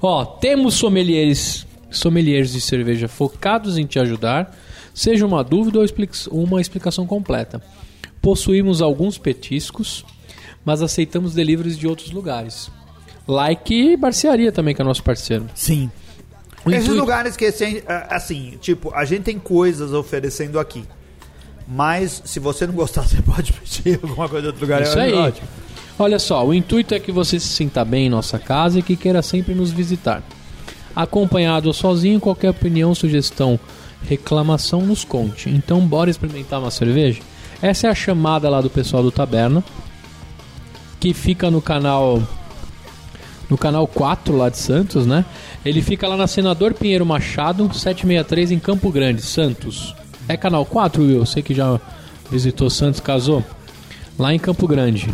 Ó, 0.02 0.26
temos 0.26 0.73
sommeliers, 0.73 1.65
sommeliers 1.93 2.51
de 2.51 2.60
cerveja 2.60 3.08
focados 3.08 3.77
em 3.77 3.86
te 3.86 3.99
ajudar, 3.99 4.56
seja 4.93 5.25
uma 5.25 5.43
dúvida 5.43 5.79
ou 5.79 6.43
uma 6.43 6.60
explicação 6.62 7.06
completa. 7.08 7.62
Possuímos 8.21 8.82
alguns 8.82 9.17
petiscos, 9.17 10.06
mas 10.65 10.82
aceitamos 10.82 11.34
deliveries 11.34 11.77
de 11.77 11.88
outros 11.88 12.12
lugares. 12.12 12.69
Like 13.27 13.95
Barcearia 13.97 14.51
também, 14.51 14.73
que 14.75 14.82
é 14.82 14.86
nosso 14.86 15.03
parceiro. 15.03 15.45
Sim. 15.56 15.89
O 16.65 16.69
Esses 16.69 16.84
intuito- 16.86 16.99
lugares 17.01 17.36
que, 17.36 17.45
assim, 17.45 17.82
ah, 17.88 18.15
assim, 18.15 18.58
tipo, 18.62 18.93
a 18.95 19.03
gente 19.06 19.23
tem 19.23 19.38
coisas 19.39 19.91
oferecendo 19.93 20.60
aqui. 20.60 20.84
Mas 21.67 22.21
se 22.25 22.39
você 22.39 22.65
não 22.67 22.73
gostar, 22.73 23.03
você 23.08 23.21
pode 23.21 23.53
pedir 23.53 23.99
alguma 24.01 24.27
coisa 24.27 24.41
de 24.43 24.47
outro 24.47 24.62
lugar. 24.62 24.82
Isso 24.82 24.97
é 24.99 25.03
aí. 25.03 25.13
ótimo. 25.13 25.47
Olha 25.99 26.17
só, 26.19 26.45
o 26.45 26.53
intuito 26.53 26.93
é 26.95 26.99
que 26.99 27.12
você 27.12 27.39
se 27.39 27.47
sinta 27.47 27.86
bem 27.86 28.08
em 28.08 28.10
nossa 28.10 28.39
casa 28.39 28.79
e 28.79 28.82
que 28.82 28.95
queira 28.95 29.21
sempre 29.21 29.53
nos 29.53 29.71
visitar. 29.71 30.23
Acompanhado 30.95 31.67
ou 31.67 31.73
sozinho, 31.73 32.19
qualquer 32.19 32.49
opinião, 32.49 32.93
sugestão, 32.93 33.60
reclamação, 34.08 34.82
nos 34.82 35.03
conte. 35.03 35.49
Então, 35.49 35.79
bora 35.82 36.10
experimentar 36.10 36.60
uma 36.60 36.71
cerveja? 36.71 37.21
Essa 37.62 37.88
é 37.88 37.89
a 37.89 37.95
chamada 37.95 38.49
lá 38.49 38.62
do 38.62 38.69
pessoal 38.69 39.01
do 39.01 39.12
Taberna, 39.12 39.63
que 40.99 41.13
fica 41.13 41.49
no 41.49 41.62
canal 41.62 42.21
no 43.49 43.58
canal 43.58 43.86
4 43.88 44.36
lá 44.36 44.49
de 44.49 44.58
Santos, 44.58 45.06
né? 45.06 45.25
Ele 45.63 45.82
fica 45.82 46.08
lá 46.08 46.17
na 46.17 46.27
Senador 46.27 46.73
Pinheiro 46.73 47.06
Machado, 47.06 47.63
763 47.73 48.51
em 48.51 48.60
Campo 48.60 48.91
Grande, 48.91 49.21
Santos. 49.21 49.95
É 50.27 50.36
canal 50.36 50.65
4, 50.65 51.03
Will? 51.03 51.25
Você 51.25 51.41
que 51.41 51.53
já 51.53 51.79
visitou 52.32 52.69
Santos, 52.69 52.99
casou? 52.99 53.43
Lá 54.17 54.34
em 54.34 54.39
Campo 54.39 54.67
Grande. 54.67 55.13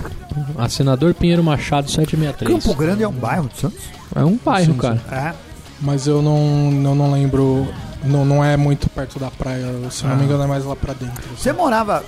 A 0.57 0.69
Senador 0.69 1.13
Pinheiro 1.13 1.43
Machado, 1.43 1.89
763. 1.89 2.63
Campo 2.63 2.77
Grande 2.77 3.03
é 3.03 3.07
um 3.07 3.13
bairro 3.13 3.49
de 3.49 3.57
Santos? 3.57 3.79
É 4.15 4.23
um 4.23 4.37
bairro, 4.43 4.73
Sim, 4.73 4.79
cara. 4.79 5.01
É. 5.11 5.48
Mas 5.81 6.07
eu 6.07 6.21
não, 6.21 6.37
eu 6.83 6.95
não 6.95 7.11
lembro. 7.11 7.67
Não, 8.03 8.23
não 8.25 8.43
é 8.43 8.55
muito 8.57 8.89
perto 8.89 9.19
da 9.19 9.29
praia. 9.31 9.65
Se 9.91 10.03
eu 10.03 10.09
não 10.09 10.17
me 10.17 10.25
engano, 10.25 10.43
é 10.43 10.47
mais 10.47 10.65
lá 10.65 10.75
pra 10.75 10.93
dentro. 10.93 11.23
assim. 11.25 11.35
Você 11.37 11.53
morava. 11.53 12.03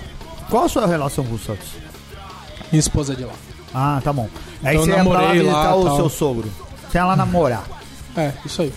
Qual 0.50 0.66
a 0.66 0.70
sua 0.70 0.86
relação 0.88 1.24
com 1.26 1.36
o 1.36 1.40
Santos? 1.40 1.68
Minha 2.72 2.80
esposa 2.80 3.14
é 3.14 3.16
de 3.16 3.24
lá. 3.26 3.34
Ah, 3.74 4.02
tá 4.04 4.12
bom. 4.12 4.28
Aí 4.64 4.76
Então 4.76 4.86
você 4.86 4.92
eu 4.92 4.98
ia 4.98 5.04
pra 5.10 5.22
lá 5.22 5.32
visitar 5.32 5.52
lá, 5.52 5.76
o 5.76 5.86
tal. 5.86 5.96
seu 5.98 6.10
sogro. 6.10 6.50
Você 6.90 6.98
ia 6.98 7.06
lá 7.06 7.16
namorar. 7.16 7.64
É, 8.18 8.32
isso 8.46 8.62
aí. 8.62 8.74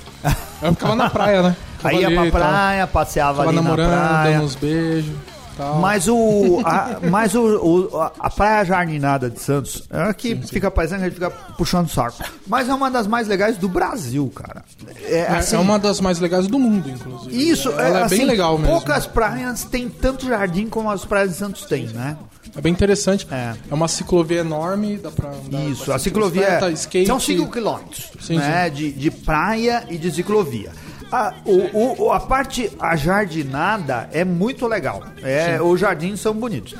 Eu 0.62 0.72
ficava 0.72 0.94
na 0.94 1.11
praia, 1.11 1.42
né? 1.42 1.57
Ficava 1.78 1.94
Aí 1.96 2.00
ia 2.02 2.30
pra 2.30 2.30
praia, 2.40 2.87
passeava 2.87 3.33
Ficava 3.42 3.48
ali 3.50 3.57
na 3.57 3.62
namorando, 3.62 4.09
praia. 4.09 4.33
dando 4.37 4.44
uns 4.44 4.54
beijos. 4.54 5.12
Tal. 5.57 5.81
Mas 5.81 6.09
o. 6.09 6.61
A, 6.64 6.99
mas 7.11 7.35
o, 7.35 7.43
o- 7.43 8.01
a, 8.19 8.31
Praia 8.31 8.64
Jardinada 8.64 9.31
de 9.31 9.40
Santos 9.40 9.85
é 9.90 10.12
que 10.12 10.35
fica 10.37 10.71
paisando, 10.71 11.03
a 11.03 11.05
gente 11.05 11.14
fica 11.14 11.31
puxando 11.31 11.87
o 11.87 11.90
saco. 11.90 12.23
Mas 12.47 12.69
é 12.69 12.75
uma 12.75 12.90
das 12.90 13.07
mais 13.07 13.29
legais 13.29 13.57
do 13.57 13.69
Brasil, 13.69 14.31
cara. 14.35 14.64
É, 15.05 15.19
É, 15.19 15.29
assim, 15.29 15.57
é 15.57 15.59
uma 15.59 15.79
das 15.79 16.01
mais 16.01 16.19
legais 16.19 16.47
do 16.47 16.59
mundo, 16.59 16.90
inclusive. 16.90 17.51
Isso, 17.51 17.71
Ela 17.71 18.01
é, 18.01 18.03
assim, 18.03 18.17
bem 18.19 18.27
legal 18.27 18.59
mesmo. 18.59 18.73
Poucas 18.73 19.07
praias 19.07 19.64
têm 19.64 19.88
tanto 19.88 20.27
jardim 20.27 20.69
como 20.69 20.90
as 20.90 21.05
praias 21.05 21.31
de 21.31 21.37
Santos 21.37 21.64
têm, 21.64 21.87
né? 21.88 22.17
É 22.57 22.61
bem 22.61 22.73
interessante. 22.73 23.27
É. 23.31 23.55
É, 23.71 23.75
uma 23.75 23.88
ciclovia 23.88 24.40
enorme, 24.40 24.97
dá 24.97 25.11
pra 25.11 25.31
andar 25.31 25.64
Isso, 25.64 25.93
a 25.93 25.99
ciclovia 25.99 26.47
é, 26.47 26.71
skate. 26.73 27.07
são 27.07 27.19
5 27.19 27.51
quilômetros 27.51 28.12
Sim, 28.21 28.37
né, 28.38 28.71
De, 28.71 28.93
de 28.93 29.11
praia 29.11 29.85
e 29.88 29.97
de 29.99 30.11
ciclovia. 30.12 30.71
A, 31.14 31.35
o, 31.44 32.05
o- 32.07 32.12
a 32.12 32.18
parte 32.20 32.70
ajardinada 32.81 34.09
é 34.12 34.24
muito 34.24 34.66
legal. 34.66 35.03
É, 35.22 35.61
os 35.62 35.79
jardins 35.79 36.18
são 36.20 36.35
bonitos. 36.35 36.74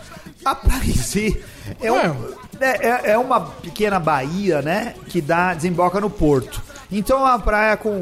A 0.45 0.55
praia 0.55 0.83
em 0.91 0.93
si 0.95 1.41
é, 1.81 1.91
um- 1.93 1.97
É. 1.97 2.13
é, 2.61 3.11
é- 3.13 3.19
uma 3.19 3.41
pequena 3.41 3.99
baía, 4.01 4.61
né? 4.61 4.95
Que 5.09 5.21
dá, 5.21 5.55
desemboca 5.55 6.01
no 6.01 6.11
porto. 6.11 6.61
Então 6.91 7.19
é 7.19 7.23
uma 7.31 7.39
praia 7.39 7.77
com 7.77 8.01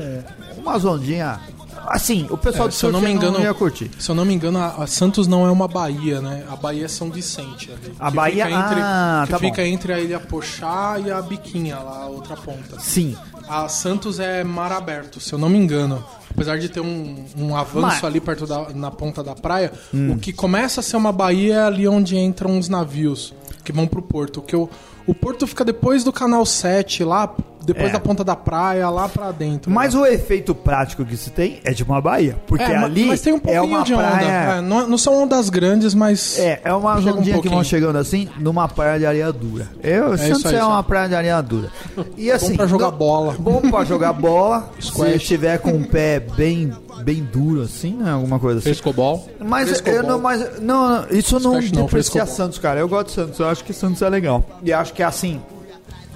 umas 0.56 0.84
ondinhas. 0.84 1.38
Assim, 1.86 2.26
o 2.30 2.38
pessoal 2.38 2.66
É, 2.66 2.68
de 2.70 2.76
se 2.76 2.84
eu 2.86 2.92
não 2.92 3.00
me 3.00 3.10
engano, 3.10 3.40
ia 3.40 3.52
curtir. 3.52 3.90
se 3.98 4.08
eu 4.08 4.14
não 4.14 4.24
me 4.24 4.32
engano, 4.32 4.58
a, 4.60 4.84
a 4.84 4.86
Santos 4.86 5.26
não 5.26 5.44
é 5.46 5.50
uma 5.50 5.66
baía, 5.66 6.20
né? 6.20 6.44
A 6.50 6.54
Baía 6.54 6.84
é 6.84 6.88
São 6.88 7.10
Vicente. 7.10 7.70
ali, 7.72 7.94
A 7.98 8.10
Baía- 8.10 8.46
fica 8.46 8.56
entre, 8.58 8.80
ah, 8.80 9.26
tá 9.28 9.38
bom. 9.38 9.44
fica 9.48 9.66
entre 9.66 9.92
a 9.92 9.98
Ilha 10.00 10.20
Pochá 10.20 10.96
e 11.04 11.10
a 11.10 11.20
Biquinha, 11.20 11.78
lá 11.80 12.02
a 12.04 12.06
outra 12.06 12.36
ponta. 12.36 12.78
Sim. 12.78 13.16
A 13.48 13.68
Santos 13.68 14.20
é 14.20 14.44
mar 14.44 14.70
aberto, 14.70 15.18
se 15.18 15.32
eu 15.32 15.38
não 15.40 15.48
me 15.48 15.58
engano. 15.58 16.02
Apesar 16.34 16.58
de 16.58 16.68
ter 16.68 16.80
um, 16.80 17.24
um 17.38 17.56
avanço 17.56 17.80
Mas- 17.80 18.04
ali 18.04 18.20
perto 18.20 18.46
da 18.46 18.70
na 18.70 18.90
ponta 18.90 19.22
da 19.22 19.34
praia, 19.34 19.72
Hum. 19.92 20.12
o 20.12 20.18
que 20.18 20.32
começa 20.32 20.80
a 20.80 20.82
ser 20.82 20.96
uma 20.96 21.12
baía 21.12 21.54
é 21.56 21.64
ali 21.64 21.86
onde 21.86 22.16
entram 22.16 22.58
os 22.58 22.68
navios 22.68 23.32
que 23.64 23.72
vão 23.72 23.86
pro 23.86 24.02
porto. 24.02 24.40
Que 24.42 24.56
o, 24.56 24.68
o 25.06 25.14
porto 25.14 25.46
fica 25.46 25.64
depois 25.64 26.04
do 26.04 26.12
canal 26.12 26.44
7, 26.46 27.04
lá 27.04 27.34
depois 27.64 27.90
É. 27.90 27.92
da 27.92 28.00
ponta 28.00 28.24
da 28.24 28.34
praia, 28.34 28.90
lá 28.90 29.08
pra 29.08 29.30
dentro. 29.30 29.70
Mas 29.70 29.94
né? 29.94 30.00
o 30.00 30.04
efeito 30.06 30.52
prático 30.52 31.04
que 31.04 31.16
se 31.16 31.30
tem 31.30 31.60
é 31.64 31.70
de 31.72 31.84
uma 31.84 32.00
baía. 32.00 32.36
Porque 32.44 32.64
É, 32.64 32.76
ali 32.76 33.04
mas 33.04 33.20
tem 33.20 33.32
um 33.32 33.36
é 33.36 33.40
pouquinho 33.40 33.64
uma 33.66 33.84
de 33.84 33.94
onda. 33.94 34.02
praia. 34.08 34.26
É, 34.26 34.60
não, 34.60 34.88
não 34.88 34.98
são 34.98 35.22
ondas 35.22 35.48
grandes, 35.48 35.94
mas. 35.94 36.40
É, 36.40 36.60
é 36.64 36.72
uma 36.74 36.96
Chega 37.00 37.14
um 37.14 37.18
ondinha 37.20 37.40
que 37.40 37.48
vão 37.48 37.62
chegando 37.62 37.98
assim 37.98 38.28
numa 38.40 38.66
praia 38.68 38.98
de 38.98 39.06
areia 39.06 39.32
dura. 39.32 39.68
Eu, 39.80 40.18
Santos 40.18 40.38
isso 40.38 40.48
aí, 40.48 40.56
é 40.56 40.64
uma 40.64 40.82
praia 40.82 41.08
de 41.08 41.14
areia 41.14 41.40
dura. 41.40 41.70
E 42.16 42.32
assim, 42.32 42.56
pra 42.56 42.66
jogar 42.66 42.90
não- 42.90 42.98
bola. 42.98 43.36
Bom 43.38 43.60
pra 43.60 43.84
jogar 43.84 44.12
bola. 44.12 44.68
se 44.80 45.08
estiver 45.14 45.58
com 45.58 45.70
o 45.70 45.86
pé 45.86 46.18
bem, 46.18 46.72
bem 47.02 47.22
duro 47.22 47.62
assim, 47.62 47.94
né? 47.94 48.10
Alguma 48.10 48.38
coisa 48.38 48.58
assim. 48.58 48.70
Frescobol. 48.70 49.28
Mas, 49.38 49.68
Frescobol. 49.68 49.94
eu 49.94 50.02
não, 50.02 50.18
mas 50.18 50.60
não, 50.60 51.06
isso 51.10 51.38
não 51.40 51.58
deprecia. 51.60 52.26
Santos, 52.26 52.58
cara. 52.58 52.80
Eu 52.80 52.88
gosto 52.88 53.08
de 53.08 53.12
Santos, 53.14 53.38
eu 53.38 53.48
acho 53.48 53.64
que 53.64 53.72
Santos 53.72 54.00
é 54.02 54.08
legal. 54.08 54.44
E 54.62 54.72
acho 54.72 54.92
que 54.94 55.02
assim, 55.02 55.40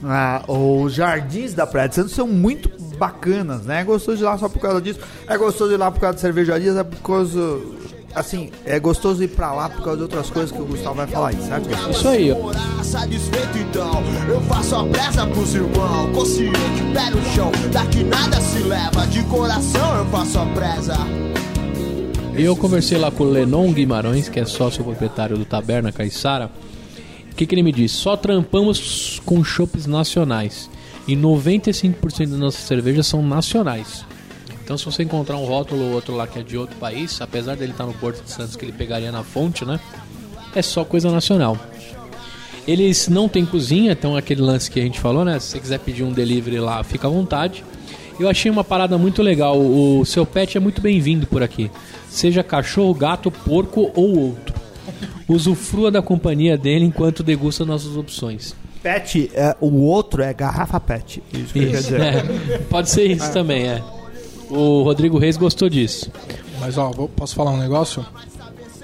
ah, 0.04 0.42
os 0.46 0.92
jardins 0.94 1.54
da 1.54 1.66
Praia 1.66 1.88
de 1.88 1.94
Santos 1.94 2.12
são 2.12 2.26
muito 2.26 2.70
bacanas, 2.96 3.62
né? 3.62 3.80
É 3.80 3.84
gostoso 3.84 4.16
de 4.18 4.22
ir 4.22 4.26
lá 4.26 4.38
só 4.38 4.48
por 4.48 4.60
causa 4.60 4.80
disso. 4.80 5.00
É 5.26 5.36
gostoso 5.36 5.70
de 5.70 5.74
ir 5.74 5.78
lá 5.78 5.90
por 5.90 6.00
causa 6.00 6.16
de 6.16 6.20
cervejarias, 6.20 6.76
é 6.76 6.84
por 6.84 7.00
causa. 7.00 7.60
Assim, 8.16 8.50
é 8.64 8.80
gostoso 8.80 9.22
ir 9.22 9.28
pra 9.28 9.52
lá 9.52 9.68
por 9.68 9.82
causa 9.82 9.98
de 9.98 10.02
outras 10.04 10.30
coisas 10.30 10.50
que 10.50 10.58
o 10.58 10.64
Gustavo 10.64 10.94
vai 10.94 11.06
falar 11.06 11.28
aí, 11.28 11.36
certo? 11.36 11.68
Isso 11.90 12.08
aí, 12.08 12.30
satisfeito 12.82 13.58
então 13.58 14.02
Eu 14.26 14.40
faço 14.40 14.74
a 14.74 14.86
presa 14.86 15.26
pros 15.26 15.54
irmãos 15.54 16.14
Consciente, 16.14 16.82
pé 16.94 17.10
no 17.10 17.22
chão 17.34 17.52
Daqui 17.70 18.02
nada 18.04 18.40
se 18.40 18.60
leva 18.60 19.06
De 19.08 19.22
coração 19.24 19.98
eu 19.98 20.06
faço 20.06 20.38
a 20.38 20.46
presa 20.46 20.96
E 22.38 22.42
eu 22.42 22.56
conversei 22.56 22.96
lá 22.96 23.10
com 23.10 23.24
o 23.24 23.30
Lenon 23.30 23.70
Guimarães, 23.70 24.30
que 24.30 24.40
é 24.40 24.46
sócio 24.46 24.82
proprietário 24.82 25.36
do 25.36 25.44
Taberna 25.44 25.92
Caiçara. 25.92 26.50
O 27.30 27.34
que, 27.34 27.46
que 27.46 27.54
ele 27.54 27.62
me 27.62 27.72
disse? 27.72 27.96
Só 27.96 28.16
trampamos 28.16 29.20
com 29.26 29.44
chopes 29.44 29.84
nacionais. 29.84 30.70
E 31.06 31.14
95% 31.14 32.30
das 32.30 32.38
nossas 32.38 32.62
cervejas 32.62 33.06
são 33.06 33.22
nacionais. 33.22 34.06
Então 34.66 34.76
se 34.76 34.84
você 34.84 35.04
encontrar 35.04 35.36
um 35.36 35.44
rótulo 35.44 35.84
ou 35.84 35.92
outro 35.92 36.16
lá 36.16 36.26
que 36.26 36.40
é 36.40 36.42
de 36.42 36.58
outro 36.58 36.74
país, 36.74 37.20
apesar 37.20 37.54
dele 37.54 37.70
estar 37.70 37.86
no 37.86 37.94
Porto 37.94 38.20
de 38.24 38.32
Santos 38.32 38.56
que 38.56 38.64
ele 38.64 38.72
pegaria 38.72 39.12
na 39.12 39.22
fonte, 39.22 39.64
né? 39.64 39.78
É 40.56 40.60
só 40.60 40.84
coisa 40.84 41.08
nacional. 41.08 41.56
Eles 42.66 43.06
não 43.06 43.28
têm 43.28 43.46
cozinha, 43.46 43.92
então 43.92 44.16
aquele 44.16 44.42
lance 44.42 44.68
que 44.68 44.80
a 44.80 44.82
gente 44.82 44.98
falou, 44.98 45.24
né? 45.24 45.38
Se 45.38 45.50
você 45.50 45.60
quiser 45.60 45.78
pedir 45.78 46.02
um 46.02 46.10
delivery 46.12 46.58
lá, 46.58 46.82
fica 46.82 47.06
à 47.06 47.10
vontade. 47.10 47.62
Eu 48.18 48.28
achei 48.28 48.50
uma 48.50 48.64
parada 48.64 48.98
muito 48.98 49.22
legal. 49.22 49.56
O 49.56 50.04
seu 50.04 50.26
pet 50.26 50.56
é 50.56 50.60
muito 50.60 50.80
bem-vindo 50.80 51.28
por 51.28 51.44
aqui. 51.44 51.70
Seja 52.10 52.42
cachorro, 52.42 52.92
gato, 52.92 53.30
porco 53.30 53.92
ou 53.94 54.18
outro. 54.18 54.52
Usufrua 55.28 55.92
da 55.92 56.02
companhia 56.02 56.58
dele 56.58 56.84
enquanto 56.86 57.22
degusta 57.22 57.64
nossas 57.64 57.96
opções. 57.96 58.52
Pet, 58.82 59.30
é, 59.32 59.54
o 59.60 59.82
outro 59.82 60.24
é 60.24 60.34
garrafa 60.34 60.80
pet. 60.80 61.22
Isso 61.32 61.52
que 61.52 61.60
quer 61.60 61.66
Isso, 61.66 61.82
dizer. 61.84 62.00
é. 62.00 62.58
Pode 62.68 62.90
ser 62.90 63.04
isso 63.04 63.32
também, 63.32 63.68
é. 63.68 63.80
O 64.50 64.82
Rodrigo 64.82 65.18
Reis 65.18 65.36
gostou 65.36 65.68
disso. 65.68 66.10
Mas 66.60 66.78
ó, 66.78 66.90
vou- 66.90 67.08
posso 67.08 67.34
falar 67.34 67.50
um 67.50 67.56
negócio? 67.58 68.04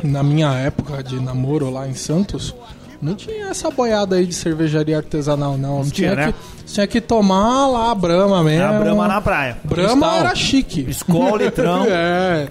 Na 0.02 0.22
minha 0.22 0.52
época 0.54 1.02
de 1.02 1.20
namoro 1.20 1.70
lá 1.70 1.88
em 1.88 1.94
Santos, 1.94 2.54
Não 3.00 3.16
tinha 3.16 3.46
essa 3.48 3.68
boiada 3.68 4.14
aí 4.14 4.24
de 4.24 4.32
cervejaria 4.32 4.96
artesanal, 4.96 5.58
não. 5.58 5.78
Não 5.82 5.90
tinha, 5.90 6.12
tinha, 6.12 6.26
né? 6.26 6.32
que, 6.64 6.72
tinha 6.72 6.86
que 6.86 7.00
tomar 7.00 7.66
lá 7.66 7.90
a 7.90 7.94
Brahma 7.96 8.44
mesmo. 8.44 8.64
A 8.64 8.72
Brahma 8.78 9.08
na 9.08 9.20
praia. 9.20 9.56
Brahma 9.64 10.06
Cristal. 10.06 10.14
era 10.20 10.34
chique. 10.36 10.80
Escola, 10.88 11.42
litrão. 11.42 11.84
é. 11.90 12.48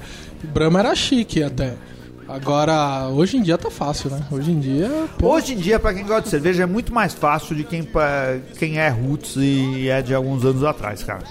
Brahma 0.53 0.79
era 0.79 0.93
chique 0.93 1.41
até. 1.41 1.75
Agora, 2.27 3.07
hoje 3.07 3.37
em 3.37 3.41
dia 3.41 3.57
tá 3.57 3.71
fácil, 3.71 4.09
né? 4.09 4.19
Hoje 4.29 4.51
em 4.51 4.59
dia. 4.59 4.89
pô, 5.17 5.33
Hoje 5.35 5.53
em 5.53 5.57
dia, 5.57 5.79
pra 5.79 5.93
quem 5.93 6.03
gosta 6.05 6.23
de 6.23 6.29
cerveja, 6.29 6.63
é 6.63 6.65
muito 6.65 6.93
mais 6.93 7.13
fácil 7.13 7.55
de 7.55 7.63
quem, 7.63 7.81
pra- 7.83 8.37
quem 8.59 8.77
é 8.77 8.89
roots 8.89 9.37
e 9.37 9.87
é 9.87 10.01
de 10.01 10.13
alguns 10.13 10.43
anos 10.43 10.65
atrás, 10.65 11.01
cara. 11.01 11.23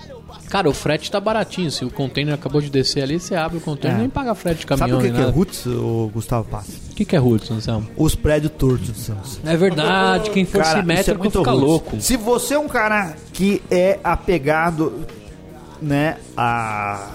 Cara, 0.48 0.68
o 0.68 0.72
frete 0.74 1.10
tá 1.10 1.20
baratinho. 1.20 1.70
Se 1.70 1.84
o 1.84 1.90
container 1.90 2.34
acabou 2.34 2.60
de 2.60 2.70
descer 2.70 3.02
ali, 3.02 3.18
você 3.20 3.34
abre 3.34 3.58
o 3.58 3.60
container 3.60 3.96
É. 3.98 4.00
nem 4.00 4.08
paga 4.10 4.34
frete 4.34 4.60
de 4.60 4.66
Sabe 4.68 4.78
caminhão 4.80 4.98
o 4.98 5.02
que, 5.02 5.10
que 5.10 5.20
é 5.20 5.24
roots, 5.30 5.66
o 5.66 6.10
Gustavo 6.12 6.44
Passa? 6.48 6.70
O 6.90 6.94
que, 6.94 7.04
que 7.04 7.16
é 7.16 7.18
roots, 7.18 7.50
Anselmo? 7.50 7.88
Os 7.96 8.14
prédios 8.14 8.52
tortos 8.58 8.86
de 8.88 8.98
Santos. 8.98 9.40
É 9.44 9.56
verdade, 9.56 10.30
quem 10.30 10.44
for 10.44 10.62
Cara, 10.62 10.78
é 10.78 10.80
simétrico 10.82 11.20
muito 11.20 11.38
fica 11.38 11.50
roots. 11.50 11.66
louco. 11.66 12.00
Se 12.00 12.16
você 12.16 12.54
é 12.54 12.58
um 12.58 12.68
cara 12.68 13.14
que 13.32 13.62
é 13.70 13.98
apegado, 14.04 15.06
né, 15.80 16.18
a, 16.36 17.08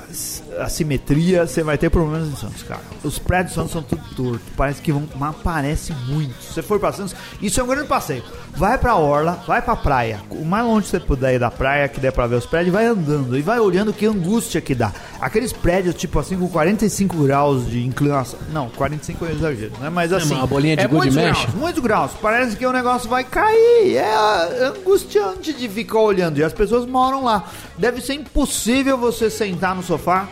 a 0.59 0.67
simetria, 0.69 1.45
você 1.45 1.61
vai 1.61 1.77
ter 1.77 1.89
problemas 1.91 2.27
em 2.29 2.35
Santos, 2.35 2.63
cara. 2.63 2.81
Os 3.03 3.19
prédios 3.19 3.49
de 3.49 3.55
Santos 3.55 3.71
são 3.73 3.83
tudo 3.83 4.01
torto, 4.15 4.41
parece 4.57 4.81
que 4.81 4.91
vão, 4.91 5.07
mas 5.15 5.35
parece 5.43 5.93
muito. 6.07 6.33
Se 6.41 6.53
você 6.53 6.61
for 6.63 6.79
pra 6.79 6.91
Santos, 6.91 7.15
isso 7.41 7.59
é 7.59 7.63
um 7.63 7.67
grande 7.67 7.87
passeio. 7.87 8.23
Vai 8.57 8.77
pra 8.77 8.95
orla, 8.95 9.43
vai 9.45 9.61
pra 9.61 9.75
praia. 9.75 10.21
O 10.31 10.45
mais 10.45 10.65
longe 10.65 10.85
que 10.85 10.91
você 10.91 10.99
puder 10.99 11.35
ir 11.35 11.39
da 11.39 11.51
praia, 11.51 11.89
que 11.89 11.99
der 11.99 12.13
pra 12.13 12.25
ver 12.25 12.35
os 12.35 12.45
prédios, 12.45 12.73
vai 12.73 12.85
andando 12.85 13.37
e 13.37 13.41
vai 13.41 13.59
olhando 13.59 13.91
que 13.91 14.05
angústia 14.05 14.61
que 14.61 14.73
dá. 14.73 14.93
Aqueles 15.19 15.51
prédios, 15.51 15.93
tipo 15.95 16.17
assim, 16.17 16.37
com 16.37 16.47
45 16.47 17.17
graus 17.17 17.69
de 17.69 17.85
inclinação. 17.85 18.39
Não, 18.53 18.69
45 18.69 19.25
é 19.25 19.31
exagero, 19.33 19.73
né? 19.79 19.89
Mas 19.89 20.13
assim. 20.13 20.33
mas 20.33 20.43
a 20.43 20.47
bolinha 20.47 20.77
de 20.77 20.83
é 20.83 20.87
muitos 20.87 21.15
mexe? 21.15 21.41
graus, 21.41 21.55
muitos 21.55 21.83
graus. 21.83 22.11
Parece 22.21 22.55
que 22.55 22.65
o 22.65 22.71
negócio 22.71 23.09
vai 23.09 23.25
cair. 23.25 23.97
É 23.97 24.67
angustiante 24.67 25.51
de 25.51 25.67
ficar 25.67 25.99
olhando. 25.99 26.37
E 26.37 26.43
as 26.43 26.53
pessoas 26.53 26.85
moram 26.85 27.23
lá. 27.25 27.43
Deve 27.77 27.99
ser 27.99 28.13
impossível 28.13 28.97
você 28.97 29.29
sentar 29.29 29.75
no 29.75 29.83
sofá 29.83 30.29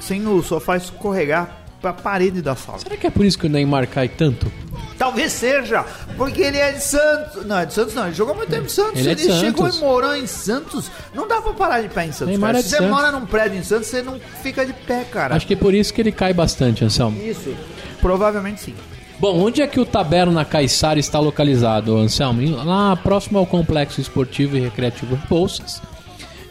sem 0.00 0.24
o 0.28 0.40
sofá 0.42 0.76
escorregar 0.76 1.65
pra 1.80 1.92
parede 1.92 2.40
da 2.42 2.54
sala. 2.56 2.78
Será 2.78 2.96
que 2.96 3.06
é 3.06 3.10
por 3.10 3.24
isso 3.24 3.38
que 3.38 3.46
o 3.46 3.50
Neymar 3.50 3.86
cai 3.88 4.08
tanto? 4.08 4.50
Talvez 4.98 5.32
seja, 5.32 5.84
porque 6.16 6.40
ele 6.40 6.56
é 6.56 6.72
de 6.72 6.82
Santos. 6.82 7.44
Não, 7.44 7.58
é 7.58 7.66
de 7.66 7.74
Santos 7.74 7.94
não. 7.94 8.06
Ele 8.06 8.14
jogou 8.14 8.34
muito 8.34 8.48
tempo 8.48 8.64
em 8.64 8.68
Santos. 8.68 8.98
Ele 9.00 9.10
Ele, 9.10 9.22
é 9.22 9.24
de 9.26 9.32
chegou 9.40 9.64
Santos. 9.66 9.78
e 9.78 9.80
morou 9.80 10.16
em 10.16 10.26
Santos. 10.26 10.90
Não 11.14 11.28
dá 11.28 11.40
pra 11.42 11.52
parar 11.52 11.82
de 11.82 11.88
pé 11.88 12.06
em 12.06 12.12
Santos. 12.12 12.34
É 12.34 12.54
Se 12.54 12.62
você 12.62 12.76
Santos. 12.76 12.90
mora 12.90 13.12
num 13.12 13.26
prédio 13.26 13.58
em 13.58 13.62
Santos, 13.62 13.88
você 13.88 14.00
não 14.02 14.18
fica 14.42 14.64
de 14.64 14.72
pé, 14.72 15.04
cara. 15.04 15.34
Acho 15.36 15.46
que 15.46 15.52
é 15.52 15.56
por 15.56 15.74
isso 15.74 15.92
que 15.92 16.00
ele 16.00 16.12
cai 16.12 16.32
bastante, 16.32 16.82
Anselmo. 16.84 17.20
Isso. 17.22 17.54
Provavelmente 18.00 18.60
sim. 18.62 18.74
Bom, 19.18 19.38
onde 19.40 19.60
é 19.62 19.66
que 19.66 19.80
o 19.80 19.84
Taberna 19.86 20.44
Caiçara 20.44 20.98
está 20.98 21.18
localizado, 21.18 21.96
Anselmo? 21.96 22.64
Lá 22.64 22.94
próximo 22.96 23.38
ao 23.38 23.46
Complexo 23.46 24.00
Esportivo 24.00 24.56
e 24.56 24.60
Recreativo 24.60 25.18
Bolsas, 25.28 25.80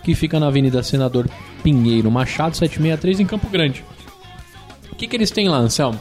que 0.04 0.16
fica 0.16 0.40
na 0.40 0.48
Avenida 0.48 0.82
Senador 0.84 1.28
Pinheiro 1.64 2.10
Machado, 2.12 2.56
763, 2.58 3.20
em 3.20 3.26
Campo 3.26 3.48
Grande. 3.50 3.84
O 4.96 4.98
que, 4.98 5.08
que 5.08 5.16
eles 5.16 5.30
têm 5.30 5.50
lá, 5.50 5.58
Anselmo? 5.58 6.00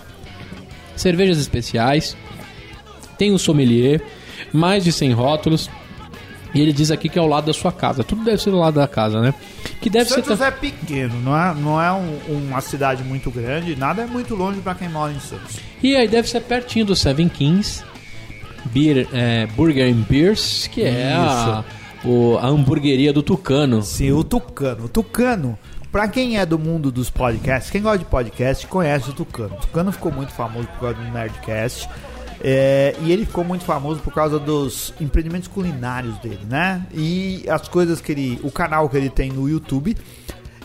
Cervejas 0.97 1.39
especiais, 1.39 2.17
tem 3.19 3.33
um 3.33 3.39
sommelier, 3.39 4.01
mais 4.53 4.85
de 4.85 4.93
100 4.93 5.13
rótulos, 5.13 5.69
e 6.55 6.61
ele 6.61 6.73
diz 6.73 6.93
aqui 6.93 7.09
que 7.09 7.19
é 7.19 7.23
ao 7.23 7.27
lado 7.27 7.47
da 7.47 7.53
sua 7.53 7.73
casa. 7.73 8.05
Tudo 8.05 8.23
deve 8.25 8.41
ser 8.41 8.51
do 8.53 8.59
lado 8.59 8.75
da 8.75 8.87
casa, 8.87 9.21
né? 9.21 9.35
Que 9.81 9.91
deve 9.91 10.09
ser... 10.09 10.23
Santos 10.25 10.41
é 10.41 10.51
pequeno, 10.53 11.21
não 11.21 11.37
é, 11.37 11.55
não 11.55 11.83
é 11.83 11.93
um- 11.93 12.47
uma 12.49 12.61
cidade 12.61 13.03
muito 13.03 13.29
grande, 13.33 13.75
nada 13.75 14.03
é 14.03 14.07
muito 14.07 14.37
longe 14.37 14.61
pra 14.61 14.75
quem 14.77 14.89
mora 14.89 15.13
em 15.13 15.19
Santos. 15.19 15.57
E 15.83 15.97
aí 15.97 16.07
deve 16.07 16.29
ser 16.29 16.41
pertinho 16.43 16.85
do 16.87 16.95
Seven 16.95 17.29
Kings 17.29 17.83
Beer, 18.67 19.09
é, 19.13 19.47
Burger 19.57 19.93
and 19.93 20.03
Beers, 20.09 20.69
que 20.69 20.83
é 20.83 21.13
a, 21.13 21.65
o- 22.05 22.39
a 22.41 22.47
hamburgueria 22.47 23.13
do 23.13 23.23
Tucano. 23.25 23.83
Sim, 23.83 24.13
o 24.13 24.23
Tucano. 24.23 24.85
O 24.85 24.89
Tucano, 24.89 25.59
pra 25.95 26.09
quem 26.09 26.41
é 26.41 26.45
do 26.45 26.59
mundo 26.59 26.91
dos 26.91 27.09
podcasts, 27.09 27.71
quem 27.71 27.81
gosta 27.81 27.99
de 27.99 28.05
podcast 28.07 28.67
conhece 28.67 29.11
o 29.11 29.13
Tucano. 29.13 29.55
O 29.55 29.59
Tucano 29.59 29.93
ficou 29.93 30.11
muito 30.11 30.33
famoso 30.33 30.67
por 30.67 30.81
causa 30.81 30.97
do 30.97 31.05
Nerdcast. 31.13 31.89
é, 32.43 32.97
e 33.01 33.13
ele 33.13 33.25
ficou 33.25 33.45
muito 33.45 33.65
famoso 33.65 34.01
por 34.01 34.13
causa 34.13 34.41
dos 34.41 34.93
empreendimentos 35.01 35.47
culinários 35.47 36.19
dele, 36.19 36.45
né? 36.51 36.85
E 36.93 37.45
as 37.49 37.69
coisas 37.69 38.01
que 38.01 38.11
ele. 38.11 38.41
O 38.43 38.51
canal 38.51 38.89
que 38.89 38.97
ele 38.97 39.09
tem 39.09 39.31
no 39.31 39.49
YouTube. 39.49 39.97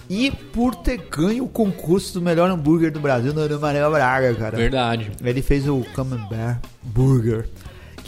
E 0.10 0.32
por 0.32 0.74
ter 0.74 0.98
ganho 0.98 1.44
o 1.44 1.48
concurso 1.48 2.16
do 2.16 2.22
melhor 2.24 2.50
hambúrguer 2.50 2.92
do 2.92 3.00
Brasil 3.00 3.32
na 3.32 3.42
Ana 3.42 3.60
Maria 3.60 3.88
Braga, 3.88 4.34
cara. 4.34 4.58
Verdade. 4.58 5.12
Ele 5.24 5.44
fez 5.44 5.68
o 5.68 5.86
Camembert 5.94 6.58
Burger, 6.82 7.48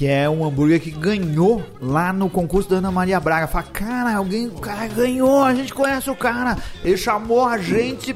que 0.02 0.08
é 0.08 0.28
um 0.28 0.44
hambúrguer 0.44 0.82
que 0.82 0.90
ganhou 0.90 1.64
lá 1.80 2.12
no 2.12 2.28
concurso 2.28 2.68
da 2.68 2.78
Ana 2.78 2.92
Maria 2.92 3.20
Braga. 3.20 3.46
Fala, 3.46 3.66
cara, 3.66 4.16
alguém, 4.16 4.48
o 4.48 4.54
cara 4.54 4.88
ganhou, 4.88 5.44
a 5.44 5.54
gente 5.54 5.72
conhece 5.72 6.10
o 6.10 6.16
cara. 6.16 6.58
Ele 6.84 6.98
chamou 6.98 7.46
a 7.46 7.60
gente 7.60 8.16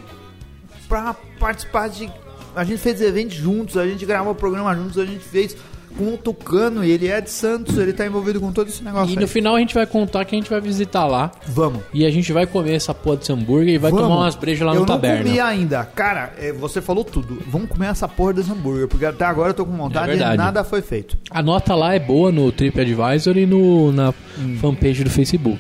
pra 0.90 1.16
participar 1.40 1.88
de. 1.90 2.12
A 2.56 2.64
gente 2.64 2.80
fez 2.80 3.00
eventos 3.02 3.38
juntos, 3.38 3.78
a 3.78 3.86
gente 3.86 4.04
gravou 4.04 4.32
o 4.32 4.36
programa 4.36 4.76
juntos, 4.76 4.98
a 4.98 5.06
gente 5.06 5.24
fez 5.24 5.56
com 5.98 6.14
o 6.14 6.18
Tucano, 6.18 6.84
e 6.84 6.92
ele 6.92 7.08
é 7.08 7.22
de 7.22 7.30
Santos, 7.30 7.78
ele 7.78 7.94
tá 7.94 8.06
envolvido 8.06 8.40
com 8.40 8.52
todo 8.52 8.68
esse 8.68 8.84
negócio. 8.84 9.10
E 9.14 9.18
aí. 9.18 9.22
no 9.22 9.28
final 9.28 9.56
a 9.56 9.60
gente 9.60 9.74
vai 9.74 9.86
contar 9.86 10.26
que 10.26 10.36
a 10.36 10.40
gente 10.40 10.50
vai 10.50 10.62
visitar 10.62 11.06
lá. 11.06 11.32
Vamos. 11.48 11.82
E 11.94 12.06
a 12.06 12.12
gente 12.12 12.32
vai 12.32 12.46
comer 12.46 12.74
essa 12.74 12.94
porra 12.94 13.18
desse 13.18 13.32
hambúrguer 13.32 13.76
e 13.76 13.78
vai 13.78 13.92
Vamos. 13.92 14.08
tomar 14.08 14.22
umas 14.22 14.36
brejas 14.36 14.66
lá 14.66 14.74
eu 14.74 14.76
no 14.76 14.80
não 14.82 14.86
taberna. 14.86 15.24
comi 15.24 15.40
ainda. 15.40 15.86
Cara, 15.86 16.34
é, 16.38 16.52
você 16.52 16.82
falou 16.82 17.04
tudo. 17.04 17.42
Vamos 17.48 17.70
comer 17.70 17.88
essa 17.88 18.08
porra 18.08 18.34
desse 18.34 18.52
hambúrguer, 18.52 18.88
porque 18.88 19.06
até 19.06 19.26
agora 19.26 19.50
eu 19.50 19.54
tô 19.54 19.66
com 19.66 19.76
vontade 19.76 20.12
É 20.12 20.16
e 20.16 20.38
nada 20.38 20.64
foi 20.64 20.82
feito. 20.82 21.18
A 21.30 21.42
nota 21.42 21.76
lá 21.76 21.94
é 21.94 22.00
boa 22.00 22.32
no 22.32 22.52
TripAdvisor 22.52 23.38
e 23.38 23.46
no, 23.46 23.92
na 23.92 24.14
fanpage 24.60 25.04
do 25.04 25.10
Facebook. 25.10 25.60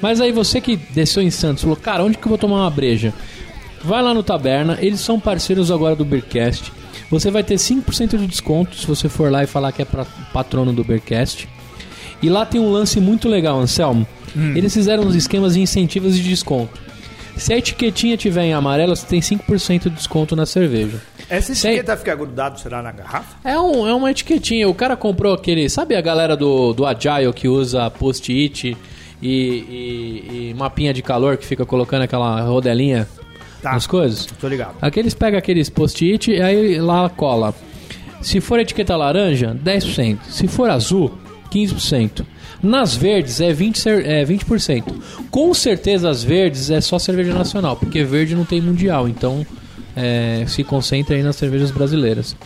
Mas 0.00 0.20
aí 0.20 0.30
você 0.30 0.60
que 0.60 0.76
desceu 0.76 1.22
em 1.22 1.30
Santos, 1.30 1.62
falou, 1.62 1.76
cara, 1.76 2.04
onde 2.04 2.16
que 2.18 2.24
eu 2.24 2.28
vou 2.28 2.38
tomar 2.38 2.62
uma 2.62 2.70
breja? 2.70 3.12
Vai 3.82 4.02
lá 4.02 4.12
no 4.12 4.22
Taberna, 4.22 4.78
eles 4.80 5.00
são 5.00 5.18
parceiros 5.18 5.70
agora 5.70 5.96
do 5.96 6.04
Beercast. 6.04 6.70
Você 7.10 7.30
vai 7.30 7.42
ter 7.42 7.56
5% 7.56 8.16
de 8.16 8.26
desconto 8.26 8.76
se 8.76 8.86
você 8.86 9.08
for 9.08 9.30
lá 9.32 9.42
e 9.42 9.46
falar 9.46 9.72
que 9.72 9.82
é 9.82 9.84
pra- 9.84 10.06
patrono 10.32 10.72
do 10.72 10.84
Beercast. 10.84 11.48
E 12.22 12.28
lá 12.28 12.44
tem 12.46 12.60
um 12.60 12.70
lance 12.70 13.00
muito 13.00 13.28
legal, 13.28 13.58
Anselmo. 13.58 14.06
Eles 14.54 14.72
fizeram 14.72 15.02
uns 15.04 15.14
esquemas 15.16 15.54
de 15.54 15.60
incentivos 15.60 16.14
de 16.14 16.22
desconto. 16.22 16.78
Se 17.36 17.52
a 17.52 17.56
etiquetinha 17.58 18.16
tiver 18.16 18.44
em 18.44 18.52
amarelo, 18.52 18.94
você 18.94 19.06
tem 19.06 19.20
5% 19.20 19.84
de 19.84 19.90
desconto 19.90 20.36
na 20.36 20.44
cerveja. 20.46 21.00
Essa 21.28 21.52
etiqueta 21.52 21.96
fica 21.96 22.14
grudado, 22.14 22.60
será, 22.60 22.82
na 22.82 22.92
garrafa? 22.92 23.36
É, 23.42 23.58
um, 23.58 23.88
é 23.88 23.94
uma 23.94 24.10
etiquetinha. 24.10 24.68
O 24.68 24.74
cara 24.74 24.96
comprou 24.96 25.32
aquele. 25.34 25.68
Sabe 25.70 25.96
a 25.96 26.00
galera 26.00 26.36
do, 26.36 26.72
do 26.74 26.84
Agile 26.86 27.32
que 27.34 27.48
usa 27.48 27.88
post-it 27.90 28.76
e, 29.22 29.28
e- 29.28 30.50
e 30.50 30.54
mapinha 30.56 30.92
de 30.92 31.02
calor 31.02 31.36
que 31.36 31.46
fica 31.46 31.64
colocando 31.64 32.02
aquela 32.02 32.40
rodelinha 32.42 33.08
Tá. 33.62 33.72
nas 33.72 33.86
coisas? 33.86 34.26
Tô 34.40 34.48
ligado. 34.48 34.74
Aqueles 34.80 35.14
pegam 35.14 35.38
aqueles 35.38 35.68
post-it 35.68 36.30
e 36.30 36.40
aí 36.40 36.80
lá 36.80 37.08
cola. 37.10 37.54
Se 38.22 38.40
for 38.40 38.58
etiqueta 38.60 38.96
laranja, 38.96 39.56
10%. 39.64 40.18
Se 40.28 40.46
for 40.48 40.68
azul, 40.70 41.12
15%. 41.50 42.24
Nas 42.62 42.94
verdes 42.94 43.40
é 43.40 43.52
20%, 43.52 43.76
cer- 43.76 44.06
é 44.06 44.24
20%. 44.24 44.84
Com 45.30 45.52
certeza 45.54 46.10
as 46.10 46.22
verdes 46.22 46.70
é 46.70 46.80
só 46.80 46.98
cerveja 46.98 47.32
nacional, 47.32 47.76
porque 47.76 48.04
verde 48.04 48.34
não 48.34 48.44
tem 48.44 48.60
mundial, 48.60 49.08
então 49.08 49.46
é, 49.96 50.44
se 50.46 50.62
concentra 50.62 51.16
aí 51.16 51.22
nas 51.22 51.36
cervejas 51.36 51.70
brasileiras. 51.70 52.36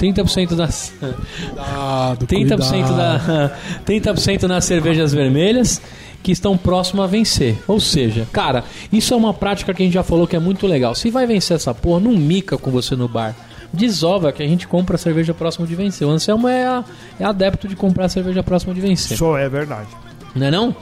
30% 0.00 0.54
das 0.54 0.92
Cuidado, 1.00 2.26
30% 2.26 2.58
cuidado. 2.58 2.96
da 2.96 3.56
30% 3.86 4.42
nas 4.42 4.64
cervejas 4.64 5.12
vermelhas 5.12 5.80
que 6.26 6.32
estão 6.32 6.56
próximas 6.56 7.04
a 7.04 7.06
vencer. 7.06 7.56
Ou 7.68 7.78
seja, 7.78 8.26
cara, 8.32 8.64
isso 8.92 9.14
é 9.14 9.16
uma 9.16 9.32
prática 9.32 9.72
que 9.72 9.80
a 9.80 9.84
gente 9.86 9.94
já 9.94 10.02
falou 10.02 10.26
que 10.26 10.34
é 10.34 10.40
muito 10.40 10.66
legal. 10.66 10.92
Se 10.92 11.08
vai 11.08 11.24
vencer 11.24 11.54
essa 11.54 11.72
porra, 11.72 12.00
não 12.00 12.10
mica 12.16 12.58
com 12.58 12.68
você 12.68 12.96
no 12.96 13.06
bar. 13.06 13.32
Desova 13.72 14.32
que 14.32 14.42
a 14.42 14.46
gente 14.48 14.66
compra 14.66 14.96
a 14.96 14.98
cerveja 14.98 15.32
próxima 15.32 15.64
de 15.68 15.76
vencer. 15.76 16.04
O 16.04 16.10
Anselmo 16.10 16.48
é, 16.48 16.66
a- 16.66 16.84
é 17.20 17.24
adepto 17.24 17.68
de 17.68 17.76
comprar 17.76 18.06
a 18.06 18.08
cerveja 18.08 18.42
próxima 18.42 18.74
de 18.74 18.80
vencer. 18.80 19.16
Só 19.16 19.38
é 19.38 19.48
verdade. 19.48 19.86
Não 20.34 20.46
é 20.48 20.50
não? 20.50 20.74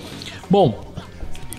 Bom, 0.48 0.82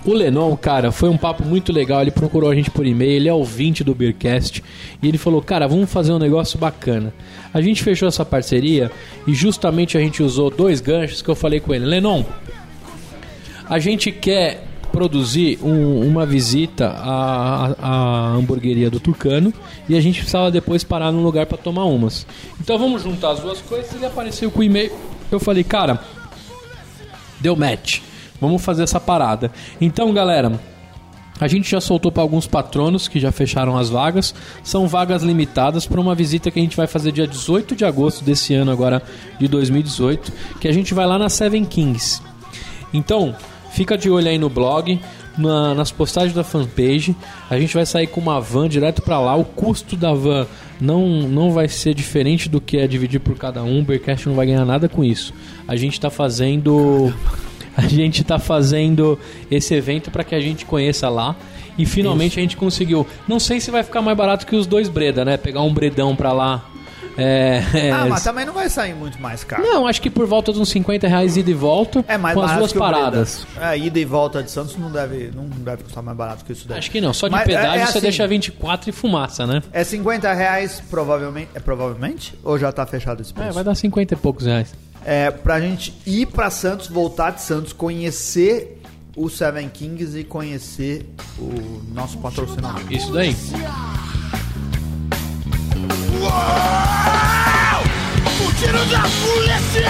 o 0.04 0.14
Lenon, 0.14 0.56
cara, 0.58 0.92
foi 0.92 1.10
um 1.10 1.18
papo 1.18 1.46
muito 1.46 1.72
legal. 1.72 2.02
Ele 2.02 2.10
procurou 2.10 2.50
a 2.50 2.56
gente 2.56 2.72
por 2.72 2.88
e-mail, 2.88 3.12
ele 3.12 3.30
é 3.30 3.34
ouvinte 3.34 3.84
do 3.84 3.94
Beercast. 3.94 4.64
E 5.00 5.08
ele 5.08 5.20
falou, 5.20 5.44
cara, 5.44 5.68
vamos 5.68 5.92
fazer 5.92 6.12
um 6.12 6.18
negócio 6.20 6.58
bacana. 6.58 7.14
A 7.54 7.62
gente 7.62 7.84
fechou 7.84 8.08
essa 8.08 8.26
parceria 8.26 8.92
e 9.28 9.34
justamente 9.36 9.96
a 9.96 10.02
gente 10.02 10.24
usou 10.24 10.50
dois 10.50 10.82
ganchos 10.82 11.22
que 11.22 11.30
eu 11.30 11.36
falei 11.36 11.60
com 11.60 11.72
ele. 11.72 11.86
Lenon, 11.86 12.24
a 13.70 13.80
gente 13.80 14.12
quer 14.12 14.64
produzir 14.92 15.60
um- 15.62 16.08
uma 16.08 16.26
visita 16.26 16.88
à, 16.88 17.76
à 17.82 18.28
hamburgueria 18.36 18.90
do 18.90 19.00
Tucano 19.00 19.54
e 19.90 19.96
a 19.98 20.02
gente 20.02 20.20
precisava 20.20 20.50
depois 20.50 20.84
parar 20.84 21.12
num 21.12 21.22
lugar 21.24 21.46
para 21.46 21.58
tomar 21.58 21.84
umas. 21.86 22.26
Então 22.62 22.78
vamos 22.78 23.04
juntar 23.04 23.32
as 23.32 23.40
duas 23.40 23.60
coisas. 23.62 23.94
Ele 23.94 24.06
apareceu 24.06 24.50
com 24.50 24.60
o 24.60 24.64
e-mail. 24.64 24.92
Eu 25.32 25.40
falei, 25.40 25.64
cara, 25.64 26.00
deu 27.42 27.56
match. 27.56 28.00
Vamos 28.40 28.64
fazer 28.64 28.84
essa 28.84 29.00
parada. 29.00 29.52
Então, 29.80 30.14
galera, 30.14 30.60
A 31.38 31.50
gente 31.50 31.70
já 31.70 31.82
soltou 31.82 32.14
para 32.14 32.22
alguns 32.24 32.48
patronos 32.48 33.10
que 33.10 33.20
já 33.20 33.30
fecharam 33.30 33.78
as 33.78 33.90
vagas. 33.90 34.34
São 34.64 34.88
vagas 34.88 35.22
limitadas 35.22 35.86
para 35.86 36.00
uma 36.00 36.16
visita 36.16 36.50
que 36.50 36.58
a 36.58 36.62
gente 36.62 36.78
vai 36.78 36.88
fazer 36.88 37.12
dia 37.12 37.28
18 37.28 37.76
de 37.76 37.84
agosto 37.84 38.24
desse 38.24 38.54
ano, 38.54 38.72
agora 38.72 39.04
de 39.38 39.46
2018, 39.50 40.32
que 40.62 40.68
a 40.70 40.72
gente 40.72 40.94
vai 40.94 41.06
lá 41.06 41.20
na 41.20 41.28
Seven 41.28 41.66
Kings. 41.66 42.22
Então, 42.94 43.36
fica 43.76 43.98
de 43.98 44.10
olho 44.10 44.28
aí 44.28 44.38
no 44.38 44.50
blog, 44.50 45.00
na- 45.38 45.74
nas 45.76 45.92
postagens 45.92 46.34
da 46.34 46.44
fanpage. 46.44 47.16
A 47.50 47.60
gente 47.60 47.74
vai 47.74 47.86
sair 47.86 48.08
com 48.08 48.20
uma 48.22 48.40
van 48.42 48.68
direto 48.68 49.02
para 49.02 49.20
lá. 49.20 49.36
O 49.36 49.44
custo 49.46 49.96
da 49.96 50.14
van 50.14 50.48
não, 50.80 51.08
não 51.28 51.52
vai 51.52 51.68
ser 51.68 51.94
diferente 51.94 52.48
do 52.50 52.60
que 52.62 52.78
é 52.78 52.88
dividir 52.88 53.20
por 53.20 53.38
cada 53.38 53.62
um. 53.64 53.80
O 53.82 53.84
Bearcast 53.84 54.28
não 54.28 54.36
vai 54.36 54.46
ganhar 54.48 54.66
nada 54.66 54.88
com 54.90 55.04
isso. 55.04 55.34
A 55.68 55.76
gente 55.76 55.94
está 55.94 56.10
fazendo. 56.10 57.14
A 57.78 57.82
gente 57.82 58.24
tá 58.24 58.40
fazendo 58.40 59.20
esse 59.52 59.74
evento 59.76 60.10
para 60.10 60.24
que 60.24 60.34
a 60.34 60.40
gente 60.40 60.66
conheça 60.66 61.10
lá. 61.10 61.36
E 61.78 61.86
finalmente 61.86 62.40
a 62.40 62.42
gente 62.42 62.56
conseguiu. 62.56 63.06
Não 63.28 63.38
sei 63.38 63.60
se 63.60 63.70
vai 63.70 63.84
ficar 63.84 64.02
mais 64.02 64.18
barato 64.18 64.48
que 64.48 64.56
os 64.56 64.66
dois 64.66 64.88
Breda, 64.88 65.26
né? 65.26 65.36
Pegar 65.36 65.62
um 65.62 65.74
Bredão 65.74 66.16
pra 66.16 66.32
lá. 66.32 66.64
É, 67.18 67.64
é, 67.74 67.92
Ah, 67.92 68.06
mas 68.10 68.24
também 68.24 68.46
não 68.46 68.54
vai 68.54 68.70
sair 68.70 68.94
muito 68.94 69.22
mais 69.22 69.44
caro. 69.44 69.64
Não, 69.64 69.88
acho 69.88 70.02
que 70.02 70.10
por 70.10 70.26
volta 70.26 70.52
de 70.52 70.60
uns 70.60 70.70
50 70.70 71.08
reais 71.08 71.38
ida 71.38 71.50
e 71.50 71.54
volta. 71.54 72.04
É 72.08 72.18
mais 72.18 72.36
com 72.36 72.42
as 72.44 72.58
duas 72.58 72.74
paradas. 72.74 73.46
É, 73.60 73.78
ida 73.78 74.00
e 74.00 74.06
volta 74.06 74.44
de 74.44 74.52
Santos 74.52 74.78
não 74.78 74.92
deve, 74.92 75.32
não 75.34 75.46
deve 75.48 75.84
custar 75.84 76.04
mais 76.04 76.18
barato 76.18 76.44
que 76.46 76.52
isso 76.52 76.68
daí. 76.68 76.78
Acho 76.80 76.92
que 76.92 77.00
não, 77.02 77.14
só 77.14 77.28
de 77.28 77.32
Mas, 77.34 77.46
pedágio 77.46 77.70
é- 77.72 77.76
é 77.76 77.86
você 77.86 77.92
assim, 77.92 78.02
deixa 78.02 78.28
24 78.28 78.90
e 78.90 78.94
fumaça, 78.94 79.46
né? 79.48 79.62
É 79.72 79.84
50 79.84 80.34
reais, 80.34 80.82
provavelmente. 80.90 81.50
É 81.54 81.60
provavelmente? 81.60 82.38
Ou 82.44 82.58
já 82.60 82.72
tá 82.72 82.86
fechado 82.86 83.22
esse 83.22 83.34
preço? 83.34 83.50
É, 83.50 83.52
vai 83.54 83.64
dar 83.64 83.76
50 83.76 84.14
e 84.14 84.18
poucos 84.18 84.46
reais. 84.46 84.74
É, 85.06 85.30
pra 85.32 85.60
gente 85.62 85.94
ir 86.06 86.26
pra 86.26 86.50
Santos, 86.50 86.88
voltar 86.88 87.32
de 87.32 87.42
Santos, 87.42 87.72
conhecer 87.74 88.82
o 89.16 89.30
Seven 89.30 89.70
Kings 89.70 90.20
e 90.20 90.24
conhecer 90.24 91.06
o 91.40 91.82
nosso 91.94 92.18
patrocinador. 92.18 92.82
Isso 92.92 93.12
daí. 93.14 93.36
Da 98.56 99.02
polícia! 99.02 99.82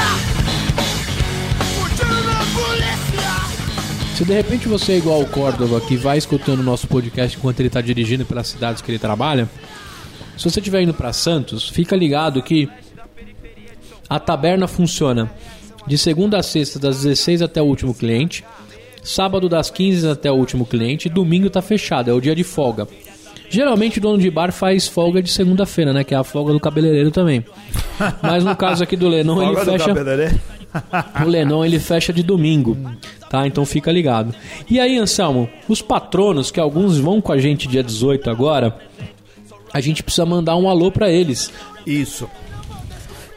Da 1.99 2.45
polícia! 2.55 4.15
Se 4.17 4.25
de 4.25 4.33
repente 4.33 4.67
você 4.67 4.93
é 4.93 4.97
igual 4.97 5.21
o 5.21 5.27
Córdova 5.27 5.79
que 5.79 5.95
vai 5.95 6.17
escutando 6.17 6.61
o 6.61 6.63
nosso 6.63 6.87
podcast 6.87 7.37
enquanto 7.37 7.59
ele 7.59 7.67
está 7.67 7.79
dirigindo 7.79 8.25
pelas 8.25 8.47
cidades 8.47 8.81
que 8.81 8.89
ele 8.89 8.97
trabalha, 8.97 9.47
se 10.35 10.49
você 10.49 10.59
estiver 10.59 10.81
indo 10.81 10.95
para 10.95 11.13
Santos, 11.13 11.69
fica 11.69 11.95
ligado 11.95 12.41
que 12.41 12.67
a 14.09 14.19
taberna 14.19 14.67
funciona 14.67 15.31
de 15.85 15.95
segunda 15.95 16.39
a 16.39 16.43
sexta, 16.43 16.79
das 16.79 17.03
16 17.03 17.43
até 17.43 17.61
o 17.61 17.65
último 17.65 17.93
cliente, 17.93 18.43
sábado 19.03 19.47
das 19.47 19.69
15 19.69 20.09
até 20.09 20.31
o 20.31 20.35
último 20.35 20.65
cliente, 20.65 21.07
domingo 21.07 21.51
tá 21.51 21.61
fechado, 21.61 22.09
é 22.09 22.13
o 22.13 22.19
dia 22.19 22.35
de 22.35 22.43
folga. 22.43 22.87
Geralmente 23.47 23.99
o 23.99 24.01
dono 24.01 24.17
de 24.17 24.31
bar 24.31 24.51
faz 24.51 24.87
folga 24.87 25.21
de 25.21 25.29
segunda-feira, 25.29 25.93
né? 25.93 26.03
Que 26.03 26.15
é 26.15 26.17
a 26.17 26.23
folga 26.23 26.51
do 26.51 26.59
cabeleireiro 26.59 27.11
também. 27.11 27.45
Mas 28.21 28.43
no 28.43 28.55
caso 28.55 28.83
aqui 28.83 28.95
do 28.95 29.07
Lenon, 29.07 29.41
ele 29.41 29.65
fecha. 29.65 29.93
O 31.23 31.27
Lenon 31.27 31.63
ele 31.63 31.79
fecha 31.79 32.11
de 32.11 32.21
domingo, 32.21 32.77
tá? 33.29 33.47
Então 33.47 33.65
fica 33.65 33.91
ligado. 33.91 34.35
E 34.69 34.79
aí, 34.79 34.97
Anselmo, 34.97 35.49
os 35.69 35.81
patronos, 35.81 36.51
que 36.51 36.59
alguns 36.59 36.97
vão 36.97 37.21
com 37.21 37.31
a 37.31 37.37
gente 37.37 37.67
dia 37.67 37.83
18 37.83 38.29
agora, 38.29 38.77
a 39.73 39.79
gente 39.79 40.03
precisa 40.03 40.25
mandar 40.25 40.55
um 40.55 40.69
alô 40.69 40.91
pra 40.91 41.09
eles. 41.09 41.51
Isso. 41.85 42.29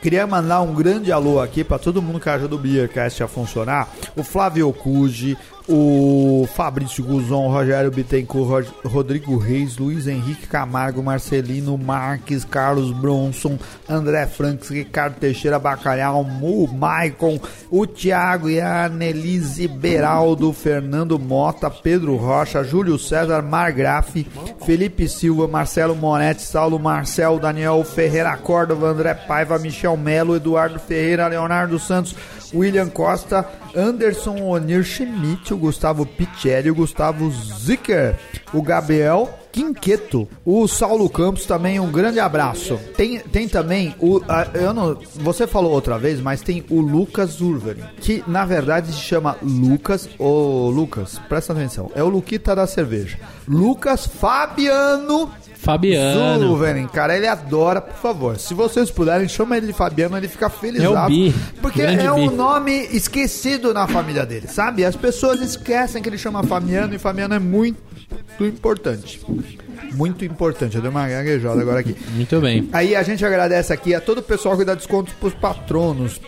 Queria 0.00 0.26
mandar 0.26 0.60
um 0.60 0.72
grande 0.72 1.10
alô 1.10 1.40
aqui 1.40 1.64
para 1.64 1.78
todo 1.78 2.00
mundo 2.00 2.20
que 2.20 2.28
ajuda 2.28 2.54
o 2.54 2.58
Beercast 2.58 3.22
a 3.22 3.28
funcionar. 3.28 3.88
O 4.14 4.22
Flávio 4.22 4.72
Cuji, 4.72 5.36
o 5.68 6.48
Fabrício 6.54 7.04
Guzon, 7.04 7.48
Rogério 7.48 7.90
Bittencourt, 7.90 8.66
Ro- 8.84 8.88
Rodrigo 8.90 9.36
Reis, 9.36 9.76
Luiz 9.76 10.06
Henrique 10.06 10.46
Camargo, 10.46 11.02
Marcelino 11.02 11.76
Marques, 11.76 12.44
Carlos 12.44 12.90
Bronson, 12.92 13.58
André 13.88 14.26
Franks, 14.26 14.70
Ricardo 14.70 15.16
Teixeira 15.20 15.58
Bacalhau, 15.58 16.22
o 16.22 16.66
Maicon, 16.72 17.38
o 17.70 17.86
Thiago 17.86 18.48
e 18.48 18.60
a 18.60 18.86
Annelise 18.86 19.68
Beraldo, 19.68 20.52
Fernando 20.52 21.18
Mota, 21.18 21.68
Pedro 21.70 22.16
Rocha, 22.16 22.64
Júlio 22.64 22.98
César 22.98 23.42
Margrafe, 23.42 24.26
Felipe 24.64 25.06
Silva, 25.08 25.46
Marcelo 25.46 25.94
Moretti, 25.94 26.42
Saulo 26.42 26.78
Marcel, 26.78 27.38
Daniel 27.38 27.84
Ferreira 27.84 28.36
Córdova, 28.36 28.88
André 28.92 29.14
Paiva, 29.14 29.58
Michel 29.58 29.96
Melo, 29.96 30.34
Eduardo 30.36 30.78
Ferreira, 30.78 31.28
Leonardo 31.28 31.78
Santos, 31.78 32.14
William 32.54 32.88
Costa, 32.88 33.46
Anderson 33.76 34.40
Onir 34.42 34.82
Schmidt, 34.82 35.52
Gustavo 35.58 36.06
Pichelli, 36.06 36.70
o 36.70 36.74
Gustavo 36.74 37.30
Zicker, 37.30 38.16
o 38.52 38.62
Gabriel 38.62 39.28
Quinqueto, 39.52 40.28
o 40.44 40.68
Saulo 40.68 41.08
Campos 41.10 41.44
também, 41.44 41.80
um 41.80 41.90
grande 41.90 42.20
abraço. 42.20 42.78
Tem, 42.96 43.18
tem 43.18 43.48
também 43.48 43.94
o. 43.98 44.20
ah, 44.28 44.46
eu 44.54 44.72
não, 44.72 44.96
você 45.14 45.46
falou 45.46 45.72
outra 45.72 45.98
vez, 45.98 46.20
mas 46.20 46.42
tem 46.42 46.64
o 46.70 46.80
Lucas 46.80 47.40
Urveri, 47.40 47.82
que 48.00 48.22
na 48.26 48.44
verdade 48.44 48.92
se 48.92 49.00
chama 49.00 49.36
Lucas. 49.42 50.08
Ô 50.18 50.70
Lucas, 50.70 51.18
presta 51.28 51.52
atenção, 51.52 51.90
é 51.94 52.02
o 52.02 52.08
Luquita 52.08 52.54
da 52.54 52.66
cerveja. 52.66 53.18
Lucas 53.48 54.06
Fabiano 54.06 55.30
Fabiano. 55.60 56.38
Zulveren, 56.46 56.86
cara, 56.86 57.16
ele 57.16 57.26
adora, 57.26 57.80
por 57.80 57.96
favor. 57.96 58.38
Se 58.38 58.54
vocês 58.54 58.90
puderem, 58.90 59.28
chama 59.28 59.56
ele 59.56 59.66
de 59.66 59.72
Fabiano, 59.72 60.16
ele 60.16 60.28
fica 60.28 60.48
feliz. 60.48 60.82
É 60.82 60.88
o 60.88 61.06
Bi, 61.06 61.34
Porque 61.60 61.82
é 61.82 62.10
um 62.12 62.28
Bi. 62.28 62.34
nome 62.34 62.72
esquecido 62.92 63.74
na 63.74 63.86
família 63.86 64.24
dele, 64.24 64.46
sabe? 64.48 64.84
As 64.84 64.96
pessoas 64.96 65.40
esquecem 65.40 66.02
que 66.02 66.08
ele 66.08 66.18
chama 66.18 66.42
Fabiano 66.42 66.94
e 66.94 66.98
Fabiano 66.98 67.34
é 67.34 67.38
muito 67.38 67.78
importante. 68.40 69.20
Muito 69.94 70.24
importante. 70.24 70.76
Eu 70.76 70.82
dei 70.82 70.90
uma 70.90 71.08
gaguejada 71.08 71.60
agora 71.60 71.80
aqui. 71.80 71.96
Muito 72.12 72.40
bem. 72.40 72.68
Aí 72.72 72.94
a 72.94 73.02
gente 73.02 73.24
agradece 73.24 73.72
aqui 73.72 73.94
a 73.94 74.00
todo 74.00 74.18
o 74.18 74.22
pessoal 74.22 74.56
que 74.56 74.64
dá 74.64 74.74
descontos 74.74 75.12
pros 75.14 75.34
patronos. 75.34 76.20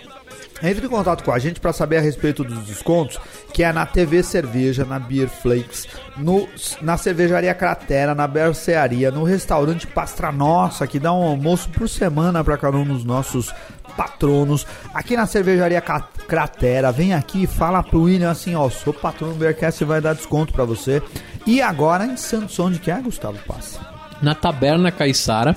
Entre 0.62 0.86
em 0.86 0.88
contato 0.88 1.24
com 1.24 1.32
a 1.32 1.38
gente 1.38 1.58
para 1.58 1.72
saber 1.72 1.98
a 1.98 2.00
respeito 2.00 2.44
dos 2.44 2.64
descontos, 2.66 3.18
que 3.52 3.62
é 3.62 3.72
na 3.72 3.86
TV 3.86 4.22
Cerveja, 4.22 4.84
na 4.84 4.98
Beer 4.98 5.28
Flakes, 5.28 5.88
no, 6.16 6.48
na 6.82 6.96
Cervejaria 6.96 7.54
Cratera, 7.54 8.14
na 8.14 8.26
Bercearia, 8.26 9.10
no 9.10 9.24
restaurante 9.24 9.86
Pastra 9.86 10.30
Nossa, 10.30 10.86
que 10.86 10.98
dá 10.98 11.12
um 11.12 11.22
almoço 11.22 11.68
por 11.70 11.88
semana 11.88 12.44
para 12.44 12.58
cada 12.58 12.76
um 12.76 12.84
dos 12.84 13.04
nossos 13.04 13.52
patronos. 13.96 14.66
Aqui 14.94 15.16
na 15.16 15.26
Cervejaria 15.26 15.80
Cratera, 15.80 16.92
vem 16.92 17.14
aqui 17.14 17.44
e 17.44 17.46
fala 17.46 17.82
pro 17.82 18.02
William 18.02 18.30
assim, 18.30 18.54
ó, 18.54 18.68
sou 18.68 18.92
patrono 18.92 19.32
do 19.32 19.38
Beercast 19.38 19.82
e 19.82 19.86
vai 19.86 20.00
dar 20.00 20.14
desconto 20.14 20.52
para 20.52 20.64
você. 20.64 21.02
E 21.46 21.62
agora 21.62 22.04
em 22.04 22.16
Santos, 22.16 22.58
onde 22.58 22.78
que 22.78 22.90
é, 22.90 23.00
Gustavo 23.00 23.38
Passa? 23.46 23.80
Na 24.20 24.34
Taberna 24.34 24.92
Caiçara, 24.92 25.56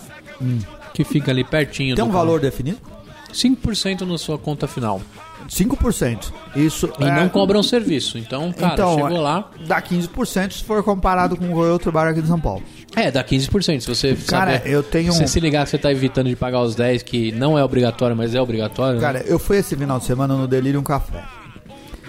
que 0.93 1.04
fica 1.04 1.32
ali 1.32 1.43
pertinho. 1.43 1.95
Tem 1.95 2.06
um 2.06 2.12
valor 2.12 2.39
definido? 2.39 2.93
5% 3.34 4.02
na 4.06 4.18
sua 4.18 4.38
conta 4.38 4.68
final. 4.68 5.02
5%. 5.50 6.32
Isso 6.56 6.90
E 7.00 7.04
é- 7.04 7.12
não 7.16 7.28
cobram 7.28 7.62
serviço. 7.62 8.18
Então, 8.18 8.52
cara, 8.54 8.74
Então, 8.74 8.96
chegou 8.96 9.18
é- 9.18 9.22
lá. 9.22 9.50
Dá 9.68 9.82
15% 9.82 10.54
se 10.54 10.64
for 10.64 10.82
comparado 10.84 11.36
com 11.36 11.52
outro 11.54 11.92
bar 11.92 12.08
aqui 12.08 12.22
de 12.22 12.28
São 12.28 12.40
Paulo. 12.40 12.64
É, 12.96 13.12
dá 13.12 13.22
15%. 13.24 13.82
Se 13.84 13.88
você 13.94 14.16
Cara, 14.28 14.54
saber- 14.60 14.70
eu 14.70 14.82
tenho 14.82 15.12
Se 15.12 15.18
você 15.20 15.28
se 15.28 15.40
ligar 15.40 15.66
que 15.66 15.72
você 15.72 15.78
tá 15.78 15.92
evitando 15.92 16.30
de 16.30 16.36
pagar 16.36 16.62
os 16.62 16.76
10, 16.76 17.04
que 17.04 17.32
não 17.34 17.58
é 17.58 17.64
obrigatório, 17.64 18.16
mas 18.16 18.34
é 18.34 18.42
obrigatório. 18.42 19.02
Cara, 19.02 19.20
eu 19.26 19.38
fui 19.38 19.58
esse 19.58 19.76
final 19.76 20.00
de 20.00 20.06
semana 20.06 20.34
no 20.36 20.48
Delirium 20.48 20.84
Café. 20.84 21.24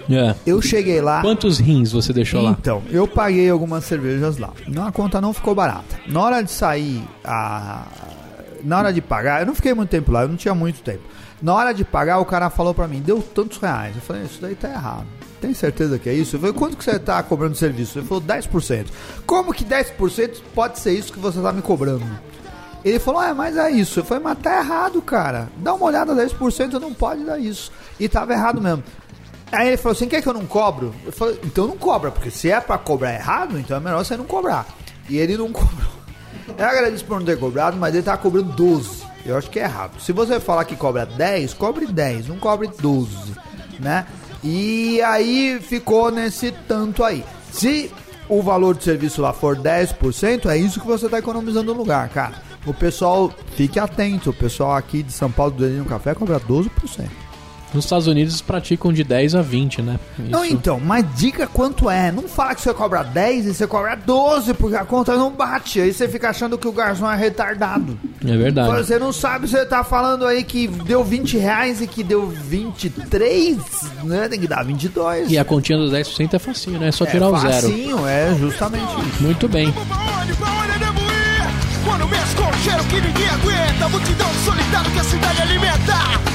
né? 0.07 0.29
É. 0.29 0.35
Eu 0.45 0.61
cheguei 0.61 1.01
lá. 1.01 1.21
Quantos 1.21 1.57
rins 1.57 1.91
você 1.91 2.13
deixou 2.13 2.39
lá? 2.41 2.55
Então, 2.59 2.83
eu 2.91 3.07
paguei 3.07 3.49
algumas 3.49 3.83
cervejas 3.85 4.37
lá. 4.37 4.51
Não, 4.67 4.85
a 4.85 4.91
conta 4.91 5.19
não 5.19 5.33
ficou 5.33 5.55
barata. 5.55 5.99
Na 6.07 6.21
hora 6.21 6.41
de 6.43 6.51
sair, 6.51 7.01
a... 7.23 7.85
na 8.65 8.79
hora 8.79 8.91
de 8.91 9.01
pagar, 9.01 9.41
eu 9.41 9.45
não 9.45 9.53
fiquei 9.53 9.73
muito 9.73 9.89
tempo 9.89 10.11
lá, 10.11 10.23
eu 10.23 10.27
não 10.27 10.35
tinha 10.35 10.55
muito 10.55 10.81
tempo. 10.81 11.03
Na 11.41 11.53
hora 11.53 11.73
de 11.73 11.85
pagar, 11.85 12.17
o 12.19 12.25
cara 12.25 12.49
falou 12.49 12.73
pra 12.73 12.87
mim, 12.87 12.99
deu 12.99 13.21
tantos 13.21 13.59
reais. 13.59 13.95
Eu 13.95 14.01
falei, 14.01 14.23
isso 14.23 14.41
daí 14.41 14.55
tá 14.55 14.69
errado. 14.69 15.05
Tem 15.39 15.53
certeza 15.53 15.99
que 15.99 16.09
é 16.09 16.13
isso? 16.13 16.35
Eu 16.35 16.39
falei, 16.39 16.55
quanto 16.55 16.75
que 16.75 16.83
você 16.83 16.97
tá 16.97 17.21
cobrando 17.21 17.55
serviço? 17.55 17.99
Ele 17.99 18.07
falou, 18.07 18.23
10%. 18.23 18.87
Como 19.25 19.53
que 19.53 19.63
10% 19.63 20.41
pode 20.55 20.79
ser 20.79 20.93
isso 20.93 21.13
que 21.13 21.19
você 21.19 21.39
tá 21.39 21.51
me 21.51 21.61
cobrando? 21.61 22.05
Ele 22.83 22.97
falou, 22.99 23.21
é, 23.21 23.33
mas 23.33 23.55
é 23.57 23.69
isso. 23.69 23.99
Eu 23.99 24.05
falei, 24.05 24.23
mas 24.23 24.39
tá 24.39 24.57
errado, 24.57 25.01
cara. 25.01 25.49
Dá 25.57 25.73
uma 25.73 25.85
olhada, 25.85 26.15
10% 26.15 26.79
não 26.79 26.93
pode 26.93 27.23
dar 27.23 27.37
isso. 27.37 27.71
E 27.99 28.09
tava 28.09 28.33
errado 28.33 28.59
mesmo. 28.59 28.83
Aí 29.51 29.67
ele 29.67 29.77
falou 29.77 29.95
assim, 29.95 30.07
quer 30.07 30.21
que 30.21 30.27
eu 30.27 30.33
não 30.33 30.45
cobro? 30.45 30.93
Eu 31.05 31.11
falei, 31.11 31.39
então 31.43 31.67
não 31.67 31.77
cobra, 31.77 32.09
porque 32.09 32.31
se 32.31 32.49
é 32.49 32.59
pra 32.59 32.77
cobrar 32.77 33.13
errado, 33.13 33.59
então 33.59 33.77
é 33.77 33.79
melhor 33.79 34.03
você 34.03 34.17
não 34.17 34.25
cobrar. 34.25 34.65
E 35.07 35.17
ele 35.17 35.37
não 35.37 35.51
cobrou. 35.53 35.94
Eu 36.47 36.65
agradeço 36.65 37.05
por 37.05 37.19
não 37.19 37.25
ter 37.25 37.39
cobrado, 37.39 37.77
mas 37.77 37.93
ele 37.93 38.03
tava 38.03 38.17
cobrando 38.17 38.53
12. 38.53 39.03
Eu 39.25 39.37
acho 39.37 39.49
que 39.49 39.59
é 39.59 39.63
errado. 39.63 39.99
Se 39.99 40.11
você 40.11 40.39
falar 40.39 40.65
que 40.65 40.75
cobra 40.75 41.05
10, 41.05 41.53
cobre 41.53 41.87
10, 41.87 42.27
não 42.27 42.37
cobre 42.37 42.69
12, 42.79 43.33
né? 43.79 44.05
E 44.43 45.01
aí 45.01 45.59
ficou 45.59 46.11
nesse 46.11 46.51
tanto 46.67 47.03
aí. 47.03 47.23
Se 47.51 47.91
o 48.29 48.41
valor 48.41 48.75
de 48.75 48.83
serviço 48.83 49.21
lá 49.21 49.33
for 49.33 49.57
10%, 49.57 50.45
é 50.47 50.57
isso 50.57 50.79
que 50.79 50.87
você 50.87 51.09
tá 51.09 51.17
economizando 51.17 51.73
no 51.73 51.79
lugar, 51.79 52.07
cara. 52.09 52.35
O 52.65 52.73
pessoal, 52.73 53.31
fique 53.55 53.79
atento, 53.79 54.29
o 54.29 54.33
pessoal 54.33 54.75
aqui 54.75 55.03
de 55.03 55.11
São 55.11 55.31
Paulo 55.31 55.53
do 55.53 55.63
Delírio 55.63 55.85
Café 55.85 56.13
cobra 56.13 56.39
12%. 56.39 56.69
Nos 57.75 57.83
Estados 57.85 58.07
Unidos 58.07 58.33
eles 58.33 58.41
praticam 58.41 58.93
de 58.93 59.03
10 59.03 59.35
a 59.35 59.41
20, 59.41 59.81
né? 59.81 59.99
Não, 60.17 60.45
Isso- 60.45 60.53
então, 60.53 60.79
mas 60.79 61.05
diga 61.15 61.45
quanto 61.45 61.89
é. 61.89 62.11
Não 62.11 62.23
fala 62.23 62.55
que 62.55 62.61
você 62.61 62.73
cobra 62.73 63.03
10 63.03 63.45
e 63.47 63.53
você 63.53 63.67
cobra 63.67 63.95
12, 63.95 64.53
porque 64.53 64.75
a 64.77 64.85
conta 64.85 65.15
não 65.17 65.29
bate. 65.29 65.81
Aí 65.81 65.91
você 65.93 66.07
fica 66.07 66.29
achando 66.29 66.57
que 66.57 66.67
o 66.67 66.71
garçom 66.71 67.11
é 67.11 67.15
retardado. 67.17 67.99
É 68.25 68.37
verdade. 68.37 68.69
Você 68.85 68.97
não 68.97 69.11
sabe, 69.11 69.47
você 69.47 69.65
tá 69.65 69.83
falando 69.83 70.25
aí 70.25 70.43
que 70.43 70.67
deu 70.67 71.03
20 71.03 71.37
reais 71.37 71.81
e 71.81 71.87
que 71.87 72.01
deu 72.03 72.27
23, 72.27 73.57
né? 74.03 74.27
Tem 74.29 74.39
que 74.39 74.47
dar 74.47 74.63
22. 74.63 75.29
E 75.29 75.37
a 75.37 75.43
continha 75.43 75.77
dos 75.77 75.91
10% 75.91 76.33
é 76.33 76.39
facinho, 76.39 76.79
né? 76.79 76.87
É 76.87 76.91
só 76.91 77.05
tirar 77.05 77.25
é 77.25 77.29
o 77.29 77.37
zero. 77.37 77.53
facinho, 77.53 78.07
é 78.07 78.33
justamente 78.39 78.83
isso. 79.09 79.21
Muito 79.23 79.47
bem. 79.49 79.73
Quando 81.85 82.07
mexe 82.07 82.35
com 82.35 82.49
o 82.49 82.53
cheiro 82.63 82.83
que 82.85 82.95
ninguém 83.01 83.29
aguenta 83.29 83.89
Multidão 83.89 84.27
solitária 84.43 84.91
que 84.91 84.99
a 84.99 85.03
cidade 85.03 85.41
alimenta 85.41 86.34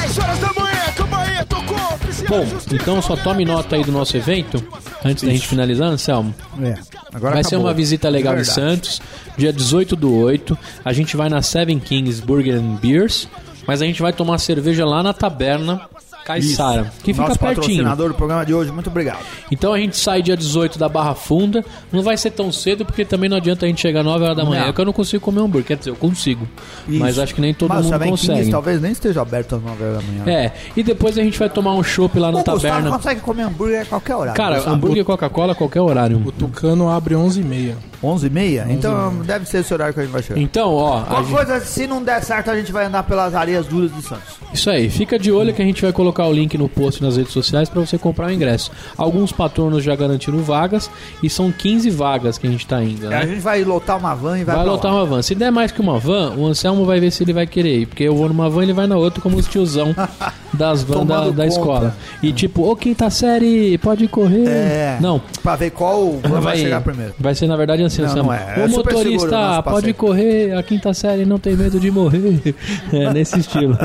10 0.00 0.18
horas 0.18 0.38
da 0.38 0.52
manhã, 0.52 0.92
campainha 0.96 1.44
tocou 1.46 1.76
oficial 1.94 2.28
Bom, 2.28 2.46
então 2.72 3.02
só 3.02 3.16
tome 3.16 3.44
nota 3.44 3.76
aí 3.76 3.84
do 3.84 3.92
nosso 3.92 4.16
evento, 4.16 4.62
antes 5.04 5.24
da 5.24 5.30
gente 5.30 5.46
finalizar, 5.46 5.88
Anselmo. 5.88 6.34
É, 6.62 6.74
agora 7.12 7.34
Vai 7.34 7.44
ser 7.44 7.48
acabou. 7.56 7.66
uma 7.66 7.74
visita 7.74 8.08
legal 8.08 8.34
É 8.36 8.40
em. 8.40 8.44
Santos, 8.44 9.00
dia 9.36 9.52
18 9.52 9.94
do 9.96 10.14
8. 10.16 10.56
A 10.84 10.92
gente 10.92 11.16
vai 11.16 11.28
na 11.28 11.42
Seven 11.42 11.78
Kings 11.78 12.22
Burger 12.22 12.54
and 12.56 12.76
Beers, 12.80 13.28
mas 13.66 13.82
a 13.82 13.86
gente 13.86 14.00
vai 14.02 14.12
tomar 14.12 14.38
cerveja 14.38 14.84
lá 14.84 15.02
na 15.02 15.12
taberna 15.12 15.80
Caissara, 16.24 16.92
que 17.02 17.12
fica 17.12 17.26
Nosso 17.28 17.38
pertinho. 17.38 17.56
patrocinador 17.62 18.08
do 18.08 18.14
programa 18.14 18.44
de 18.46 18.54
hoje, 18.54 18.70
muito 18.70 18.88
obrigado. 18.88 19.18
Então 19.50 19.72
a 19.72 19.78
gente 19.78 19.96
sai 19.96 20.22
dia 20.22 20.36
18 20.36 20.78
da 20.78 20.88
Barra 20.88 21.14
Funda. 21.14 21.64
Não 21.90 22.02
vai 22.02 22.16
ser 22.16 22.30
tão 22.30 22.50
cedo, 22.52 22.84
porque 22.84 23.04
também 23.04 23.28
não 23.28 23.36
adianta 23.36 23.64
a 23.64 23.68
gente 23.68 23.80
chegar 23.80 24.02
9 24.02 24.24
horas 24.24 24.36
da 24.36 24.44
manhã, 24.44 24.66
Não. 24.66 24.72
que 24.72 24.80
eu 24.80 24.84
não 24.84 24.92
consigo 24.92 25.22
comer 25.24 25.40
hambúrguer. 25.40 25.66
Quer 25.66 25.76
dizer, 25.78 25.90
eu 25.90 25.96
consigo. 25.96 26.46
Mas 26.86 27.12
Isso. 27.12 27.22
acho 27.22 27.34
que 27.34 27.40
nem 27.40 27.52
todo 27.52 27.68
Mas 27.70 27.84
mundo 27.84 27.92
Seven 27.92 28.08
Kings 28.10 28.26
consegue. 28.28 28.50
talvez 28.50 28.80
nem 28.80 28.92
esteja 28.92 29.20
aberto 29.22 29.56
às 29.56 29.62
9 29.62 29.82
horas 29.84 29.96
da 29.96 30.02
manhã. 30.02 30.22
É, 30.26 30.52
e 30.76 30.82
depois 30.82 31.18
a 31.18 31.22
gente 31.22 31.38
vai 31.38 31.48
tomar 31.50 31.74
um 31.74 31.82
chopp 31.82 32.18
lá 32.18 32.28
na 32.30 32.34
o 32.34 32.36
Gustavo 32.38 32.60
taberna. 32.60 32.90
consegue 32.90 33.20
comer 33.20 33.42
hambúrguer 33.42 33.82
a 33.82 33.84
qualquer 33.86 34.16
horário. 34.16 34.36
Cara, 34.36 34.70
hambúrguer 34.70 35.02
e 35.02 35.04
Coca-Cola 35.04 35.52
a 35.52 35.54
qualquer 35.54 35.80
horário. 35.80 36.22
O 36.24 36.30
Tucano 36.32 36.88
abre 36.90 37.14
11h30. 37.14 37.74
11 38.02 38.26
e 38.26 38.30
meia? 38.30 38.66
Então 38.68 39.16
deve 39.24 39.46
ser 39.46 39.58
esse 39.58 39.72
horário 39.72 39.94
que 39.94 40.00
a 40.00 40.02
gente 40.02 40.12
vai 40.12 40.22
chegar. 40.22 40.40
Então, 40.40 40.74
ó, 40.74 40.98
a 40.98 41.02
Qualquer 41.02 41.24
gente- 41.24 41.34
coisa, 41.36 41.60
se 41.60 41.86
não 41.86 42.02
der 42.02 42.22
certo, 42.22 42.50
a 42.50 42.56
gente 42.56 42.72
vai 42.72 42.86
andar 42.86 43.02
pelas 43.04 43.34
areias 43.34 43.66
duras 43.66 43.94
de 43.94 44.02
Santos. 44.02 44.34
Isso 44.52 44.68
aí, 44.70 44.90
fica 44.90 45.18
de 45.18 45.30
olho 45.32 45.54
que 45.54 45.62
a 45.62 45.64
gente 45.64 45.80
vai 45.82 45.92
colocar 45.92 46.26
o 46.26 46.32
link 46.32 46.56
no 46.58 46.68
post 46.68 47.02
nas 47.02 47.16
redes 47.16 47.32
sociais 47.32 47.68
para 47.68 47.80
você 47.80 47.96
comprar 47.98 48.26
o 48.28 48.30
ingresso. 48.32 48.70
Alguns 48.96 49.32
patronos 49.32 49.82
já 49.84 49.94
garantiram 49.96 50.38
vagas 50.38 50.90
e 51.22 51.30
são 51.30 51.50
15 51.52 51.88
vagas 51.90 52.36
que 52.38 52.46
a 52.46 52.50
gente 52.50 52.66
tá 52.66 52.82
indo, 52.82 53.06
A 53.06 53.10
né? 53.10 53.26
gente 53.26 53.40
vai 53.40 53.62
lotar 53.64 53.96
uma 53.98 54.14
van 54.14 54.38
e 54.38 54.44
vai, 54.44 54.56
Vai 54.56 54.64
pra 54.64 54.72
lotar 54.72 54.92
lá. 54.92 54.98
uma 55.00 55.06
van. 55.06 55.22
Se 55.22 55.34
der 55.34 55.50
mais 55.50 55.72
que 55.72 55.80
uma 55.80 55.98
van, 55.98 56.34
o 56.36 56.46
Anselmo 56.46 56.84
vai 56.84 57.00
ver 57.00 57.10
se 57.10 57.22
ele 57.22 57.32
vai 57.32 57.46
querer 57.46 57.78
ir. 57.80 57.86
Porque 57.86 58.02
eu 58.04 58.14
vou 58.16 58.28
numa 58.28 58.48
van 58.50 58.60
e 58.60 58.64
ele 58.66 58.72
vai 58.72 58.86
na 58.86 58.96
outra, 58.96 59.20
como 59.22 59.36
os 59.36 59.46
tiozão 59.46 59.94
das 60.52 60.82
vans 60.82 61.06
da, 61.06 61.14
Tomando 61.16 61.32
da 61.32 61.44
conta. 61.44 61.46
escola. 61.46 61.96
E 62.22 62.32
tipo, 62.32 62.62
ô 62.68 62.76
quinta 62.76 63.08
série, 63.10 63.78
pode 63.78 64.06
correr. 64.08 64.46
É. 64.48 64.98
Não. 65.00 65.20
Pra 65.42 65.56
ver 65.56 65.70
qual 65.70 66.18
van 66.22 66.40
vai, 66.40 66.56
chegar 66.58 66.80
primeiro. 66.80 67.14
vai 67.18 67.34
ser, 67.34 67.46
na 67.46 67.56
verdade, 67.56 67.82
assim, 68.00 68.16
Não, 68.16 68.24
não 68.24 68.32
é. 68.32 68.54
É 68.56 68.64
o 68.64 68.70
motorista, 68.70 69.30
nosso 69.30 69.62
pode 69.64 69.74
passeio." 69.74 69.94
correr, 69.94 70.56
a 70.56 70.62
quinta 70.62 70.94
série 70.94 71.24
não 71.24 71.38
tem 71.38 71.56
medo 71.56 71.78
de 71.78 71.90
morrer. 71.90 72.54
É, 72.92 73.12
nesse 73.12 73.38
estilo. 73.38 73.76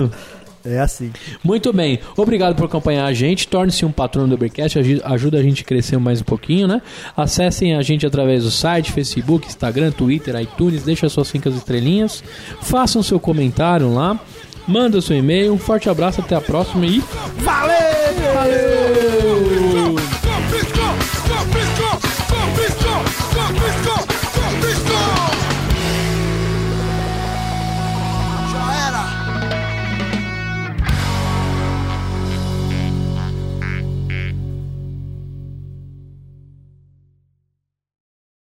É 0.66 0.80
assim. 0.80 1.12
Muito 1.44 1.72
bem, 1.72 2.00
obrigado 2.18 2.56
por 2.56 2.66
acompanhar 2.66 3.06
a 3.06 3.14
gente. 3.14 3.48
Torne-se 3.48 3.86
um 3.86 3.92
patrono 3.92 4.28
do 4.28 4.36
Ubercast, 4.36 4.78
ajuda 5.04 5.38
a 5.40 5.42
gente 5.42 5.64
a 5.64 5.66
crescer 5.66 5.98
mais 5.98 6.20
um 6.20 6.26
pouquinho, 6.26 6.68
né? 6.68 6.82
Acessem 7.16 7.74
a 7.76 7.82
gente 7.82 8.06
através 8.06 8.44
do 8.44 8.52
site, 8.52 8.92
Facebook, 8.92 9.48
Instagram, 9.48 9.92
Twitter, 9.92 10.36
iTunes, 10.42 10.84
deixa 10.84 11.08
suas 11.08 11.30
cinco 11.30 11.48
estrelinhas, 11.48 12.22
façam 12.62 13.02
seu 13.02 13.18
comentário 13.20 13.94
lá, 13.94 14.20
manda 14.68 14.98
o 14.98 15.02
seu 15.02 15.16
e-mail. 15.18 15.54
Um 15.54 15.58
forte 15.58 15.90
abraço, 15.90 16.20
até 16.20 16.36
a 16.36 16.42
próxima 16.42 16.86
e 16.86 17.02
Valeu! 17.38 17.78
Valeu! 18.34 19.37